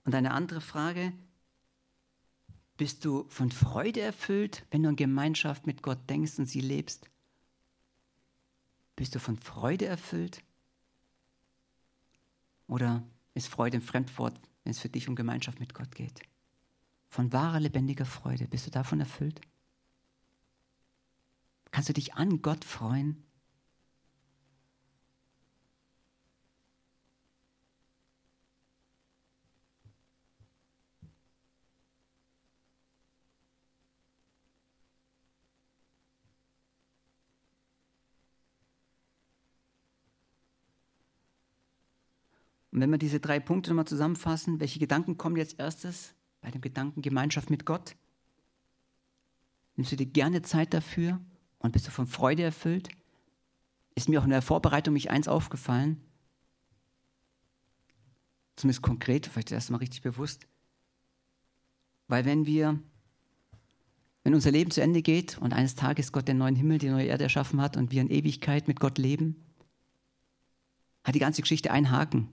Und 0.03 0.15
eine 0.15 0.31
andere 0.31 0.61
Frage, 0.61 1.13
bist 2.77 3.03
du 3.03 3.25
von 3.29 3.51
Freude 3.51 4.01
erfüllt, 4.01 4.65
wenn 4.71 4.83
du 4.83 4.89
in 4.89 4.95
Gemeinschaft 4.95 5.67
mit 5.67 5.83
Gott 5.83 6.09
denkst 6.09 6.39
und 6.39 6.45
sie 6.45 6.61
lebst? 6.61 7.09
Bist 8.95 9.15
du 9.15 9.19
von 9.19 9.37
Freude 9.37 9.85
erfüllt? 9.85 10.41
Oder 12.67 13.03
ist 13.33 13.47
Freude 13.47 13.77
ein 13.77 13.81
Fremdwort, 13.81 14.39
wenn 14.63 14.71
es 14.71 14.79
für 14.79 14.89
dich 14.89 15.09
um 15.09 15.15
Gemeinschaft 15.15 15.59
mit 15.59 15.73
Gott 15.73 15.93
geht? 15.95 16.21
Von 17.09 17.33
wahrer, 17.33 17.59
lebendiger 17.59 18.05
Freude, 18.05 18.47
bist 18.47 18.67
du 18.67 18.71
davon 18.71 18.99
erfüllt? 18.99 19.41
Kannst 21.71 21.89
du 21.89 21.93
dich 21.93 22.13
an 22.13 22.41
Gott 22.41 22.63
freuen? 22.63 23.23
Und 42.79 42.83
wenn 42.83 42.91
wir 42.91 42.97
diese 42.97 43.19
drei 43.19 43.41
Punkte 43.41 43.71
nochmal 43.71 43.87
zusammenfassen, 43.87 44.61
welche 44.61 44.79
Gedanken 44.79 45.17
kommen 45.17 45.35
jetzt 45.35 45.59
erstes 45.59 46.13
bei 46.39 46.49
dem 46.49 46.61
Gedanken 46.61 47.01
Gemeinschaft 47.01 47.49
mit 47.49 47.65
Gott? 47.65 47.97
Nimmst 49.75 49.91
du 49.91 49.97
dir 49.97 50.05
gerne 50.05 50.43
Zeit 50.43 50.73
dafür 50.73 51.19
und 51.57 51.73
bist 51.73 51.87
du 51.87 51.91
von 51.91 52.07
Freude 52.07 52.43
erfüllt? 52.43 52.87
Ist 53.95 54.07
mir 54.07 54.21
auch 54.21 54.23
in 54.23 54.29
der 54.29 54.41
Vorbereitung 54.41 54.93
mich 54.93 55.09
eins 55.09 55.27
aufgefallen, 55.27 55.99
zumindest 58.55 58.81
konkret, 58.81 59.27
vielleicht 59.27 59.51
erst 59.51 59.71
mal 59.71 59.79
richtig 59.79 60.01
bewusst, 60.01 60.47
weil 62.07 62.23
wenn 62.23 62.45
wir, 62.45 62.79
wenn 64.23 64.33
unser 64.33 64.51
Leben 64.51 64.71
zu 64.71 64.81
Ende 64.81 65.01
geht 65.01 65.37
und 65.39 65.51
eines 65.51 65.75
Tages 65.75 66.13
Gott 66.13 66.29
den 66.29 66.37
neuen 66.37 66.55
Himmel, 66.55 66.77
die 66.77 66.87
neue 66.87 67.07
Erde 67.07 67.25
erschaffen 67.25 67.59
hat 67.59 67.75
und 67.75 67.91
wir 67.91 67.99
in 67.99 68.09
Ewigkeit 68.09 68.69
mit 68.69 68.79
Gott 68.79 68.97
leben, 68.97 69.35
hat 71.03 71.13
die 71.13 71.19
ganze 71.19 71.41
Geschichte 71.41 71.71
einen 71.71 71.91
Haken 71.91 72.29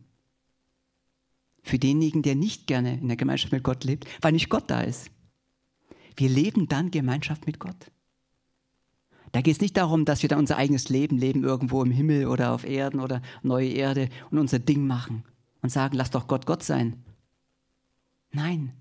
für 1.66 1.78
denjenigen, 1.78 2.22
der 2.22 2.36
nicht 2.36 2.66
gerne 2.66 2.98
in 2.98 3.08
der 3.08 3.16
Gemeinschaft 3.16 3.52
mit 3.52 3.64
Gott 3.64 3.82
lebt, 3.82 4.06
weil 4.22 4.32
nicht 4.32 4.48
Gott 4.48 4.70
da 4.70 4.82
ist. 4.82 5.10
Wir 6.16 6.28
leben 6.28 6.68
dann 6.68 6.92
Gemeinschaft 6.92 7.46
mit 7.46 7.58
Gott. 7.58 7.90
Da 9.32 9.42
geht 9.42 9.56
es 9.56 9.60
nicht 9.60 9.76
darum, 9.76 10.04
dass 10.04 10.22
wir 10.22 10.28
dann 10.28 10.38
unser 10.38 10.56
eigenes 10.56 10.88
Leben 10.88 11.18
leben 11.18 11.42
irgendwo 11.42 11.82
im 11.82 11.90
Himmel 11.90 12.28
oder 12.28 12.52
auf 12.52 12.64
Erden 12.64 13.00
oder 13.00 13.20
neue 13.42 13.68
Erde 13.68 14.08
und 14.30 14.38
unser 14.38 14.60
Ding 14.60 14.86
machen 14.86 15.24
und 15.60 15.70
sagen, 15.70 15.96
lass 15.96 16.10
doch 16.10 16.28
Gott 16.28 16.46
Gott 16.46 16.62
sein. 16.62 17.04
Nein. 18.30 18.72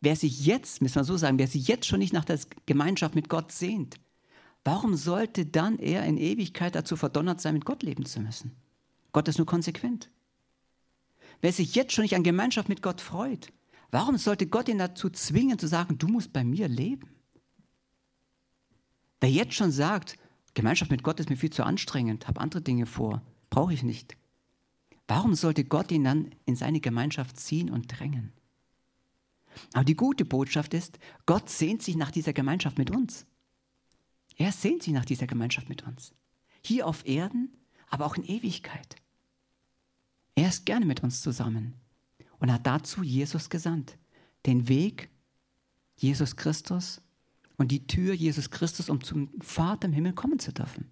Wer 0.00 0.16
sich 0.16 0.44
jetzt, 0.44 0.82
müssen 0.82 0.96
wir 0.96 1.04
so 1.04 1.16
sagen, 1.16 1.38
wer 1.38 1.46
sich 1.46 1.68
jetzt 1.68 1.86
schon 1.86 2.00
nicht 2.00 2.12
nach 2.12 2.24
der 2.24 2.40
Gemeinschaft 2.66 3.14
mit 3.14 3.28
Gott 3.28 3.52
sehnt, 3.52 4.00
warum 4.64 4.96
sollte 4.96 5.46
dann 5.46 5.78
er 5.78 6.04
in 6.04 6.18
Ewigkeit 6.18 6.74
dazu 6.74 6.96
verdonnert 6.96 7.40
sein, 7.40 7.54
mit 7.54 7.64
Gott 7.64 7.84
leben 7.84 8.04
zu 8.04 8.20
müssen? 8.20 8.56
Gott 9.12 9.28
ist 9.28 9.38
nur 9.38 9.46
konsequent. 9.46 10.10
Wer 11.40 11.52
sich 11.52 11.74
jetzt 11.74 11.92
schon 11.92 12.02
nicht 12.02 12.14
an 12.14 12.22
Gemeinschaft 12.22 12.68
mit 12.68 12.82
Gott 12.82 13.00
freut, 13.00 13.52
warum 13.90 14.18
sollte 14.18 14.46
Gott 14.46 14.68
ihn 14.68 14.78
dazu 14.78 15.10
zwingen 15.10 15.58
zu 15.58 15.66
sagen, 15.66 15.98
du 15.98 16.06
musst 16.08 16.32
bei 16.32 16.44
mir 16.44 16.68
leben? 16.68 17.08
Wer 19.20 19.30
jetzt 19.30 19.54
schon 19.54 19.70
sagt, 19.70 20.18
Gemeinschaft 20.54 20.90
mit 20.90 21.02
Gott 21.02 21.20
ist 21.20 21.30
mir 21.30 21.36
viel 21.36 21.52
zu 21.52 21.64
anstrengend, 21.64 22.26
habe 22.28 22.40
andere 22.40 22.62
Dinge 22.62 22.86
vor, 22.86 23.22
brauche 23.50 23.72
ich 23.72 23.82
nicht. 23.82 24.16
Warum 25.06 25.34
sollte 25.34 25.64
Gott 25.64 25.90
ihn 25.90 26.04
dann 26.04 26.34
in 26.46 26.56
seine 26.56 26.80
Gemeinschaft 26.80 27.38
ziehen 27.38 27.70
und 27.70 27.86
drängen? 27.88 28.32
Aber 29.72 29.84
die 29.84 29.96
gute 29.96 30.24
Botschaft 30.24 30.74
ist, 30.74 30.98
Gott 31.26 31.50
sehnt 31.50 31.82
sich 31.82 31.96
nach 31.96 32.10
dieser 32.10 32.32
Gemeinschaft 32.32 32.78
mit 32.78 32.90
uns. 32.90 33.26
Er 34.36 34.52
sehnt 34.52 34.82
sich 34.82 34.92
nach 34.92 35.04
dieser 35.04 35.26
Gemeinschaft 35.26 35.68
mit 35.68 35.86
uns. 35.86 36.14
Hier 36.64 36.86
auf 36.86 37.06
Erden, 37.06 37.56
aber 37.88 38.06
auch 38.06 38.16
in 38.16 38.24
Ewigkeit. 38.24 38.96
Er 40.40 40.48
ist 40.48 40.64
gerne 40.64 40.86
mit 40.86 41.02
uns 41.02 41.20
zusammen 41.20 41.74
und 42.38 42.50
hat 42.50 42.66
dazu 42.66 43.02
Jesus 43.02 43.50
gesandt. 43.50 43.98
Den 44.46 44.68
Weg, 44.68 45.10
Jesus 45.96 46.34
Christus 46.34 47.02
und 47.58 47.70
die 47.70 47.86
Tür, 47.86 48.14
Jesus 48.14 48.50
Christus, 48.50 48.88
um 48.88 49.04
zum 49.04 49.28
Vater 49.42 49.86
im 49.86 49.92
Himmel 49.92 50.14
kommen 50.14 50.38
zu 50.38 50.50
dürfen. 50.50 50.90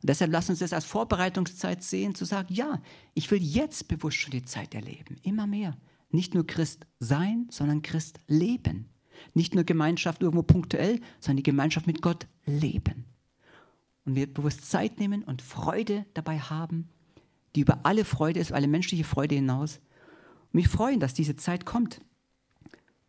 Und 0.00 0.08
deshalb 0.08 0.32
lass 0.32 0.48
uns 0.48 0.60
das 0.60 0.72
als 0.72 0.86
Vorbereitungszeit 0.86 1.82
sehen, 1.82 2.14
zu 2.14 2.24
sagen, 2.24 2.54
ja, 2.54 2.80
ich 3.12 3.30
will 3.30 3.42
jetzt 3.42 3.88
bewusst 3.88 4.16
schon 4.16 4.30
die 4.30 4.46
Zeit 4.46 4.74
erleben, 4.74 5.18
immer 5.22 5.46
mehr. 5.46 5.76
Nicht 6.08 6.32
nur 6.32 6.46
Christ 6.46 6.86
sein, 6.98 7.48
sondern 7.50 7.82
Christ 7.82 8.20
leben. 8.26 8.88
Nicht 9.34 9.54
nur 9.54 9.64
Gemeinschaft 9.64 10.22
irgendwo 10.22 10.42
punktuell, 10.42 11.02
sondern 11.20 11.36
die 11.36 11.50
Gemeinschaft 11.50 11.86
mit 11.86 12.00
Gott 12.00 12.26
leben. 12.46 13.04
Und 14.06 14.14
wir 14.14 14.32
bewusst 14.32 14.70
Zeit 14.70 14.98
nehmen 14.98 15.24
und 15.24 15.42
Freude 15.42 16.06
dabei 16.14 16.38
haben 16.38 16.88
die 17.56 17.62
über 17.62 17.80
alle 17.84 18.04
Freude 18.04 18.38
ist, 18.38 18.52
alle 18.52 18.68
menschliche 18.68 19.04
Freude 19.04 19.34
hinaus. 19.34 19.80
Und 20.44 20.54
mich 20.54 20.68
freuen, 20.68 21.00
dass 21.00 21.14
diese 21.14 21.36
Zeit 21.36 21.64
kommt. 21.64 22.00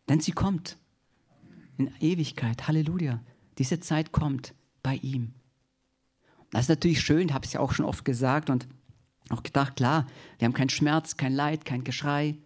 Denn 0.09 0.21
sie 0.21 0.31
kommt 0.31 0.77
in 1.77 1.91
Ewigkeit. 1.99 2.67
Halleluja. 2.67 3.21
Diese 3.57 3.79
Zeit 3.79 4.11
kommt 4.11 4.53
bei 4.81 4.95
ihm. 4.95 5.33
Das 6.51 6.61
ist 6.63 6.69
natürlich 6.69 7.01
schön, 7.01 7.33
habe 7.33 7.45
ich 7.45 7.53
ja 7.53 7.59
auch 7.59 7.73
schon 7.73 7.85
oft 7.85 8.05
gesagt 8.05 8.49
und 8.49 8.67
auch 9.29 9.43
gedacht, 9.43 9.75
klar, 9.75 10.07
wir 10.39 10.45
haben 10.45 10.53
keinen 10.53 10.69
Schmerz, 10.69 11.17
kein 11.17 11.33
Leid, 11.33 11.65
kein 11.65 11.83
Geschrei, 11.83 12.37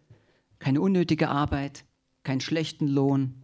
keine 0.58 0.82
unnötige 0.82 1.30
Arbeit, 1.30 1.86
keinen 2.24 2.42
schlechten 2.42 2.88
Lohn 2.88 3.44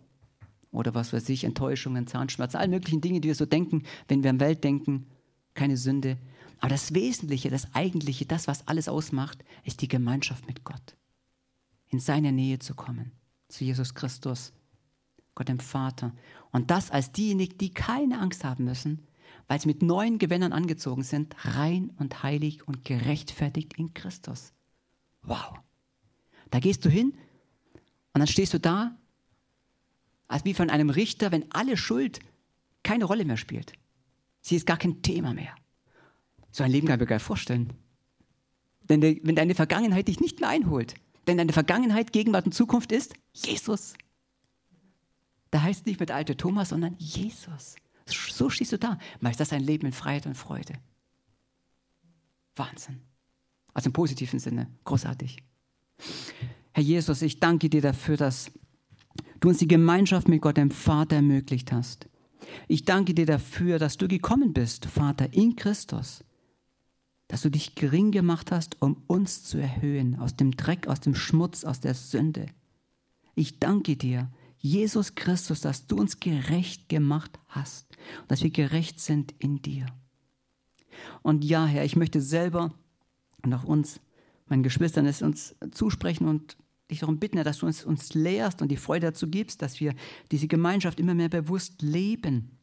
oder 0.71 0.95
was 0.95 1.13
weiß 1.13 1.29
ich, 1.29 1.43
Enttäuschungen, 1.43 2.07
Zahnschmerzen, 2.07 2.57
alle 2.57 2.69
möglichen 2.69 3.01
Dinge, 3.01 3.21
die 3.21 3.27
wir 3.27 3.35
so 3.35 3.45
denken, 3.45 3.83
wenn 4.07 4.23
wir 4.23 4.31
an 4.31 4.39
Welt 4.39 4.63
denken, 4.63 5.05
keine 5.53 5.77
Sünde. 5.77 6.17
Aber 6.59 6.69
das 6.69 6.93
Wesentliche, 6.93 7.49
das 7.49 7.73
Eigentliche, 7.73 8.25
das, 8.25 8.47
was 8.47 8.67
alles 8.67 8.87
ausmacht, 8.87 9.43
ist 9.63 9.81
die 9.81 9.87
Gemeinschaft 9.87 10.47
mit 10.47 10.63
Gott. 10.63 10.97
In 11.89 11.99
seine 11.99 12.31
Nähe 12.31 12.59
zu 12.59 12.75
kommen, 12.75 13.11
zu 13.47 13.63
Jesus 13.63 13.93
Christus, 13.93 14.53
Gott 15.35 15.49
dem 15.49 15.59
Vater. 15.59 16.13
Und 16.51 16.71
das 16.71 16.91
als 16.91 17.11
diejenigen, 17.11 17.57
die 17.59 17.73
keine 17.73 18.19
Angst 18.19 18.43
haben 18.43 18.65
müssen, 18.65 19.07
weil 19.47 19.61
sie 19.61 19.67
mit 19.67 19.81
neuen 19.81 20.17
Gewändern 20.19 20.51
angezogen 20.51 21.03
sind, 21.03 21.35
rein 21.45 21.91
und 21.97 22.23
heilig 22.23 22.67
und 22.67 22.83
gerechtfertigt 22.83 23.73
in 23.77 23.93
Christus. 23.93 24.53
Wow. 25.21 25.59
Da 26.49 26.59
gehst 26.59 26.83
du 26.85 26.89
hin 26.89 27.13
und 28.13 28.19
dann 28.19 28.27
stehst 28.27 28.53
du 28.53 28.59
da, 28.59 28.97
als 30.27 30.43
wie 30.43 30.53
von 30.53 30.69
einem 30.69 30.89
Richter, 30.89 31.31
wenn 31.31 31.51
alle 31.51 31.77
Schuld 31.77 32.19
keine 32.83 33.05
Rolle 33.05 33.25
mehr 33.25 33.37
spielt. 33.37 33.73
Sie 34.41 34.55
ist 34.55 34.65
gar 34.65 34.77
kein 34.77 35.01
Thema 35.01 35.33
mehr. 35.33 35.55
So 36.57 36.63
ein 36.63 36.71
Leben 36.71 36.87
kann 36.87 36.95
ich 36.95 37.01
mir 37.01 37.05
gar 37.05 37.17
nicht 37.17 37.23
vorstellen. 37.23 37.71
Denn 38.89 38.99
wenn 38.99 39.35
deine 39.35 39.53
Vergangenheit 39.53 40.07
dich 40.07 40.19
nicht 40.19 40.39
mehr 40.39 40.49
einholt, 40.49 40.95
denn 41.27 41.37
deine 41.37 41.53
Vergangenheit, 41.53 42.11
Gegenwart 42.11 42.47
und 42.47 42.51
Zukunft 42.51 42.91
ist 42.91 43.13
Jesus. 43.31 43.93
Da 45.51 45.61
heißt 45.61 45.85
nicht 45.85 45.99
mit 45.99 46.09
alte 46.09 46.35
Thomas, 46.35 46.69
sondern 46.69 46.95
Jesus. 46.97 47.75
So 48.07 48.49
stehst 48.49 48.71
du 48.71 48.79
da. 48.79 48.97
Meist 49.19 49.39
das 49.39 49.53
ein 49.53 49.61
Leben 49.61 49.85
in 49.85 49.93
Freiheit 49.93 50.25
und 50.25 50.33
Freude. 50.33 50.73
Wahnsinn. 52.55 53.01
Also 53.75 53.89
im 53.89 53.93
positiven 53.93 54.39
Sinne, 54.39 54.65
großartig. 54.83 55.37
Herr 56.73 56.83
Jesus, 56.83 57.21
ich 57.21 57.39
danke 57.39 57.69
dir 57.69 57.81
dafür, 57.81 58.17
dass 58.17 58.49
du 59.41 59.49
uns 59.49 59.59
die 59.59 59.67
Gemeinschaft 59.67 60.27
mit 60.27 60.41
Gott, 60.41 60.57
dem 60.57 60.71
Vater, 60.71 61.17
ermöglicht 61.17 61.71
hast. 61.71 62.09
Ich 62.67 62.83
danke 62.83 63.13
dir 63.13 63.27
dafür, 63.27 63.77
dass 63.77 63.97
du 63.97 64.07
gekommen 64.07 64.53
bist, 64.53 64.87
Vater, 64.87 65.31
in 65.33 65.55
Christus. 65.55 66.23
Dass 67.27 67.41
du 67.41 67.49
dich 67.49 67.75
gering 67.75 68.11
gemacht 68.11 68.51
hast, 68.51 68.81
um 68.81 69.03
uns 69.07 69.43
zu 69.43 69.57
erhöhen, 69.57 70.17
aus 70.19 70.35
dem 70.35 70.55
Dreck, 70.55 70.87
aus 70.87 71.01
dem 71.01 71.15
Schmutz, 71.15 71.65
aus 71.65 71.79
der 71.79 71.93
Sünde. 71.93 72.45
Ich 73.35 73.59
danke 73.59 73.97
dir, 73.97 74.31
Jesus 74.59 75.15
Christus, 75.15 75.61
dass 75.61 75.87
du 75.87 75.97
uns 75.97 76.19
gerecht 76.19 76.89
gemacht 76.89 77.39
hast 77.47 77.87
dass 78.27 78.43
wir 78.43 78.49
gerecht 78.49 78.99
sind 78.99 79.33
in 79.39 79.61
dir. 79.61 79.85
Und 81.21 81.43
ja, 81.43 81.65
Herr, 81.65 81.85
ich 81.85 81.95
möchte 81.95 82.21
selber 82.21 82.73
und 83.43 83.53
auch 83.53 83.63
uns, 83.63 83.99
meinen 84.47 84.63
Geschwistern, 84.63 85.05
es 85.05 85.21
uns 85.21 85.55
zusprechen 85.71 86.27
und 86.27 86.57
dich 86.89 86.99
darum 86.99 87.19
bitten, 87.19 87.37
Herr, 87.37 87.43
dass 87.43 87.59
du 87.59 87.65
uns, 87.65 87.83
uns 87.83 88.13
lehrst 88.13 88.61
und 88.61 88.69
die 88.69 88.77
Freude 88.77 89.07
dazu 89.07 89.27
gibst, 89.27 89.61
dass 89.61 89.79
wir 89.79 89.93
diese 90.31 90.47
Gemeinschaft 90.47 90.99
immer 90.99 91.13
mehr 91.13 91.29
bewusst 91.29 91.81
leben, 91.81 92.57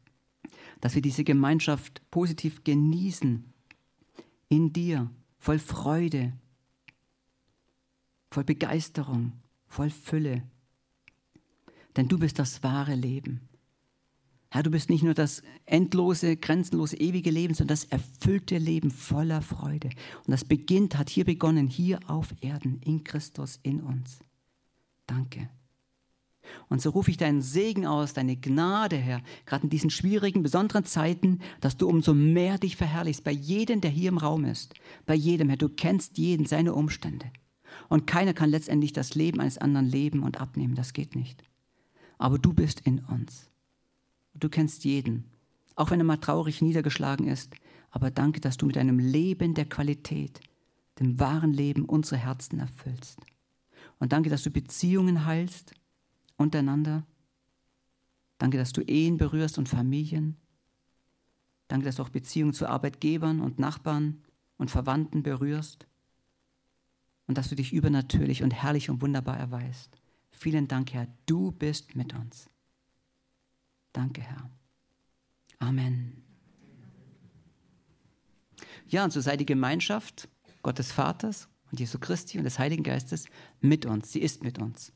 dass 0.81 0.95
wir 0.95 1.01
diese 1.01 1.23
Gemeinschaft 1.23 2.01
positiv 2.11 2.63
genießen, 2.63 3.53
in 4.49 4.73
dir, 4.73 5.09
voll 5.37 5.59
Freude, 5.59 6.33
voll 8.31 8.43
Begeisterung, 8.43 9.33
voll 9.67 9.89
Fülle. 9.89 10.43
Denn 11.95 12.07
du 12.07 12.19
bist 12.19 12.39
das 12.39 12.63
wahre 12.63 12.95
Leben. 12.95 13.47
Herr, 14.49 14.63
du 14.63 14.71
bist 14.71 14.89
nicht 14.89 15.03
nur 15.03 15.13
das 15.13 15.41
endlose, 15.65 16.37
grenzenlose, 16.37 16.97
ewige 16.97 17.29
Leben, 17.29 17.53
sondern 17.53 17.75
das 17.75 17.85
erfüllte 17.85 18.57
Leben 18.57 18.91
voller 18.91 19.41
Freude. 19.41 19.89
Und 20.25 20.31
das 20.31 20.45
beginnt, 20.45 20.97
hat 20.97 21.09
hier 21.09 21.25
begonnen, 21.25 21.67
hier 21.67 21.99
auf 22.07 22.33
Erden, 22.41 22.79
in 22.81 23.03
Christus, 23.03 23.59
in 23.63 23.81
uns. 23.81 24.19
Danke. 25.07 25.49
Und 26.69 26.81
so 26.81 26.89
rufe 26.91 27.11
ich 27.11 27.17
deinen 27.17 27.41
Segen 27.41 27.85
aus, 27.85 28.13
deine 28.13 28.35
Gnade, 28.35 28.97
Herr, 28.97 29.21
gerade 29.45 29.63
in 29.63 29.69
diesen 29.69 29.89
schwierigen, 29.89 30.43
besonderen 30.43 30.85
Zeiten, 30.85 31.39
dass 31.61 31.77
du 31.77 31.87
umso 31.87 32.13
mehr 32.13 32.57
dich 32.57 32.75
verherrlichst, 32.75 33.23
bei 33.23 33.31
jedem, 33.31 33.81
der 33.81 33.91
hier 33.91 34.09
im 34.09 34.17
Raum 34.17 34.45
ist, 34.45 34.73
bei 35.05 35.15
jedem, 35.15 35.49
Herr, 35.49 35.57
du 35.57 35.69
kennst 35.69 36.17
jeden, 36.17 36.45
seine 36.45 36.73
Umstände. 36.73 37.31
Und 37.89 38.07
keiner 38.07 38.33
kann 38.33 38.49
letztendlich 38.49 38.93
das 38.93 39.15
Leben 39.15 39.39
eines 39.39 39.57
anderen 39.57 39.85
leben 39.85 40.23
und 40.23 40.39
abnehmen, 40.39 40.75
das 40.75 40.93
geht 40.93 41.15
nicht. 41.15 41.43
Aber 42.17 42.39
du 42.39 42.53
bist 42.53 42.81
in 42.81 42.99
uns. 42.99 43.49
Du 44.33 44.49
kennst 44.49 44.83
jeden, 44.83 45.25
auch 45.75 45.91
wenn 45.91 45.99
er 45.99 46.05
mal 46.05 46.17
traurig 46.17 46.61
niedergeschlagen 46.61 47.27
ist. 47.27 47.53
Aber 47.91 48.11
danke, 48.11 48.41
dass 48.41 48.57
du 48.57 48.65
mit 48.65 48.75
deinem 48.75 48.99
Leben 48.99 49.53
der 49.53 49.65
Qualität, 49.65 50.41
dem 50.99 51.19
wahren 51.19 51.53
Leben 51.53 51.85
unsere 51.85 52.17
Herzen 52.17 52.59
erfüllst. 52.59 53.19
Und 53.99 54.11
danke, 54.11 54.29
dass 54.29 54.43
du 54.43 54.49
Beziehungen 54.49 55.25
heilst 55.25 55.73
untereinander. 56.37 57.05
Danke, 58.37 58.57
dass 58.57 58.73
du 58.73 58.81
Ehen 58.81 59.17
berührst 59.17 59.57
und 59.57 59.69
Familien. 59.69 60.37
Danke, 61.67 61.85
dass 61.85 61.95
du 61.95 62.03
auch 62.03 62.09
Beziehungen 62.09 62.53
zu 62.53 62.67
Arbeitgebern 62.67 63.39
und 63.39 63.59
Nachbarn 63.59 64.21
und 64.57 64.71
Verwandten 64.71 65.23
berührst. 65.23 65.87
Und 67.27 67.37
dass 67.37 67.49
du 67.49 67.55
dich 67.55 67.73
übernatürlich 67.73 68.43
und 68.43 68.51
herrlich 68.51 68.89
und 68.89 69.01
wunderbar 69.01 69.37
erweist. 69.37 69.97
Vielen 70.31 70.67
Dank, 70.67 70.93
Herr, 70.93 71.07
du 71.25 71.51
bist 71.51 71.95
mit 71.95 72.13
uns. 72.13 72.49
Danke, 73.93 74.21
Herr. 74.21 74.49
Amen. 75.59 76.21
Ja, 78.87 79.03
und 79.03 79.11
so 79.11 79.21
sei 79.21 79.37
die 79.37 79.45
Gemeinschaft 79.45 80.27
Gottes 80.61 80.91
Vaters 80.91 81.47
und 81.71 81.79
Jesu 81.79 81.97
Christi 81.97 82.37
und 82.37 82.43
des 82.43 82.59
Heiligen 82.59 82.83
Geistes 82.83 83.25
mit 83.61 83.85
uns. 83.85 84.11
Sie 84.11 84.21
ist 84.21 84.43
mit 84.43 84.59
uns. 84.59 84.91